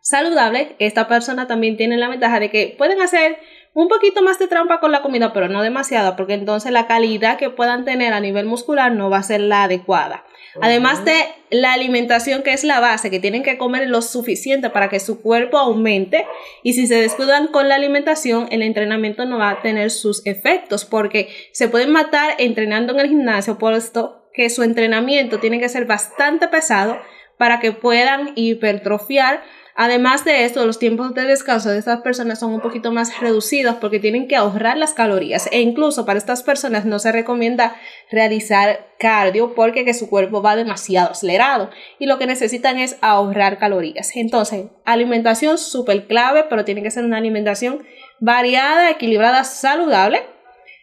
saludable, 0.01 0.76
esta 0.78 1.09
persona 1.09 1.47
también 1.47 1.76
tiene 1.76 1.97
la 1.97 2.09
ventaja 2.09 2.41
de 2.41 2.51
que 2.51 2.74
pueden 2.76 3.01
hacer 3.01 3.39
un 3.74 3.89
poquito 3.89 4.22
más 4.22 4.39
de 4.39 4.47
trampa 4.47 4.78
con 4.78 4.93
la 4.93 5.03
comida, 5.03 5.32
pero 5.32 5.49
no 5.49 5.62
demasiado, 5.62 6.14
porque 6.14 6.35
entonces 6.35 6.70
la 6.70 6.87
calidad 6.87 7.39
que 7.39 7.51
puedan 7.51 7.85
tener 7.85 8.12
a 8.12 8.20
nivel 8.20 8.47
muscular 8.47 8.93
no 8.93 9.11
va 9.11 9.18
a 9.18 9.22
ser 9.22 9.41
la 9.41 9.64
adecuada. 9.64 10.24
Además 10.61 11.05
de 11.05 11.24
la 11.51 11.72
alimentación 11.72 12.45
que 12.45 12.53
es 12.53 12.62
la 12.62 12.78
base, 12.78 13.11
que 13.11 13.18
tienen 13.18 13.43
que 13.43 13.59
comer 13.59 13.89
lo 13.89 14.01
suficiente 14.03 14.70
para 14.70 14.89
que 14.89 15.01
su 15.01 15.20
cuerpo 15.20 15.59
aumente 15.59 16.24
y 16.62 16.74
si 16.74 16.87
se 16.87 16.95
descuidan 16.95 17.49
con 17.49 17.68
la 17.68 17.74
alimentación, 17.74 18.47
el 18.53 18.62
entrenamiento 18.62 19.24
no 19.24 19.39
va 19.39 19.51
a 19.51 19.62
tener 19.62 19.91
sus 19.91 20.24
efectos 20.24 20.85
porque 20.85 21.28
se 21.53 21.68
pueden 21.68 21.91
matar 21.91 22.35
entrenando 22.39 22.93
en 22.93 23.01
el 23.01 23.09
gimnasio, 23.09 23.59
por 23.59 23.74
esto 23.74 24.24
que 24.35 24.51
su 24.51 24.62
entrenamiento 24.62 25.39
tiene 25.39 25.61
que 25.61 25.68
ser 25.68 25.87
bastante 25.87 26.49
pesado 26.49 26.99
para 27.39 27.61
que 27.61 27.72
puedan 27.72 28.32
hipertrofiar 28.35 29.43
Además 29.76 30.24
de 30.24 30.45
esto, 30.45 30.64
los 30.64 30.78
tiempos 30.78 31.14
de 31.14 31.22
descanso 31.22 31.68
de 31.68 31.78
estas 31.78 32.01
personas 32.03 32.39
son 32.39 32.55
un 32.55 32.61
poquito 32.61 32.93
más 32.93 33.20
reducidos 33.20 33.74
porque 33.80 33.99
tienen 33.99 34.28
que 34.28 34.37
ahorrar 34.37 34.76
las 34.76 34.95
calorías 34.95 35.49
e 35.51 35.62
incluso 35.62 36.07
para 36.07 36.18
estas 36.18 36.45
personas 36.45 36.85
no 36.85 37.01
se 37.01 37.11
recomienda 37.11 37.74
realizar 38.09 38.87
cardio 39.01 39.55
porque 39.57 39.93
su 39.93 40.09
cuerpo 40.09 40.43
va 40.43 40.55
demasiado 40.55 41.11
acelerado 41.11 41.70
y 41.99 42.07
lo 42.07 42.18
que 42.18 42.28
necesitan 42.28 42.78
es 42.78 42.99
ahorrar 43.01 43.59
calorías. 43.59 44.14
Entonces, 44.14 44.66
alimentación 44.85 45.59
súper 45.59 46.07
clave, 46.07 46.45
pero 46.49 46.64
tiene 46.64 46.82
que 46.85 46.93
ser 46.93 47.05
una 47.05 47.16
alimentación 47.16 47.85
variada, 48.20 48.91
equilibrada, 48.91 49.43
saludable, 49.43 50.22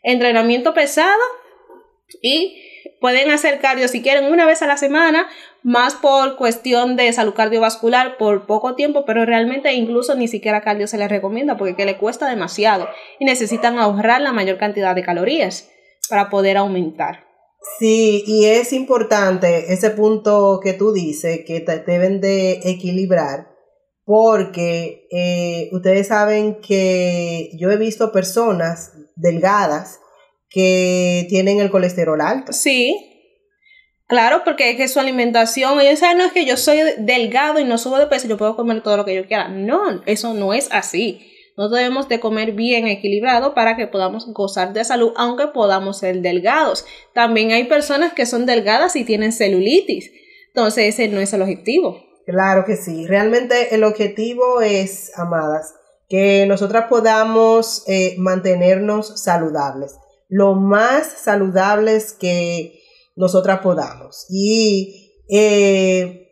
entrenamiento 0.03 0.73
pesado 0.73 1.21
y 2.21 2.70
pueden 3.01 3.31
hacer 3.31 3.59
cardio 3.59 3.89
si 3.89 4.01
quieren 4.01 4.31
una 4.31 4.45
vez 4.45 4.61
a 4.61 4.67
la 4.67 4.77
semana 4.77 5.27
más 5.63 5.95
por 5.95 6.37
cuestión 6.37 6.95
de 6.95 7.11
salud 7.11 7.33
cardiovascular 7.33 8.17
por 8.17 8.45
poco 8.45 8.75
tiempo, 8.75 9.03
pero 9.05 9.25
realmente 9.25 9.73
incluso 9.73 10.15
ni 10.15 10.27
siquiera 10.27 10.61
cardio 10.61 10.87
se 10.87 10.97
les 10.97 11.09
recomienda 11.09 11.57
porque 11.57 11.85
le 11.85 11.97
cuesta 11.97 12.29
demasiado 12.29 12.87
y 13.19 13.25
necesitan 13.25 13.77
ahorrar 13.77 14.21
la 14.21 14.31
mayor 14.31 14.57
cantidad 14.57 14.95
de 14.95 15.03
calorías 15.03 15.69
para 16.09 16.29
poder 16.29 16.57
aumentar. 16.57 17.25
Sí, 17.79 18.23
y 18.25 18.45
es 18.45 18.73
importante 18.73 19.73
ese 19.73 19.91
punto 19.91 20.59
que 20.63 20.73
tú 20.73 20.93
dices, 20.93 21.41
que 21.45 21.63
deben 21.85 22.21
de 22.21 22.59
equilibrar, 22.63 23.49
porque 24.03 25.07
eh, 25.11 25.69
ustedes 25.71 26.07
saben 26.07 26.59
que 26.59 27.51
yo 27.57 27.69
he 27.69 27.77
visto 27.77 28.11
personas 28.11 28.93
delgadas 29.15 29.99
que 30.51 31.25
tienen 31.29 31.59
el 31.59 31.71
colesterol 31.71 32.21
alto. 32.21 32.53
Sí, 32.53 33.07
Claro, 34.11 34.41
porque 34.43 34.71
es 34.71 34.75
que 34.75 34.89
su 34.89 34.99
alimentación, 34.99 35.79
ellos 35.79 35.99
saben, 35.99 36.17
no 36.17 36.25
es 36.25 36.33
que 36.33 36.45
yo 36.45 36.57
soy 36.57 36.79
delgado 36.97 37.61
y 37.61 37.63
no 37.63 37.77
subo 37.77 37.97
de 37.97 38.07
peso, 38.07 38.27
yo 38.27 38.35
puedo 38.35 38.57
comer 38.57 38.83
todo 38.83 38.97
lo 38.97 39.05
que 39.05 39.15
yo 39.15 39.25
quiera. 39.25 39.47
No, 39.47 40.01
eso 40.05 40.33
no 40.33 40.53
es 40.53 40.67
así. 40.73 41.31
No 41.55 41.69
debemos 41.69 42.09
de 42.09 42.19
comer 42.19 42.51
bien 42.51 42.87
equilibrado 42.87 43.53
para 43.53 43.77
que 43.77 43.87
podamos 43.87 44.25
gozar 44.33 44.73
de 44.73 44.83
salud, 44.83 45.13
aunque 45.15 45.47
podamos 45.47 45.99
ser 45.99 46.19
delgados. 46.19 46.83
También 47.13 47.53
hay 47.53 47.63
personas 47.69 48.11
que 48.11 48.25
son 48.25 48.45
delgadas 48.45 48.97
y 48.97 49.05
tienen 49.05 49.31
celulitis. 49.31 50.11
Entonces 50.47 50.93
ese 50.93 51.07
no 51.07 51.21
es 51.21 51.31
el 51.31 51.43
objetivo. 51.43 52.03
Claro 52.25 52.65
que 52.65 52.75
sí. 52.75 53.07
Realmente 53.07 53.73
el 53.73 53.85
objetivo 53.85 54.59
es, 54.59 55.17
amadas, 55.17 55.73
que 56.09 56.45
nosotras 56.47 56.87
podamos 56.89 57.85
eh, 57.87 58.15
mantenernos 58.17 59.23
saludables. 59.23 59.95
Lo 60.31 60.55
más 60.55 61.07
saludables 61.07 62.13
que 62.13 62.79
nosotras 63.17 63.59
podamos. 63.59 64.25
Y 64.29 65.11
eh, 65.29 66.29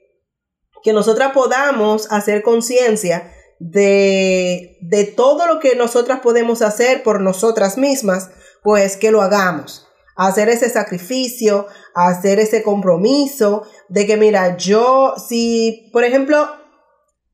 que 0.81 0.93
nosotras 0.93 1.33
podamos 1.33 2.09
hacer 2.09 2.41
conciencia 2.41 3.33
de, 3.59 4.77
de 4.79 5.03
todo 5.03 5.47
lo 5.47 5.59
que 5.59 5.75
nosotras 5.75 6.21
podemos 6.21 6.61
hacer 6.61 7.03
por 7.03 7.19
nosotras 7.19 7.77
mismas, 7.77 8.29
pues 8.63 8.95
que 8.95 9.11
lo 9.11 9.21
hagamos. 9.21 9.85
Hacer 10.15 10.47
ese 10.47 10.69
sacrificio, 10.69 11.67
hacer 11.93 12.39
ese 12.39 12.63
compromiso 12.63 13.63
de 13.89 14.07
que, 14.07 14.15
mira, 14.15 14.55
yo, 14.55 15.15
si, 15.17 15.89
por 15.91 16.05
ejemplo, 16.05 16.47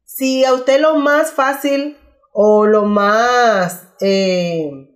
si 0.03 0.43
a 0.45 0.53
usted 0.55 0.81
lo 0.81 0.95
más 0.95 1.31
fácil 1.31 1.95
o 2.33 2.65
lo 2.65 2.85
más, 2.85 3.83
eh, 4.01 4.94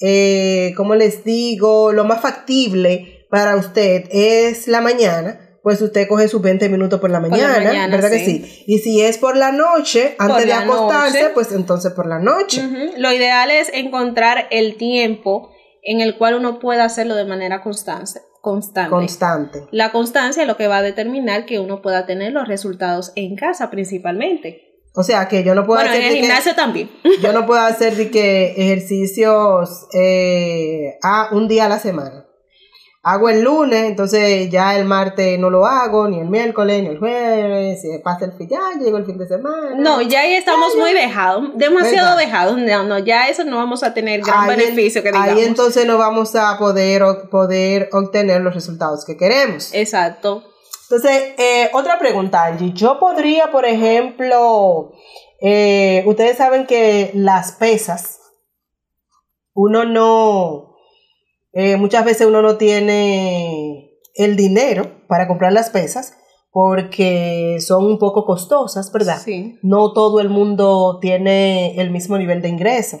eh, 0.00 0.72
¿cómo 0.76 0.94
les 0.94 1.24
digo? 1.24 1.92
Lo 1.92 2.04
más 2.04 2.20
factible 2.20 3.26
para 3.30 3.56
usted 3.56 4.04
es 4.10 4.66
la 4.66 4.80
mañana, 4.80 5.58
pues 5.62 5.80
usted 5.82 6.08
coge 6.08 6.28
sus 6.28 6.40
20 6.40 6.68
minutos 6.68 7.00
por 7.00 7.10
la 7.10 7.20
mañana, 7.20 7.86
¿verdad 7.88 8.10
que 8.10 8.24
sí? 8.24 8.64
Y 8.66 8.78
si 8.78 9.02
es 9.02 9.18
por 9.18 9.36
la 9.36 9.52
noche, 9.52 10.16
antes 10.18 10.46
de 10.46 10.52
acostarse, 10.52 11.30
pues 11.34 11.52
entonces 11.52 11.92
por 11.92 12.06
la 12.06 12.18
noche. 12.18 12.62
Lo 12.96 13.12
ideal 13.12 13.50
es 13.50 13.70
encontrar 13.72 14.46
el 14.50 14.76
tiempo 14.76 15.50
en 15.82 16.00
el 16.00 16.16
cual 16.16 16.34
uno 16.34 16.58
pueda 16.58 16.84
hacerlo 16.84 17.14
de 17.14 17.24
manera 17.24 17.62
constante. 17.62 18.20
Constante. 18.40 18.90
Constante. 18.90 19.66
La 19.70 19.92
constancia 19.92 20.42
es 20.42 20.48
lo 20.48 20.56
que 20.56 20.66
va 20.66 20.78
a 20.78 20.82
determinar 20.82 21.44
que 21.44 21.60
uno 21.60 21.82
pueda 21.82 22.06
tener 22.06 22.32
los 22.32 22.48
resultados 22.48 23.12
en 23.14 23.36
casa 23.36 23.70
principalmente. 23.70 24.69
O 24.94 25.02
sea 25.02 25.28
que 25.28 25.44
yo 25.44 25.54
no 25.54 25.64
puedo 25.64 25.80
hacer. 25.80 26.02
en 26.02 26.08
el 26.08 26.14
gimnasio 26.16 26.54
también. 26.54 26.90
Yo 27.22 27.32
no 27.32 27.46
puedo 27.46 27.60
hacer 27.60 27.94
de 27.94 28.10
que 28.10 28.54
ejercicios 28.56 29.86
eh, 29.92 30.98
a 31.02 31.28
un 31.32 31.46
día 31.48 31.66
a 31.66 31.68
la 31.68 31.78
semana 31.78 32.26
hago 33.02 33.30
el 33.30 33.42
lunes, 33.42 33.84
entonces 33.84 34.50
ya 34.50 34.76
el 34.76 34.84
martes 34.84 35.38
no 35.38 35.48
lo 35.48 35.66
hago, 35.66 36.06
ni 36.08 36.20
el 36.20 36.28
miércoles, 36.28 36.82
ni 36.82 36.90
el 36.90 36.98
jueves, 36.98 37.80
si 37.80 37.88
pasa 37.98 38.26
el 38.26 38.32
fin, 38.32 38.48
ya 38.48 38.78
llegó 38.78 38.98
el 38.98 39.06
fin 39.06 39.16
de 39.16 39.26
semana. 39.26 39.74
No, 39.76 40.02
ya 40.02 40.20
ahí 40.20 40.34
estamos 40.34 40.74
muy 40.76 40.92
dejados, 40.92 41.50
demasiado 41.54 42.16
dejados, 42.16 42.58
no, 42.58 42.82
no, 42.84 42.98
ya 42.98 43.28
eso 43.28 43.44
no 43.44 43.56
vamos 43.56 43.82
a 43.82 43.94
tener 43.94 44.20
gran 44.20 44.46
beneficio 44.46 45.02
que 45.02 45.12
digamos. 45.12 45.30
Ahí 45.30 45.44
entonces 45.44 45.86
no 45.86 45.96
vamos 45.96 46.34
a 46.34 46.58
poder, 46.58 47.02
poder 47.30 47.88
obtener 47.92 48.42
los 48.42 48.54
resultados 48.54 49.04
que 49.04 49.16
queremos. 49.16 49.72
Exacto. 49.72 50.44
Entonces, 50.90 51.34
eh, 51.38 51.70
otra 51.72 52.00
pregunta, 52.00 52.46
Angie, 52.46 52.72
yo 52.72 52.98
podría, 52.98 53.52
por 53.52 53.64
ejemplo, 53.64 54.90
eh, 55.40 56.02
ustedes 56.04 56.36
saben 56.36 56.66
que 56.66 57.12
las 57.14 57.52
pesas, 57.52 58.18
uno 59.54 59.84
no 59.84 60.74
eh, 61.52 61.76
muchas 61.76 62.04
veces 62.04 62.26
uno 62.26 62.42
no 62.42 62.56
tiene 62.56 63.98
el 64.14 64.34
dinero 64.34 65.06
para 65.06 65.28
comprar 65.28 65.52
las 65.52 65.70
pesas 65.70 66.16
porque 66.50 67.58
son 67.60 67.86
un 67.86 68.00
poco 68.00 68.24
costosas, 68.24 68.90
¿verdad? 68.90 69.20
Sí. 69.24 69.60
No 69.62 69.92
todo 69.92 70.18
el 70.18 70.28
mundo 70.28 70.98
tiene 71.00 71.80
el 71.80 71.92
mismo 71.92 72.18
nivel 72.18 72.42
de 72.42 72.48
ingreso. 72.48 72.98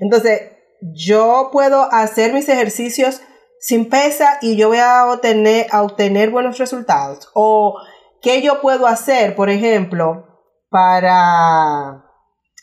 Entonces, 0.00 0.52
yo 0.82 1.48
puedo 1.50 1.90
hacer 1.90 2.34
mis 2.34 2.50
ejercicios 2.50 3.22
sin 3.62 3.88
pesa 3.88 4.38
y 4.42 4.56
yo 4.56 4.68
voy 4.68 4.78
a 4.78 5.06
obtener, 5.06 5.68
a 5.70 5.82
obtener 5.82 6.30
buenos 6.30 6.58
resultados. 6.58 7.30
O 7.32 7.76
qué 8.20 8.42
yo 8.42 8.60
puedo 8.60 8.88
hacer, 8.88 9.36
por 9.36 9.50
ejemplo, 9.50 10.26
para, 10.68 12.04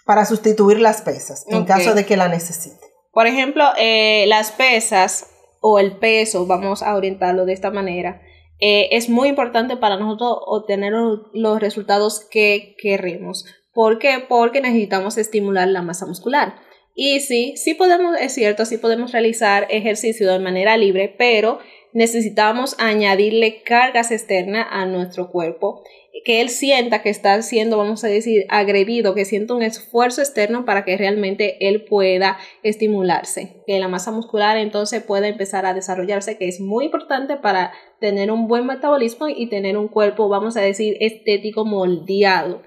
para 0.06 0.26
sustituir 0.26 0.82
las 0.82 1.02
pesas 1.02 1.46
en 1.48 1.64
caso 1.64 1.96
de 1.96 2.06
que 2.06 2.18
la 2.18 2.28
necesite. 2.28 2.86
Por 3.14 3.28
ejemplo, 3.28 3.64
eh, 3.78 4.26
las 4.28 4.52
pesas 4.52 5.28
o 5.62 5.80
el 5.80 5.98
peso, 5.98 6.46
vamos 6.46 6.84
a 6.84 6.96
orientarlo 6.96 7.46
de 7.46 7.54
esta 7.54 7.72
manera, 7.72 8.22
eh, 8.60 8.90
es 8.92 9.10
muy 9.10 9.30
importante 9.30 9.78
para 9.78 9.96
nosotros 9.96 10.38
obtener 10.48 10.92
los 11.34 11.60
resultados 11.62 12.28
que 12.30 12.76
queremos. 12.78 13.46
¿Por 13.74 14.00
qué? 14.00 14.26
Porque 14.28 14.60
necesitamos 14.60 15.18
estimular 15.18 15.70
la 15.70 15.82
masa 15.82 16.06
muscular. 16.06 16.56
Y 16.96 17.22
sí, 17.22 17.54
sí 17.56 17.76
podemos, 17.76 18.18
es 18.20 18.34
cierto, 18.34 18.66
sí 18.66 18.78
podemos 18.78 19.12
realizar 19.12 19.68
ejercicio 19.70 20.32
de 20.32 20.40
manera 20.40 20.76
libre, 20.78 21.14
pero 21.18 21.60
necesitamos 21.94 22.76
añadirle 22.78 23.62
cargas 23.64 24.12
externas 24.12 24.68
a 24.70 24.86
nuestro 24.86 25.32
cuerpo, 25.32 25.84
que 26.26 26.42
él 26.42 26.50
sienta 26.50 27.02
que 27.02 27.10
está 27.10 27.42
siendo, 27.42 27.78
vamos 27.78 28.04
a 28.04 28.08
decir, 28.08 28.46
agredido, 28.50 29.16
que 29.16 29.26
sienta 29.26 29.54
un 29.54 29.64
esfuerzo 29.64 30.22
externo 30.22 30.66
para 30.66 30.84
que 30.84 30.98
realmente 30.98 31.68
él 31.68 31.86
pueda 31.86 32.38
estimularse, 32.64 33.64
que 33.66 33.80
la 33.80 33.88
masa 33.88 34.12
muscular 34.12 34.58
entonces 34.58 35.02
pueda 35.02 35.28
empezar 35.28 35.66
a 35.66 35.74
desarrollarse, 35.74 36.38
que 36.38 36.48
es 36.48 36.60
muy 36.60 36.86
importante 36.86 37.38
para 37.38 37.72
tener 38.00 38.32
un 38.32 38.48
buen 38.48 38.66
metabolismo 38.66 39.28
y 39.30 39.48
tener 39.48 39.78
un 39.78 39.88
cuerpo, 39.88 40.30
vamos 40.30 40.58
a 40.58 40.62
decir, 40.62 40.98
estético 41.00 41.66
moldeado. 41.66 42.62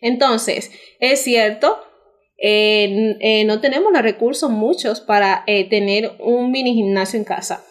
Entonces, 0.00 0.70
es 1.00 1.20
cierto, 1.20 1.78
eh, 2.40 3.44
no 3.46 3.60
tenemos 3.60 3.92
los 3.92 4.02
recursos 4.02 4.50
muchos 4.50 5.00
para 5.00 5.42
eh, 5.46 5.68
tener 5.68 6.12
un 6.20 6.50
mini 6.50 6.74
gimnasio 6.74 7.18
en 7.18 7.24
casa. 7.24 7.64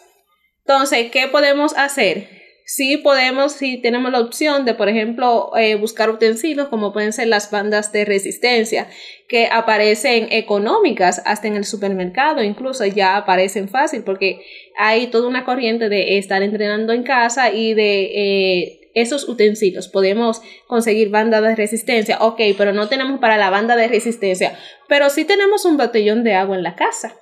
Entonces, 0.60 1.10
¿qué 1.10 1.28
podemos 1.28 1.76
hacer? 1.76 2.28
Sí 2.66 2.98
podemos, 2.98 3.52
si 3.52 3.78
tenemos 3.78 4.12
la 4.12 4.20
opción 4.20 4.66
de, 4.66 4.74
por 4.74 4.90
ejemplo, 4.90 5.56
eh, 5.56 5.76
buscar 5.76 6.10
utensilios 6.10 6.68
como 6.68 6.92
pueden 6.92 7.14
ser 7.14 7.28
las 7.28 7.50
bandas 7.50 7.92
de 7.92 8.04
resistencia, 8.04 8.88
que 9.26 9.48
aparecen 9.50 10.28
económicas 10.30 11.22
hasta 11.24 11.48
en 11.48 11.56
el 11.56 11.64
supermercado, 11.64 12.42
incluso 12.42 12.84
ya 12.84 13.16
aparecen 13.16 13.70
fácil 13.70 14.04
porque 14.04 14.42
hay 14.78 15.06
toda 15.06 15.28
una 15.28 15.46
corriente 15.46 15.88
de 15.88 16.18
estar 16.18 16.42
entrenando 16.42 16.92
en 16.92 17.04
casa 17.04 17.50
y 17.50 17.72
de 17.72 18.87
esos 19.00 19.28
utensilios. 19.28 19.88
Podemos 19.88 20.42
conseguir 20.66 21.10
banda 21.10 21.40
de 21.40 21.54
resistencia, 21.54 22.18
ok, 22.20 22.40
pero 22.56 22.72
no 22.72 22.88
tenemos 22.88 23.20
para 23.20 23.36
la 23.36 23.50
banda 23.50 23.76
de 23.76 23.88
resistencia, 23.88 24.58
pero 24.88 25.10
sí 25.10 25.24
tenemos 25.24 25.64
un 25.64 25.76
botellón 25.76 26.24
de 26.24 26.34
agua 26.34 26.56
en 26.56 26.62
la 26.62 26.74
casa. 26.76 27.14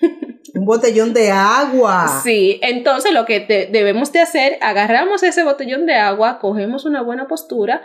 Un 0.54 0.66
botellón 0.66 1.14
de 1.14 1.30
agua. 1.30 2.20
Sí, 2.22 2.60
entonces 2.62 3.12
lo 3.12 3.24
que 3.24 3.40
debemos 3.72 4.12
de 4.12 4.20
hacer, 4.20 4.58
agarramos 4.60 5.22
ese 5.22 5.44
botellón 5.44 5.86
de 5.86 5.94
agua, 5.94 6.38
cogemos 6.40 6.84
una 6.84 7.00
buena 7.00 7.26
postura, 7.26 7.82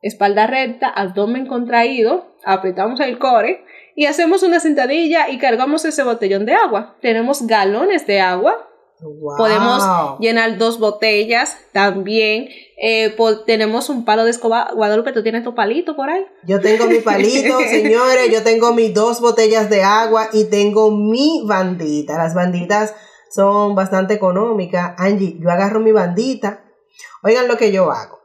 espalda 0.00 0.46
recta, 0.46 0.88
abdomen 0.88 1.46
contraído, 1.46 2.36
apretamos 2.44 3.00
el 3.00 3.18
core 3.18 3.64
y 3.96 4.06
hacemos 4.06 4.42
una 4.42 4.60
sentadilla 4.60 5.28
y 5.28 5.38
cargamos 5.38 5.84
ese 5.84 6.02
botellón 6.04 6.46
de 6.46 6.54
agua. 6.54 6.96
Tenemos 7.02 7.46
galones 7.46 8.06
de 8.06 8.20
agua 8.20 8.70
Podemos 9.36 10.18
llenar 10.18 10.56
dos 10.56 10.78
botellas 10.78 11.56
también. 11.72 12.48
Eh, 12.82 13.14
tenemos 13.46 13.88
un 13.88 14.04
palo 14.04 14.24
de 14.24 14.30
escoba. 14.30 14.70
Guadalupe, 14.74 15.12
¿tú 15.12 15.22
tienes 15.22 15.44
tu 15.44 15.54
palito 15.54 15.94
por 15.94 16.08
ahí? 16.08 16.24
Yo 16.46 16.60
tengo 16.60 16.86
mi 16.86 17.00
palito, 17.00 17.58
señores. 17.70 18.30
Yo 18.32 18.42
tengo 18.42 18.72
mis 18.72 18.94
dos 18.94 19.20
botellas 19.20 19.68
de 19.68 19.82
agua 19.82 20.28
y 20.32 20.44
tengo 20.44 20.90
mi 20.90 21.42
bandita. 21.46 22.16
Las 22.16 22.34
banditas 22.34 22.94
son 23.30 23.74
bastante 23.74 24.14
económicas. 24.14 24.94
Angie, 24.96 25.38
yo 25.40 25.50
agarro 25.50 25.80
mi 25.80 25.92
bandita. 25.92 26.64
Oigan 27.22 27.48
lo 27.48 27.56
que 27.56 27.72
yo 27.72 27.90
hago. 27.90 28.20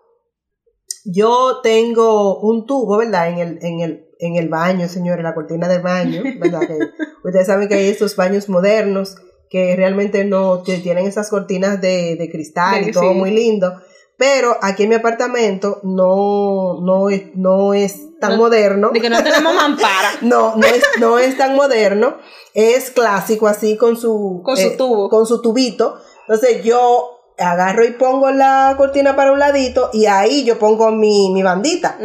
Yo 1.05 1.61
tengo 1.61 2.39
un 2.39 2.65
tubo, 2.65 2.97
¿verdad? 2.97 3.29
En 3.29 3.37
el, 3.39 3.59
en 3.61 3.79
el, 3.79 4.05
en 4.19 4.35
el 4.35 4.49
baño, 4.49 4.87
señores, 4.87 5.23
la 5.23 5.33
cortina 5.33 5.67
del 5.67 5.81
baño, 5.81 6.21
¿verdad? 6.39 6.61
ustedes 7.23 7.47
saben 7.47 7.67
que 7.67 7.75
hay 7.75 7.87
estos 7.87 8.15
baños 8.15 8.49
modernos 8.49 9.15
que 9.49 9.75
realmente 9.75 10.23
no 10.25 10.59
tienen 10.61 11.07
esas 11.07 11.29
cortinas 11.29 11.81
de, 11.81 12.29
cristal 12.31 12.87
y 12.87 12.91
todo 12.91 13.13
muy 13.13 13.31
lindo. 13.31 13.73
Pero 14.17 14.57
aquí 14.61 14.83
en 14.83 14.89
mi 14.89 14.95
apartamento 14.95 15.79
no, 15.83 16.81
no, 16.81 17.09
es, 17.09 17.35
no 17.35 17.73
es 17.73 18.19
tan 18.19 18.37
moderno. 18.37 18.89
De 18.91 18.99
que 18.99 19.09
no 19.09 19.23
tenemos 19.23 19.55
mampara. 19.55 20.11
no, 20.21 20.57
no 20.57 20.67
es, 20.67 20.83
no 20.99 21.19
es 21.19 21.37
tan 21.37 21.55
moderno. 21.55 22.17
Es 22.53 22.91
clásico 22.91 23.47
así 23.47 23.77
con 23.77 23.95
su, 23.95 24.41
con 24.43 24.57
su 24.57 24.67
eh, 24.67 24.75
tubo. 24.77 25.09
Con 25.09 25.25
su 25.25 25.41
tubito. 25.41 25.95
Entonces 26.27 26.63
yo 26.63 27.19
agarro 27.37 27.85
y 27.85 27.91
pongo 27.91 28.29
la 28.31 28.75
cortina 28.77 29.15
para 29.15 29.31
un 29.31 29.39
ladito 29.39 29.89
y 29.93 30.05
ahí 30.07 30.43
yo 30.43 30.59
pongo 30.59 30.91
mi, 30.91 31.31
mi 31.31 31.41
bandita, 31.41 31.97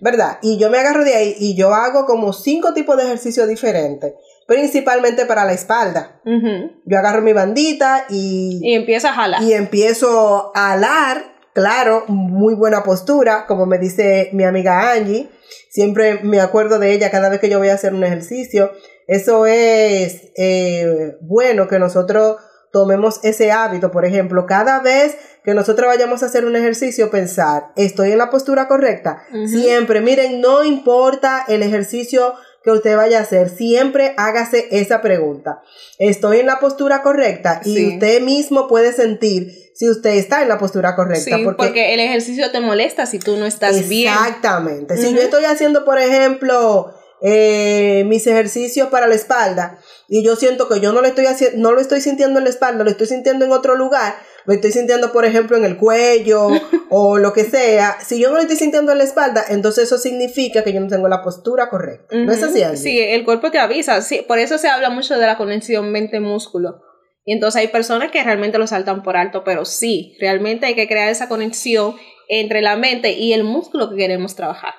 ¿verdad? 0.00 0.38
Y 0.42 0.58
yo 0.58 0.70
me 0.70 0.78
agarro 0.78 1.04
de 1.04 1.14
ahí 1.14 1.36
y 1.38 1.54
yo 1.54 1.72
hago 1.72 2.04
como 2.04 2.32
cinco 2.32 2.74
tipos 2.74 2.96
de 2.96 3.04
ejercicios 3.04 3.46
diferentes 3.46 4.14
principalmente 4.46 5.26
para 5.26 5.44
la 5.44 5.52
espalda. 5.52 6.20
Yo 6.24 6.98
agarro 6.98 7.22
mi 7.22 7.32
bandita 7.32 8.06
y... 8.08 8.60
Y 8.62 8.74
empiezo 8.74 9.08
a 9.08 9.12
jalar. 9.12 9.42
Y 9.42 9.52
empiezo 9.52 10.52
a 10.54 10.72
alar, 10.72 11.36
claro, 11.54 12.04
muy 12.08 12.54
buena 12.54 12.82
postura, 12.82 13.46
como 13.46 13.66
me 13.66 13.78
dice 13.78 14.30
mi 14.32 14.44
amiga 14.44 14.92
Angie. 14.92 15.28
Siempre 15.70 16.20
me 16.22 16.40
acuerdo 16.40 16.78
de 16.78 16.92
ella 16.92 17.10
cada 17.10 17.28
vez 17.28 17.40
que 17.40 17.48
yo 17.48 17.58
voy 17.58 17.68
a 17.68 17.74
hacer 17.74 17.94
un 17.94 18.04
ejercicio. 18.04 18.72
Eso 19.06 19.46
es 19.46 20.32
eh, 20.36 21.16
bueno 21.20 21.68
que 21.68 21.78
nosotros 21.78 22.36
tomemos 22.72 23.20
ese 23.22 23.52
hábito, 23.52 23.90
por 23.90 24.04
ejemplo, 24.04 24.46
cada 24.46 24.80
vez 24.80 25.16
que 25.44 25.54
nosotros 25.54 25.86
vayamos 25.86 26.22
a 26.22 26.26
hacer 26.26 26.46
un 26.46 26.56
ejercicio, 26.56 27.10
pensar, 27.10 27.72
¿estoy 27.76 28.12
en 28.12 28.18
la 28.18 28.30
postura 28.30 28.66
correcta? 28.66 29.24
Siempre, 29.46 30.00
miren, 30.00 30.40
no 30.40 30.64
importa 30.64 31.44
el 31.48 31.62
ejercicio 31.62 32.34
que 32.64 32.70
usted 32.70 32.96
vaya 32.96 33.18
a 33.18 33.22
hacer, 33.22 33.48
siempre 33.48 34.14
hágase 34.16 34.68
esa 34.70 35.00
pregunta. 35.00 35.62
¿Estoy 35.98 36.40
en 36.40 36.46
la 36.46 36.60
postura 36.60 37.02
correcta? 37.02 37.60
Y 37.64 37.94
usted 37.94 38.20
mismo 38.20 38.68
puede 38.68 38.92
sentir 38.92 39.52
si 39.74 39.88
usted 39.88 40.10
está 40.10 40.42
en 40.42 40.48
la 40.48 40.58
postura 40.58 40.94
correcta. 40.94 41.38
porque, 41.56 41.94
el 41.94 42.00
ejercicio 42.00 42.50
te 42.50 42.60
molesta 42.60 43.06
si 43.06 43.18
tú 43.18 43.36
no 43.36 43.46
estás 43.46 43.88
bien. 43.88 44.12
Exactamente. 44.12 44.96
Si 44.96 45.12
yo 45.14 45.20
estoy 45.20 45.44
haciendo, 45.44 45.84
por 45.84 45.98
ejemplo, 45.98 46.94
eh, 47.24 48.04
mis 48.06 48.26
ejercicios 48.26 48.88
para 48.88 49.06
la 49.06 49.14
espalda 49.14 49.78
y 50.08 50.24
yo 50.24 50.34
siento 50.34 50.68
que 50.68 50.80
yo 50.80 50.92
no 50.92 51.00
lo 51.00 51.06
estoy 51.06 51.26
haciendo, 51.26 51.58
no 51.58 51.72
lo 51.72 51.80
estoy 51.80 52.00
sintiendo 52.00 52.38
en 52.38 52.44
la 52.44 52.50
espalda, 52.50 52.84
lo 52.84 52.90
estoy 52.90 53.06
sintiendo 53.06 53.44
en 53.44 53.52
otro 53.52 53.76
lugar, 53.76 54.16
lo 54.44 54.54
estoy 54.54 54.72
sintiendo, 54.72 55.12
por 55.12 55.24
ejemplo, 55.24 55.56
en 55.56 55.64
el 55.64 55.76
cuello 55.76 56.48
o 56.90 57.18
lo 57.18 57.32
que 57.32 57.44
sea, 57.44 57.98
si 58.04 58.20
yo 58.20 58.30
no 58.30 58.36
lo 58.36 58.42
estoy 58.42 58.56
sintiendo 58.56 58.92
en 58.92 58.98
la 58.98 59.04
espalda, 59.04 59.44
entonces 59.48 59.84
eso 59.84 59.98
significa 59.98 60.64
que 60.64 60.72
yo 60.72 60.80
no 60.80 60.88
tengo 60.88 61.08
la 61.08 61.22
postura 61.22 61.68
correcta. 61.68 62.16
¿No 62.16 62.32
es 62.32 62.42
así? 62.42 62.62
Sí, 62.76 63.00
el 63.00 63.24
cuerpo 63.24 63.50
te 63.50 63.58
avisa. 63.58 64.00
Sí, 64.02 64.24
por 64.26 64.38
eso 64.38 64.58
se 64.58 64.68
habla 64.68 64.90
mucho 64.90 65.18
de 65.18 65.26
la 65.26 65.36
conexión 65.36 65.90
mente-músculo. 65.90 66.82
Y 67.24 67.32
entonces 67.32 67.60
hay 67.60 67.68
personas 67.68 68.10
que 68.10 68.22
realmente 68.22 68.58
lo 68.58 68.66
saltan 68.66 69.02
por 69.02 69.16
alto, 69.16 69.44
pero 69.44 69.64
sí, 69.64 70.16
realmente 70.20 70.66
hay 70.66 70.74
que 70.74 70.88
crear 70.88 71.08
esa 71.08 71.28
conexión 71.28 71.94
entre 72.28 72.62
la 72.62 72.76
mente 72.76 73.12
y 73.12 73.32
el 73.32 73.44
músculo 73.44 73.90
que 73.90 73.96
queremos 73.96 74.34
trabajar. 74.34 74.74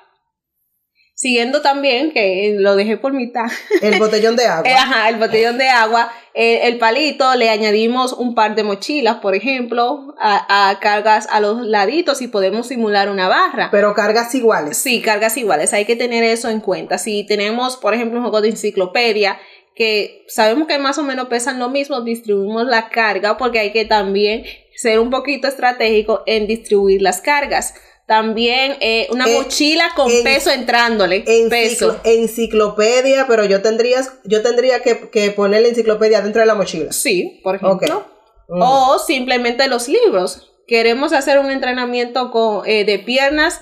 Siguiendo 1.24 1.62
también, 1.62 2.12
que 2.12 2.54
lo 2.58 2.76
dejé 2.76 2.98
por 2.98 3.14
mitad. 3.14 3.46
El 3.80 3.98
botellón 3.98 4.36
de 4.36 4.44
agua. 4.44 4.70
Ajá, 4.70 5.08
el 5.08 5.16
botellón 5.16 5.56
de 5.56 5.70
agua. 5.70 6.12
El, 6.34 6.76
palito, 6.76 7.34
le 7.34 7.48
añadimos 7.48 8.12
un 8.12 8.34
par 8.34 8.54
de 8.54 8.62
mochilas, 8.62 9.16
por 9.20 9.34
ejemplo, 9.34 10.14
a, 10.20 10.78
cargas 10.82 11.26
a 11.30 11.40
los 11.40 11.62
laditos 11.62 12.20
y 12.20 12.28
podemos 12.28 12.68
simular 12.68 13.08
una 13.08 13.26
barra. 13.26 13.70
Pero 13.70 13.94
cargas 13.94 14.34
iguales. 14.34 14.76
Sí, 14.76 15.00
cargas 15.00 15.38
iguales. 15.38 15.72
Hay 15.72 15.86
que 15.86 15.96
tener 15.96 16.24
eso 16.24 16.50
en 16.50 16.60
cuenta. 16.60 16.98
Si 16.98 17.24
tenemos, 17.24 17.78
por 17.78 17.94
ejemplo, 17.94 18.18
un 18.18 18.24
juego 18.24 18.42
de 18.42 18.50
enciclopedia, 18.50 19.38
que 19.74 20.26
sabemos 20.28 20.68
que 20.68 20.78
más 20.78 20.98
o 20.98 21.04
menos 21.04 21.28
pesan 21.28 21.58
lo 21.58 21.70
mismo, 21.70 22.02
distribuimos 22.02 22.66
la 22.66 22.90
carga 22.90 23.38
porque 23.38 23.60
hay 23.60 23.72
que 23.72 23.86
también 23.86 24.44
ser 24.76 25.00
un 25.00 25.08
poquito 25.08 25.48
estratégico 25.48 26.22
en 26.26 26.46
distribuir 26.46 27.00
las 27.00 27.22
cargas 27.22 27.72
también 28.06 28.76
eh, 28.80 29.08
una 29.10 29.26
mochila 29.26 29.90
con 29.96 30.10
peso 30.22 30.50
entrándole. 30.50 31.24
peso. 31.48 32.00
Enciclopedia, 32.04 33.26
pero 33.26 33.44
yo 33.44 33.62
tendría, 33.62 34.02
yo 34.24 34.42
tendría 34.42 34.80
que, 34.80 35.08
que, 35.10 35.30
poner 35.30 35.62
la 35.62 35.68
enciclopedia 35.68 36.20
dentro 36.20 36.40
de 36.40 36.46
la 36.46 36.54
mochila. 36.54 36.92
Sí, 36.92 37.40
por 37.42 37.56
ejemplo. 37.56 38.06
O 38.48 38.98
simplemente 38.98 39.68
los 39.68 39.88
libros. 39.88 40.50
Queremos 40.66 41.12
hacer 41.12 41.38
un 41.38 41.50
entrenamiento 41.50 42.30
con, 42.30 42.66
eh, 42.68 42.84
de 42.84 42.98
piernas. 42.98 43.60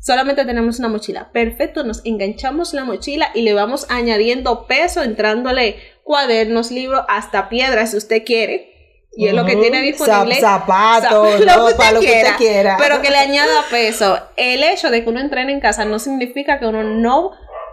Solamente 0.00 0.44
tenemos 0.44 0.78
una 0.78 0.88
mochila. 0.88 1.30
Perfecto, 1.32 1.84
nos 1.84 2.04
enganchamos 2.04 2.72
la 2.72 2.84
mochila 2.84 3.30
y 3.34 3.42
le 3.42 3.54
vamos 3.54 3.86
añadiendo 3.88 4.66
peso, 4.66 5.02
entrándole 5.02 5.76
cuadernos, 6.02 6.70
libros, 6.70 7.04
hasta 7.08 7.48
piedras 7.48 7.92
si 7.92 7.98
usted 7.98 8.24
quiere 8.24 8.79
y 9.12 9.26
es 9.26 9.34
lo 9.34 9.44
que 9.44 9.56
tiene 9.56 9.80
disponible. 9.82 10.36
Zapatos, 10.40 11.40
lo, 11.40 11.66
que 11.66 11.72
usted, 11.72 11.98
quiera, 11.98 12.36
quiera. 12.36 12.76
Pero 12.78 13.02
que 13.02 13.10
le 13.10 13.18
añada 13.18 13.64
peso. 13.70 14.18
El 14.36 14.62
hecho 14.62 14.90
de 14.90 15.02
que 15.02 15.10
uno 15.10 15.20
entrene 15.20 15.52
en 15.52 15.60
casa 15.60 15.84
no 15.84 15.98
significa 15.98 16.58
que 16.58 16.66
uno 16.66 16.84
no 16.84 17.32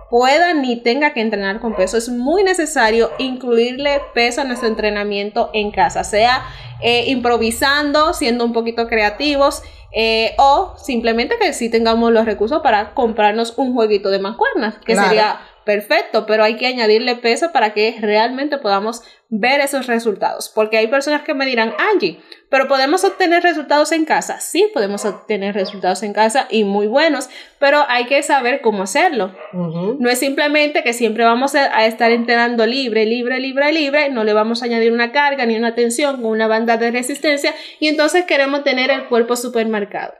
pueda 0.09 0.53
ni 0.53 0.77
tenga 0.77 1.13
que 1.13 1.21
entrenar 1.21 1.59
con 1.59 1.75
peso. 1.75 1.97
Es 1.97 2.09
muy 2.09 2.43
necesario 2.43 3.11
incluirle 3.17 4.01
peso 4.13 4.41
a 4.41 4.43
nuestro 4.45 4.67
entrenamiento 4.67 5.49
en 5.53 5.71
casa, 5.71 6.03
sea 6.03 6.43
eh, 6.81 7.05
improvisando, 7.07 8.13
siendo 8.13 8.43
un 8.45 8.53
poquito 8.53 8.88
creativos. 8.88 9.61
Eh, 9.93 10.35
o 10.38 10.75
simplemente 10.77 11.38
que 11.39 11.53
sí 11.53 11.69
tengamos 11.69 12.11
los 12.11 12.25
recursos 12.25 12.61
para 12.61 12.93
comprarnos 12.93 13.53
un 13.57 13.73
jueguito 13.73 14.09
de 14.09 14.19
mancuernas, 14.19 14.75
que 14.85 14.95
sería 14.95 15.39
perfecto, 15.68 16.26
pero 16.26 16.45
hay 16.45 16.55
que 16.55 16.65
añadirle 16.65 17.18
peso 17.18 17.51
para 17.51 17.74
que 17.74 17.97
realmente 17.99 18.57
podamos 18.57 19.03
ver 19.28 19.59
esos 19.59 19.86
resultados. 19.86 20.49
Porque 20.55 20.78
hay 20.78 20.88
personas 20.88 21.24
que 21.24 21.34
me 21.34 21.45
dirán, 21.45 21.74
Angie, 21.91 22.20
pero 22.49 22.70
podemos 22.70 23.03
obtener 23.03 23.43
resultados 23.43 23.91
en 23.91 24.05
casa. 24.05 24.39
Sí, 24.39 24.70
podemos 24.74 25.03
obtener 25.03 25.53
resultados 25.53 26.03
en 26.03 26.13
casa 26.13 26.47
y 26.49 26.63
muy 26.63 26.88
buenos, 26.88 27.30
pero 27.59 27.84
hay 27.89 28.05
que 28.05 28.24
saber 28.24 28.61
cómo 28.61 28.84
hacerlo. 28.84 29.36
No 29.51 30.09
es 30.09 30.20
simplemente 30.20 30.84
que 30.84 30.93
siempre 30.93 31.26
vamos 31.26 31.53
a 31.53 31.86
estar 31.86 32.11
entrenando 32.11 32.65
libre, 32.65 33.05
libre, 33.05 33.41
libre, 33.41 33.74
libre, 33.74 34.09
no 34.09 34.24
le 34.24 34.32
vamos 34.32 34.61
a 34.61 34.65
añadir 34.68 34.93
una 34.93 35.11
carga 35.11 35.45
ni 35.45 35.57
una 35.57 35.76
tensión 35.76 36.22
con 36.22 36.32
una 36.32 36.47
banda 36.47 36.78
de 36.78 36.91
resistencia 36.91 37.53
y 37.82 37.89
entonces 37.89 38.24
queremos 38.24 38.63
tener 38.63 38.89
el 38.89 39.07
cuerpo 39.07 39.36
supermercado. 39.36 40.13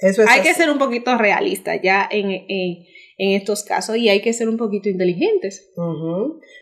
Eso 0.00 0.22
es 0.22 0.28
hay 0.28 0.42
que 0.42 0.52
ser 0.52 0.68
un 0.68 0.78
poquito 0.78 1.16
realista 1.16 1.76
ya 1.80 2.08
en, 2.10 2.32
en, 2.32 2.84
estos 3.30 3.62
casos 3.62 3.96
y 3.96 4.08
hay 4.08 4.20
que 4.20 4.32
ser 4.32 4.48
un 4.48 4.56
poquito 4.56 4.88
inteligentes. 4.88 5.70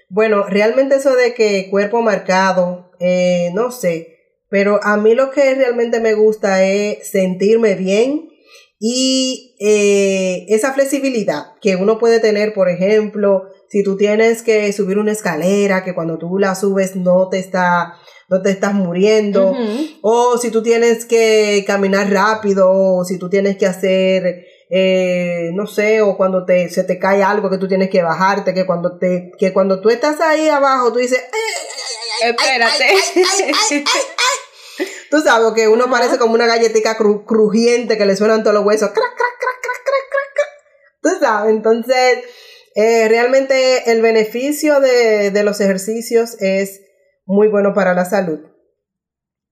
Bueno, 0.08 0.44
realmente 0.44 0.96
eso 0.96 1.14
de 1.16 1.34
que 1.34 1.68
cuerpo 1.70 2.02
marcado, 2.02 2.90
eh, 3.00 3.50
no 3.54 3.70
sé, 3.70 4.18
pero 4.48 4.80
a 4.82 4.96
mí 4.96 5.14
lo 5.14 5.30
que 5.30 5.54
realmente 5.54 6.00
me 6.00 6.14
gusta 6.14 6.64
es 6.64 7.08
sentirme 7.08 7.74
bien 7.74 8.28
y 8.78 9.56
eh, 9.61 10.46
esa 10.48 10.72
flexibilidad 10.72 11.52
que 11.61 11.76
uno 11.76 11.98
puede 11.98 12.18
tener, 12.18 12.54
por 12.54 12.68
ejemplo, 12.68 13.44
si 13.68 13.82
tú 13.82 13.96
tienes 13.96 14.42
que 14.42 14.72
subir 14.72 14.98
una 14.98 15.12
escalera, 15.12 15.84
que 15.84 15.94
cuando 15.94 16.18
tú 16.18 16.38
la 16.38 16.54
subes 16.54 16.96
no 16.96 17.28
te 17.28 17.38
está 17.38 17.94
no 18.30 18.42
te 18.42 18.50
estás 18.50 18.72
muriendo, 18.74 19.56
o 20.02 20.38
si 20.38 20.52
tú 20.52 20.62
tienes 20.62 21.04
que 21.04 21.64
caminar 21.66 22.11
rápido, 22.12 22.70
o 22.70 23.04
si 23.04 23.18
tú 23.18 23.28
tienes 23.28 23.56
que 23.56 23.66
hacer, 23.66 24.46
eh, 24.72 25.50
no 25.52 25.66
sé, 25.66 26.00
o 26.00 26.16
cuando 26.16 26.44
te, 26.44 26.70
se 26.70 26.84
te 26.84 26.98
cae 27.00 27.24
algo 27.24 27.50
que 27.50 27.58
tú 27.58 27.66
tienes 27.66 27.90
que 27.90 28.02
bajarte, 28.02 28.54
que 28.54 28.66
cuando, 28.66 28.98
te, 28.98 29.32
que 29.36 29.52
cuando 29.52 29.80
tú 29.80 29.90
estás 29.90 30.20
ahí 30.20 30.48
abajo, 30.48 30.92
tú 30.92 31.00
dices, 31.00 31.20
espérate. 32.22 32.86
Tú 35.10 35.20
sabes 35.20 35.52
que 35.54 35.66
uno 35.66 35.90
parece 35.90 36.18
como 36.18 36.34
una 36.34 36.46
galletita 36.46 36.96
crujiente 36.96 37.98
que 37.98 38.06
le 38.06 38.14
suenan 38.14 38.44
todos 38.44 38.54
los 38.54 38.64
huesos. 38.64 38.90
Crac, 38.90 39.16
crac, 39.16 39.38
crac, 39.40 39.60
crac, 39.60 39.84
crac, 39.84 40.08
crac. 40.10 40.48
Tú 41.02 41.10
sabes, 41.20 41.50
entonces, 41.50 42.18
eh, 42.76 43.08
realmente 43.08 43.90
el 43.90 44.02
beneficio 44.02 44.78
de, 44.78 45.32
de 45.32 45.42
los 45.42 45.60
ejercicios 45.60 46.40
es 46.40 46.82
muy 47.26 47.48
bueno 47.48 47.74
para 47.74 47.92
la 47.92 48.04
salud. 48.04 48.38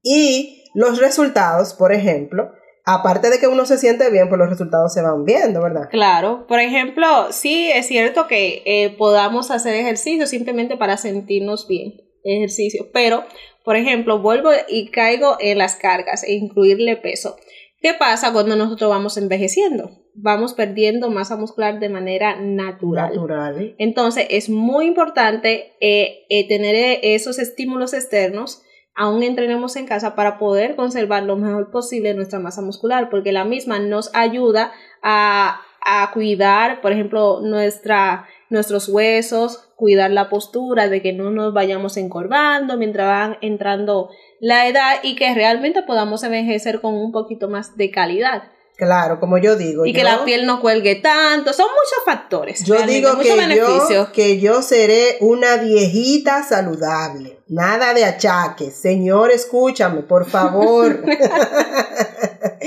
Y 0.00 0.70
los 0.74 1.00
resultados, 1.00 1.74
por 1.74 1.92
ejemplo, 1.92 2.52
aparte 2.95 3.30
de 3.30 3.39
que 3.39 3.47
uno 3.47 3.66
se 3.66 3.78
siente 3.78 4.11
bien, 4.11 4.28
pues 4.28 4.39
los 4.39 4.49
resultados 4.49 4.93
se 4.93 5.03
van 5.03 5.24
viendo, 5.24 5.62
¿verdad? 5.62 5.89
Claro, 5.91 6.47
por 6.47 6.61
ejemplo, 6.61 7.28
sí 7.30 7.70
es 7.70 7.86
cierto 7.86 8.26
que 8.26 8.62
eh, 8.64 8.95
podamos 8.97 9.51
hacer 9.51 9.74
ejercicio 9.74 10.26
simplemente 10.26 10.76
para 10.76 10.97
sentirnos 10.97 11.68
bien, 11.68 12.01
ejercicio, 12.24 12.89
pero, 12.93 13.24
por 13.64 13.76
ejemplo, 13.76 14.20
vuelvo 14.20 14.51
y 14.68 14.89
caigo 14.91 15.36
en 15.41 15.59
las 15.59 15.76
cargas 15.76 16.24
e 16.24 16.32
incluirle 16.32 16.97
peso. 16.97 17.36
¿Qué 17.80 17.95
pasa 17.95 18.32
cuando 18.32 18.57
nosotros 18.57 18.91
vamos 18.91 19.16
envejeciendo? 19.16 19.91
Vamos 20.14 20.55
perdiendo 20.55 21.11
masa 21.11 21.36
muscular 21.36 21.78
de 21.78 21.89
manera 21.89 22.41
natural. 22.41 23.14
natural. 23.14 23.74
Entonces 23.78 24.26
es 24.30 24.49
muy 24.49 24.86
importante 24.86 25.74
eh, 25.80 26.24
eh, 26.28 26.49
tener 26.49 26.74
eh, 26.74 27.14
esos 27.14 27.39
estímulos 27.39 27.95
externos, 27.95 28.62
aún 28.99 29.22
entrenemos 29.22 29.76
en 29.76 29.86
casa, 29.86 30.14
para 30.14 30.38
poder 30.38 30.76
conservar 30.76 31.22
lo 31.22 31.36
mejor 31.36 31.70
posible 31.70 32.12
nuestra 32.14 32.40
masa 32.40 32.61
muscular, 32.61 33.09
porque 33.09 33.32
la 33.32 33.44
misma 33.44 33.78
nos 33.78 34.11
ayuda 34.14 34.72
a, 35.03 35.61
a 35.80 36.11
cuidar, 36.12 36.80
por 36.80 36.92
ejemplo, 36.92 37.40
nuestra 37.40 38.26
nuestros 38.51 38.88
huesos, 38.88 39.68
cuidar 39.76 40.11
la 40.11 40.28
postura, 40.28 40.88
de 40.88 41.03
que 41.03 41.12
no 41.12 41.30
nos 41.30 41.53
vayamos 41.53 41.96
encorvando 41.96 42.76
mientras 42.76 43.07
van 43.07 43.38
entrando 43.40 44.11
la 44.40 44.66
edad 44.66 44.96
y 45.03 45.16
que 45.16 45.34
realmente 45.34 45.82
podamos 45.82 46.22
envejecer 46.22 46.80
con 46.80 46.94
un 46.94 47.12
poquito 47.12 47.49
más 47.49 47.76
de 47.76 47.90
calidad. 47.90 48.44
Claro, 48.79 49.20
como 49.20 49.37
yo 49.37 49.57
digo. 49.57 49.85
Y 49.85 49.93
que 49.93 50.05
la 50.05 50.24
piel 50.24 50.47
no 50.47 50.61
cuelgue 50.61 50.95
tanto. 50.95 51.53
Son 51.53 51.66
muchos 51.66 52.05
factores. 52.07 52.64
Yo 52.64 52.76
digo 52.87 53.18
que 53.18 53.57
yo, 53.57 54.12
que 54.12 54.41
yo 54.41 54.62
seré 54.62 55.18
una 55.20 55.57
viejita 55.57 56.45
saludable. 56.45 57.41
Nada 57.49 57.93
de 57.93 58.05
achaques. 58.05 58.74
Señor, 58.74 59.33
escúchame, 59.33 60.03
por 60.03 60.31
favor. 60.31 61.03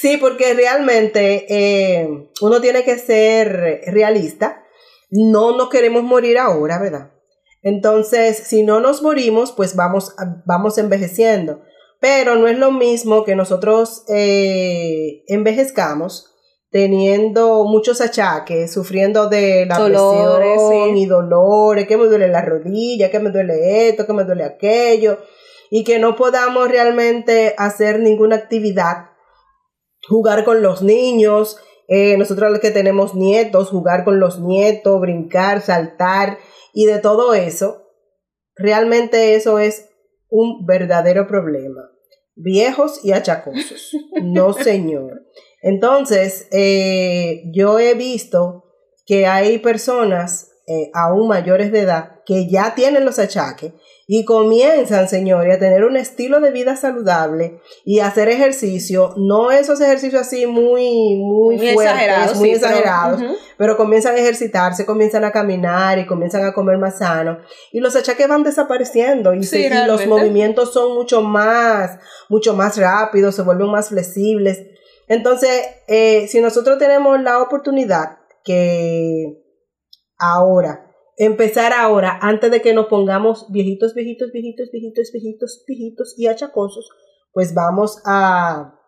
sí, 0.00 0.18
porque 0.18 0.52
realmente 0.52 1.46
eh, 1.48 2.28
uno 2.42 2.60
tiene 2.60 2.84
que 2.84 2.98
ser 2.98 3.80
realista 3.86 4.62
no 5.10 5.56
nos 5.56 5.68
queremos 5.68 6.02
morir 6.02 6.38
ahora, 6.38 6.78
¿verdad? 6.78 7.10
Entonces, 7.62 8.38
si 8.38 8.62
no 8.62 8.80
nos 8.80 9.02
morimos, 9.02 9.52
pues 9.52 9.74
vamos, 9.74 10.14
vamos 10.44 10.78
envejeciendo. 10.78 11.62
Pero 12.00 12.36
no 12.36 12.46
es 12.46 12.58
lo 12.58 12.72
mismo 12.72 13.24
que 13.24 13.36
nosotros 13.36 14.04
eh, 14.08 15.24
envejezcamos 15.28 16.32
teniendo 16.70 17.64
muchos 17.64 18.00
achaques, 18.00 18.72
sufriendo 18.72 19.28
de 19.28 19.64
la 19.66 19.82
presión 19.82 20.96
y 20.96 21.06
dolores, 21.06 21.86
que 21.86 21.96
me 21.96 22.06
duele 22.06 22.28
la 22.28 22.42
rodilla, 22.42 23.10
que 23.10 23.18
me 23.18 23.30
duele 23.30 23.88
esto, 23.88 24.06
que 24.06 24.12
me 24.12 24.24
duele 24.24 24.44
aquello, 24.44 25.18
y 25.70 25.84
que 25.84 25.98
no 25.98 26.16
podamos 26.16 26.68
realmente 26.68 27.54
hacer 27.56 28.00
ninguna 28.00 28.36
actividad, 28.36 29.10
jugar 30.08 30.44
con 30.44 30.62
los 30.62 30.82
niños, 30.82 31.56
eh, 31.88 32.16
nosotros 32.16 32.50
los 32.50 32.60
que 32.60 32.72
tenemos 32.72 33.14
nietos, 33.14 33.70
jugar 33.70 34.04
con 34.04 34.18
los 34.20 34.40
nietos, 34.40 35.00
brincar, 35.00 35.62
saltar 35.62 36.38
y 36.74 36.86
de 36.86 36.98
todo 36.98 37.32
eso, 37.32 37.86
realmente 38.56 39.34
eso 39.34 39.58
es 39.58 39.85
un 40.28 40.66
verdadero 40.66 41.26
problema. 41.26 41.90
Viejos 42.34 43.04
y 43.04 43.12
achacosos. 43.12 43.92
No, 44.22 44.52
señor. 44.54 45.26
Entonces, 45.62 46.48
eh, 46.52 47.44
yo 47.52 47.78
he 47.78 47.94
visto 47.94 48.64
que 49.06 49.26
hay 49.26 49.58
personas 49.58 50.52
eh, 50.66 50.90
aún 50.94 51.28
mayores 51.28 51.72
de 51.72 51.80
edad 51.80 52.15
que 52.26 52.48
ya 52.48 52.74
tienen 52.74 53.04
los 53.04 53.18
achaques 53.20 53.72
y 54.08 54.24
comienzan, 54.24 55.08
señores, 55.08 55.56
a 55.56 55.58
tener 55.58 55.84
un 55.84 55.96
estilo 55.96 56.40
de 56.40 56.50
vida 56.50 56.76
saludable 56.76 57.60
y 57.84 58.00
hacer 58.00 58.28
ejercicio, 58.28 59.14
no 59.16 59.50
esos 59.50 59.80
ejercicios 59.80 60.22
así 60.22 60.46
muy, 60.46 61.16
muy, 61.16 61.56
fuertes, 61.58 62.36
muy 62.36 62.50
exagerados, 62.50 63.20
pero, 63.56 63.76
comienzan 63.76 64.16
a 64.16 64.18
ejercitarse, 64.18 64.84
comienzan 64.84 65.24
a 65.24 65.32
caminar 65.32 65.98
y 65.98 66.06
comienzan 66.06 66.44
a 66.44 66.52
comer 66.52 66.78
más 66.78 66.98
sano. 66.98 67.38
Y 67.72 67.80
los 67.80 67.96
achaques 67.96 68.28
van 68.28 68.42
desapareciendo 68.42 69.32
y, 69.32 69.40
los 69.86 70.06
movimientos 70.06 70.72
son 70.72 70.94
mucho 70.94 71.22
más, 71.22 71.98
mucho 72.28 72.54
más 72.54 72.76
rápidos, 72.76 73.34
se 73.34 73.42
vuelven 73.42 73.70
más 73.70 73.88
flexibles. 73.88 74.62
Entonces, 75.08 75.62
eh, 75.86 76.26
si 76.28 76.40
nosotros 76.40 76.78
tenemos 76.78 77.20
la 77.22 77.40
oportunidad 77.40 78.18
que 78.44 79.42
ahora 80.18 80.85
empezar 81.16 81.72
ahora, 81.72 82.18
antes 82.20 82.50
de 82.50 82.60
que 82.60 82.74
nos 82.74 82.86
pongamos 82.86 83.46
viejitos, 83.50 83.94
viejitos, 83.94 84.32
viejitos, 84.32 84.70
viejitos, 84.70 85.10
viejitos, 85.12 85.64
viejitos 85.66 86.14
y 86.18 86.26
achacosos, 86.26 86.88
pues 87.32 87.54
vamos 87.54 88.02
a, 88.04 88.78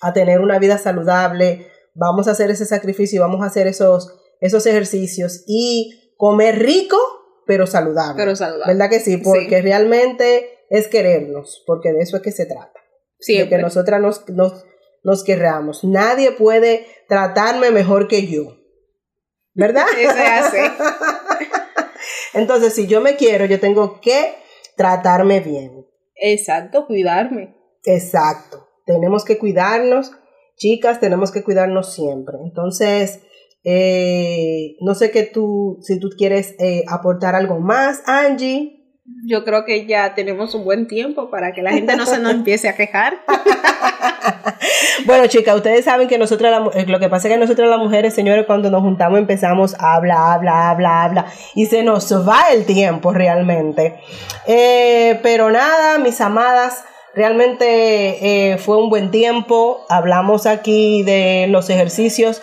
a 0.00 0.12
tener 0.12 0.40
una 0.40 0.58
vida 0.58 0.78
saludable, 0.78 1.66
vamos 1.94 2.28
a 2.28 2.32
hacer 2.32 2.50
ese 2.50 2.64
sacrificio, 2.64 3.20
vamos 3.20 3.42
a 3.42 3.46
hacer 3.46 3.66
esos, 3.66 4.14
esos 4.40 4.66
ejercicios 4.66 5.44
y 5.46 6.14
comer 6.16 6.58
rico, 6.58 6.96
pero 7.46 7.66
saludable. 7.66 8.16
Pero 8.16 8.36
saludable. 8.36 8.72
¿Verdad 8.72 8.90
que 8.90 9.00
sí? 9.00 9.18
Porque 9.18 9.60
realmente 9.62 10.66
es 10.70 10.88
querernos, 10.88 11.62
porque 11.66 11.92
de 11.92 12.00
eso 12.00 12.16
es 12.16 12.22
que 12.22 12.32
se 12.32 12.46
trata. 12.46 12.80
De 13.26 13.48
que 13.48 13.58
nosotras 13.58 14.00
nos, 14.00 14.28
nos, 14.28 14.64
nos 15.02 15.24
querramos. 15.24 15.84
Nadie 15.84 16.32
puede 16.32 16.86
tratarme 17.08 17.70
mejor 17.70 18.08
que 18.08 18.26
yo. 18.26 18.58
¿Verdad? 19.54 19.86
se 19.96 20.08
hace. 20.08 20.62
Entonces, 22.34 22.74
si 22.74 22.86
yo 22.86 23.00
me 23.00 23.16
quiero, 23.16 23.44
yo 23.46 23.60
tengo 23.60 24.00
que 24.00 24.34
tratarme 24.76 25.40
bien. 25.40 25.86
Exacto, 26.16 26.86
cuidarme. 26.86 27.54
Exacto. 27.84 28.68
Tenemos 28.86 29.24
que 29.24 29.38
cuidarnos, 29.38 30.12
chicas, 30.56 31.00
tenemos 31.00 31.30
que 31.32 31.42
cuidarnos 31.42 31.94
siempre. 31.94 32.36
Entonces, 32.42 33.20
eh, 33.64 34.76
no 34.80 34.94
sé 34.94 35.10
que 35.10 35.22
tú, 35.22 35.78
si 35.80 35.98
tú 35.98 36.10
quieres 36.16 36.54
eh, 36.58 36.84
aportar 36.88 37.34
algo 37.34 37.60
más, 37.60 38.02
Angie 38.06 38.83
yo 39.26 39.44
creo 39.44 39.64
que 39.64 39.86
ya 39.86 40.14
tenemos 40.14 40.54
un 40.54 40.64
buen 40.64 40.86
tiempo 40.86 41.30
para 41.30 41.52
que 41.52 41.62
la 41.62 41.72
gente 41.72 41.96
no 41.96 42.06
se 42.06 42.18
nos 42.18 42.32
empiece 42.34 42.68
a 42.68 42.74
quejar. 42.74 43.18
bueno, 45.06 45.26
chicas, 45.26 45.56
ustedes 45.56 45.84
saben 45.84 46.08
que 46.08 46.18
nosotros, 46.18 46.74
eh, 46.74 46.86
lo 46.86 46.98
que 46.98 47.08
pasa 47.08 47.28
es 47.28 47.34
que 47.34 47.40
nosotros 47.40 47.68
las 47.68 47.78
mujeres, 47.78 48.14
señores, 48.14 48.46
cuando 48.46 48.70
nos 48.70 48.82
juntamos 48.82 49.18
empezamos 49.18 49.74
a 49.78 49.94
hablar, 49.94 50.18
hablar, 50.18 50.70
hablar, 50.70 51.08
hablar, 51.08 51.26
y 51.54 51.66
se 51.66 51.82
nos 51.82 52.12
va 52.26 52.52
el 52.52 52.64
tiempo 52.64 53.12
realmente. 53.12 54.00
Eh, 54.46 55.20
pero 55.22 55.50
nada, 55.50 55.98
mis 55.98 56.20
amadas, 56.20 56.84
realmente 57.14 58.52
eh, 58.52 58.58
fue 58.58 58.78
un 58.78 58.88
buen 58.88 59.10
tiempo. 59.10 59.84
Hablamos 59.90 60.46
aquí 60.46 61.02
de 61.02 61.46
los 61.50 61.68
ejercicios 61.68 62.42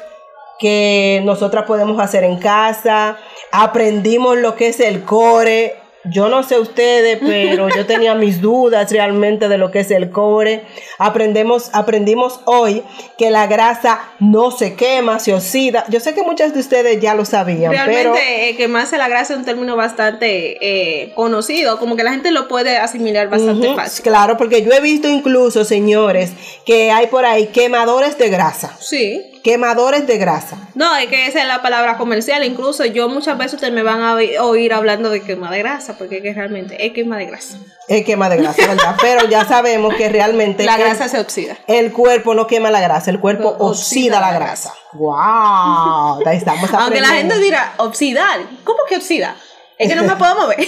que 0.59 1.23
nosotras 1.25 1.65
podemos 1.65 1.99
hacer 1.99 2.23
en 2.23 2.37
casa, 2.37 3.17
aprendimos 3.51 4.37
lo 4.37 4.55
que 4.55 4.67
es 4.67 4.79
el 4.79 5.03
core, 5.03 5.80
yo 6.05 6.29
no 6.29 6.43
sé 6.43 6.59
ustedes, 6.59 7.19
pero 7.19 7.69
yo 7.69 7.85
tenía 7.85 8.15
mis 8.15 8.41
dudas 8.41 8.91
realmente 8.91 9.47
de 9.47 9.57
lo 9.57 9.71
que 9.71 9.81
es 9.81 9.91
el 9.91 10.09
cobre. 10.09 10.63
Aprendemos, 10.97 11.69
aprendimos 11.73 12.41
hoy 12.45 12.83
que 13.17 13.29
la 13.29 13.47
grasa 13.47 14.01
no 14.19 14.51
se 14.51 14.75
quema, 14.75 15.19
se 15.19 15.33
oxida. 15.33 15.85
Yo 15.89 15.99
sé 15.99 16.13
que 16.13 16.23
muchas 16.23 16.53
de 16.53 16.59
ustedes 16.59 16.99
ya 16.99 17.13
lo 17.13 17.25
sabían, 17.25 17.71
Realmente, 17.71 18.01
pero 18.03 18.15
eh, 18.15 18.55
quemarse 18.57 18.97
la 18.97 19.07
grasa 19.07 19.33
es 19.33 19.39
un 19.39 19.45
término 19.45 19.75
bastante 19.75 20.57
eh, 20.61 21.13
conocido, 21.13 21.77
como 21.77 21.95
que 21.95 22.03
la 22.03 22.11
gente 22.11 22.31
lo 22.31 22.47
puede 22.47 22.77
asimilar 22.77 23.29
bastante 23.29 23.73
fácil. 23.75 24.03
claro, 24.03 24.37
porque 24.37 24.63
yo 24.63 24.71
he 24.71 24.81
visto 24.81 25.07
incluso, 25.07 25.65
señores, 25.65 26.33
que 26.65 26.91
hay 26.91 27.07
por 27.07 27.25
ahí 27.25 27.47
quemadores 27.47 28.17
de 28.17 28.29
grasa, 28.29 28.75
Sí. 28.79 29.30
Quemadores 29.43 30.07
de 30.07 30.17
grasa. 30.17 30.57
No, 30.75 30.95
es 30.95 31.07
que 31.07 31.27
esa 31.27 31.41
es 31.41 31.47
la 31.47 31.61
palabra 31.61 31.97
comercial. 31.97 32.43
Incluso 32.43 32.85
yo 32.85 33.09
muchas 33.09 33.37
veces 33.37 33.55
ustedes 33.55 33.73
me 33.73 33.83
van 33.83 34.01
a 34.01 34.15
oí- 34.15 34.37
oír 34.39 34.73
hablando 34.73 35.09
de 35.09 35.21
quema 35.21 35.49
de 35.51 35.59
grasa, 35.59 35.97
porque 35.97 36.17
es 36.17 36.23
que 36.23 36.33
realmente 36.33 36.85
es 36.85 36.93
quema 36.93 37.17
de 37.17 37.25
grasa. 37.25 37.57
Es 37.87 38.05
quema 38.05 38.29
de 38.29 38.37
grasa, 38.37 38.67
¿verdad? 38.67 38.95
pero 39.01 39.27
ya 39.27 39.43
sabemos 39.45 39.93
que 39.95 40.09
realmente 40.09 40.63
La 40.63 40.75
el- 40.75 40.81
grasa 40.81 41.07
se 41.09 41.19
oxida. 41.19 41.57
El 41.67 41.91
cuerpo 41.91 42.33
no 42.35 42.47
quema 42.47 42.69
la 42.71 42.79
grasa, 42.81 43.09
el 43.11 43.19
cuerpo 43.19 43.49
oxida, 43.49 44.17
oxida 44.17 44.19
la 44.21 44.31
grasa. 44.33 44.73
¡Wow! 44.93 46.21
Ahí 46.25 46.37
estamos 46.37 46.71
Aunque 46.73 47.01
la 47.01 47.07
gente 47.09 47.37
dirá, 47.39 47.73
oxidar. 47.77 48.39
¿Cómo 48.63 48.79
que 48.87 48.95
oxida? 48.97 49.35
Es 49.77 49.89
que 49.89 49.95
no 49.95 50.03
me 50.03 50.15
puedo 50.15 50.35
mover. 50.35 50.59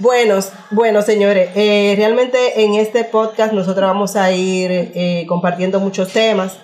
Buenos, 0.00 0.52
bueno, 0.70 1.02
señores, 1.02 1.50
eh, 1.54 1.92
realmente 1.94 2.62
en 2.62 2.74
este 2.74 3.04
podcast 3.04 3.52
nosotros 3.52 3.86
vamos 3.86 4.16
a 4.16 4.32
ir 4.32 4.70
eh, 4.94 5.26
compartiendo 5.28 5.78
muchos 5.78 6.10
temas. 6.10 6.56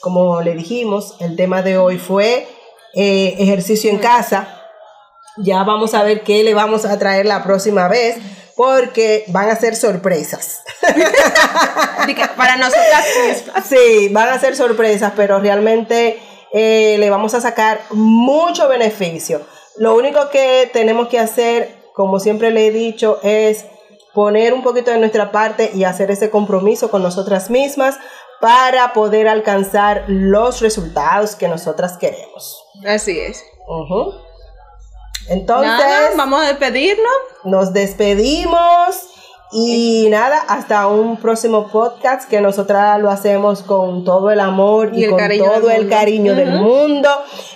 Como 0.00 0.42
le 0.42 0.56
dijimos, 0.56 1.14
el 1.20 1.36
tema 1.36 1.62
de 1.62 1.78
hoy 1.78 1.98
fue 1.98 2.48
eh, 2.94 3.36
ejercicio 3.38 3.88
en 3.88 3.98
casa. 3.98 4.48
Ya 5.36 5.62
vamos 5.62 5.94
a 5.94 6.02
ver 6.02 6.24
qué 6.24 6.42
le 6.42 6.54
vamos 6.54 6.84
a 6.84 6.98
traer 6.98 7.24
la 7.24 7.44
próxima 7.44 7.86
vez, 7.86 8.16
porque 8.56 9.26
van 9.28 9.48
a 9.48 9.54
ser 9.54 9.76
sorpresas. 9.76 10.64
Para 12.36 12.56
nosotras 12.56 13.06
mismas. 13.24 13.64
Sí, 13.64 14.08
van 14.10 14.28
a 14.30 14.40
ser 14.40 14.56
sorpresas, 14.56 15.12
pero 15.14 15.38
realmente 15.38 16.18
le 16.52 17.10
vamos 17.10 17.32
a 17.34 17.40
sacar 17.40 17.80
mucho 17.90 18.66
beneficio. 18.66 19.40
Lo 19.76 19.94
único 19.94 20.30
que 20.30 20.68
tenemos 20.72 21.06
que 21.06 21.20
hacer, 21.20 21.81
como 21.94 22.20
siempre 22.20 22.50
le 22.50 22.66
he 22.66 22.70
dicho, 22.70 23.18
es 23.22 23.66
poner 24.14 24.52
un 24.52 24.62
poquito 24.62 24.90
de 24.90 24.98
nuestra 24.98 25.32
parte 25.32 25.70
y 25.74 25.84
hacer 25.84 26.10
ese 26.10 26.30
compromiso 26.30 26.90
con 26.90 27.02
nosotras 27.02 27.50
mismas 27.50 27.98
para 28.40 28.92
poder 28.92 29.28
alcanzar 29.28 30.04
los 30.08 30.60
resultados 30.60 31.36
que 31.36 31.48
nosotras 31.48 31.96
queremos. 31.96 32.64
Así 32.84 33.18
es. 33.18 33.44
Entonces, 35.28 35.68
Nada, 35.70 36.10
vamos 36.16 36.42
a 36.42 36.48
despedirnos. 36.48 37.12
nos 37.44 37.72
despedimos 37.72 39.11
y 39.52 40.08
nada, 40.10 40.38
hasta 40.48 40.86
un 40.86 41.18
próximo 41.18 41.68
podcast 41.68 42.28
que 42.28 42.40
nosotras 42.40 42.98
lo 43.00 43.10
hacemos 43.10 43.62
con 43.62 44.02
todo 44.04 44.30
el 44.30 44.40
amor 44.40 44.90
y, 44.94 45.00
Y 45.00 45.04
el 45.04 45.10
con 45.10 45.18
todo 45.38 45.70
el 45.70 45.88
cariño 45.90 46.34
del 46.34 46.52
mundo, 46.52 47.08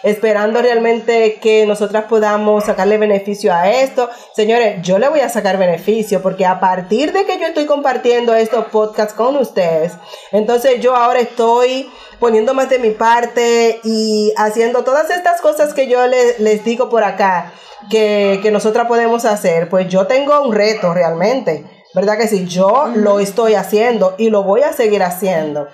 esperando 0.03 0.61
realmente 0.61 1.39
que 1.41 1.67
nosotras 1.67 2.05
podamos 2.05 2.65
sacarle 2.65 2.99
beneficio 2.99 3.53
a 3.55 3.71
esto. 3.71 4.11
Señores, 4.35 4.83
yo 4.83 4.99
le 4.99 5.09
voy 5.09 5.21
a 5.21 5.29
sacar 5.29 5.57
beneficio 5.59 6.21
porque 6.23 6.45
a 6.45 6.61
partir 6.61 7.13
de 7.13 7.25
que 7.25 7.39
yo 7.41 7.47
estoy 7.47 7.67
compartiendo 7.67 8.35
estos 8.35 8.67
podcasts 8.67 9.15
con 9.15 9.37
ustedes, 9.37 9.95
entonces 10.33 10.81
yo 10.81 10.95
ahora 10.95 11.21
estoy 11.21 11.89
poniendo 12.21 12.53
más 12.55 12.69
de 12.69 12.79
mi 12.79 12.91
parte 12.91 13.81
y 13.85 14.33
haciendo 14.37 14.85
todas 14.85 15.11
estas 15.11 15.41
cosas 15.41 15.73
que 15.75 15.87
yo 15.89 16.07
le- 16.07 16.39
les 16.39 16.65
digo 16.65 16.89
por 16.89 17.05
acá 17.05 17.53
que, 17.91 18.41
que 18.43 18.51
nosotras 18.51 18.87
podemos 18.87 19.25
hacer, 19.25 19.69
pues 19.69 19.89
yo 19.89 20.07
tengo 20.07 20.41
un 20.43 20.53
reto 20.55 20.93
realmente, 20.95 21.65
¿verdad 21.97 22.19
que 22.19 22.29
sí? 22.29 22.47
Yo 22.47 22.89
lo 22.95 23.21
estoy 23.21 23.55
haciendo 23.55 24.15
y 24.19 24.29
lo 24.29 24.43
voy 24.43 24.61
a 24.61 24.75
seguir 24.75 25.03
haciendo. 25.03 25.67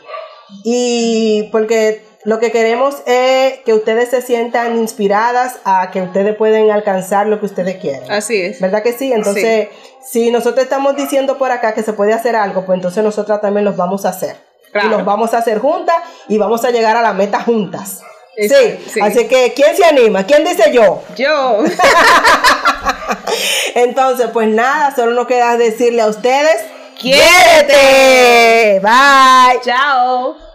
Y 0.63 1.49
porque 1.51 2.05
lo 2.25 2.39
que 2.39 2.53
queremos 2.53 3.03
es 3.07 3.59
que 3.65 3.75
ustedes 3.75 4.11
se 4.11 4.23
sientan 4.23 4.77
inspiradas 4.79 5.57
a 5.65 5.91
que 5.91 6.01
ustedes 6.01 6.37
pueden 6.37 6.71
alcanzar 6.71 7.27
lo 7.27 7.41
que 7.41 7.47
ustedes 7.47 7.79
quieren. 7.79 8.09
Así 8.09 8.41
es. 8.41 8.61
¿Verdad 8.61 8.85
que 8.85 8.93
sí? 8.93 9.13
Entonces, 9.13 9.69
si 10.09 10.31
nosotros 10.31 10.63
estamos 10.63 10.95
diciendo 10.95 11.39
por 11.39 11.51
acá 11.51 11.75
que 11.75 11.83
se 11.83 11.93
puede 11.93 12.13
hacer 12.13 12.37
algo, 12.37 12.65
pues 12.65 12.77
entonces 12.77 13.03
nosotras 13.03 13.41
también 13.41 13.65
los 13.65 13.77
vamos 13.77 14.07
a 14.07 14.11
hacer. 14.11 14.37
Claro. 14.71 14.87
Y 14.87 14.91
los 14.93 15.05
vamos 15.05 15.35
a 15.35 15.39
hacer 15.39 15.59
juntas 15.59 15.97
y 16.29 16.39
vamos 16.39 16.65
a 16.65 16.71
llegar 16.71 16.97
a 16.97 17.03
la 17.03 17.15
meta 17.15 17.43
juntas. 17.43 18.01
Sí. 18.37 18.49
sí. 18.93 19.01
así 19.01 19.29
que 19.29 19.53
¿quién 19.55 19.77
se 19.77 19.85
anima? 19.85 20.25
¿Quién 20.25 20.45
dice 20.45 20.73
yo? 20.73 21.03
Yo. 21.17 21.65
Entonces, 23.75 24.29
pues 24.33 24.49
nada, 24.49 24.95
solo 24.95 25.13
nos 25.13 25.27
queda 25.27 25.57
decirle 25.57 26.03
a 26.03 26.07
ustedes, 26.07 26.63
¡Quiérete! 26.99 28.81
Bye. 28.81 29.61
Chao. 29.63 30.52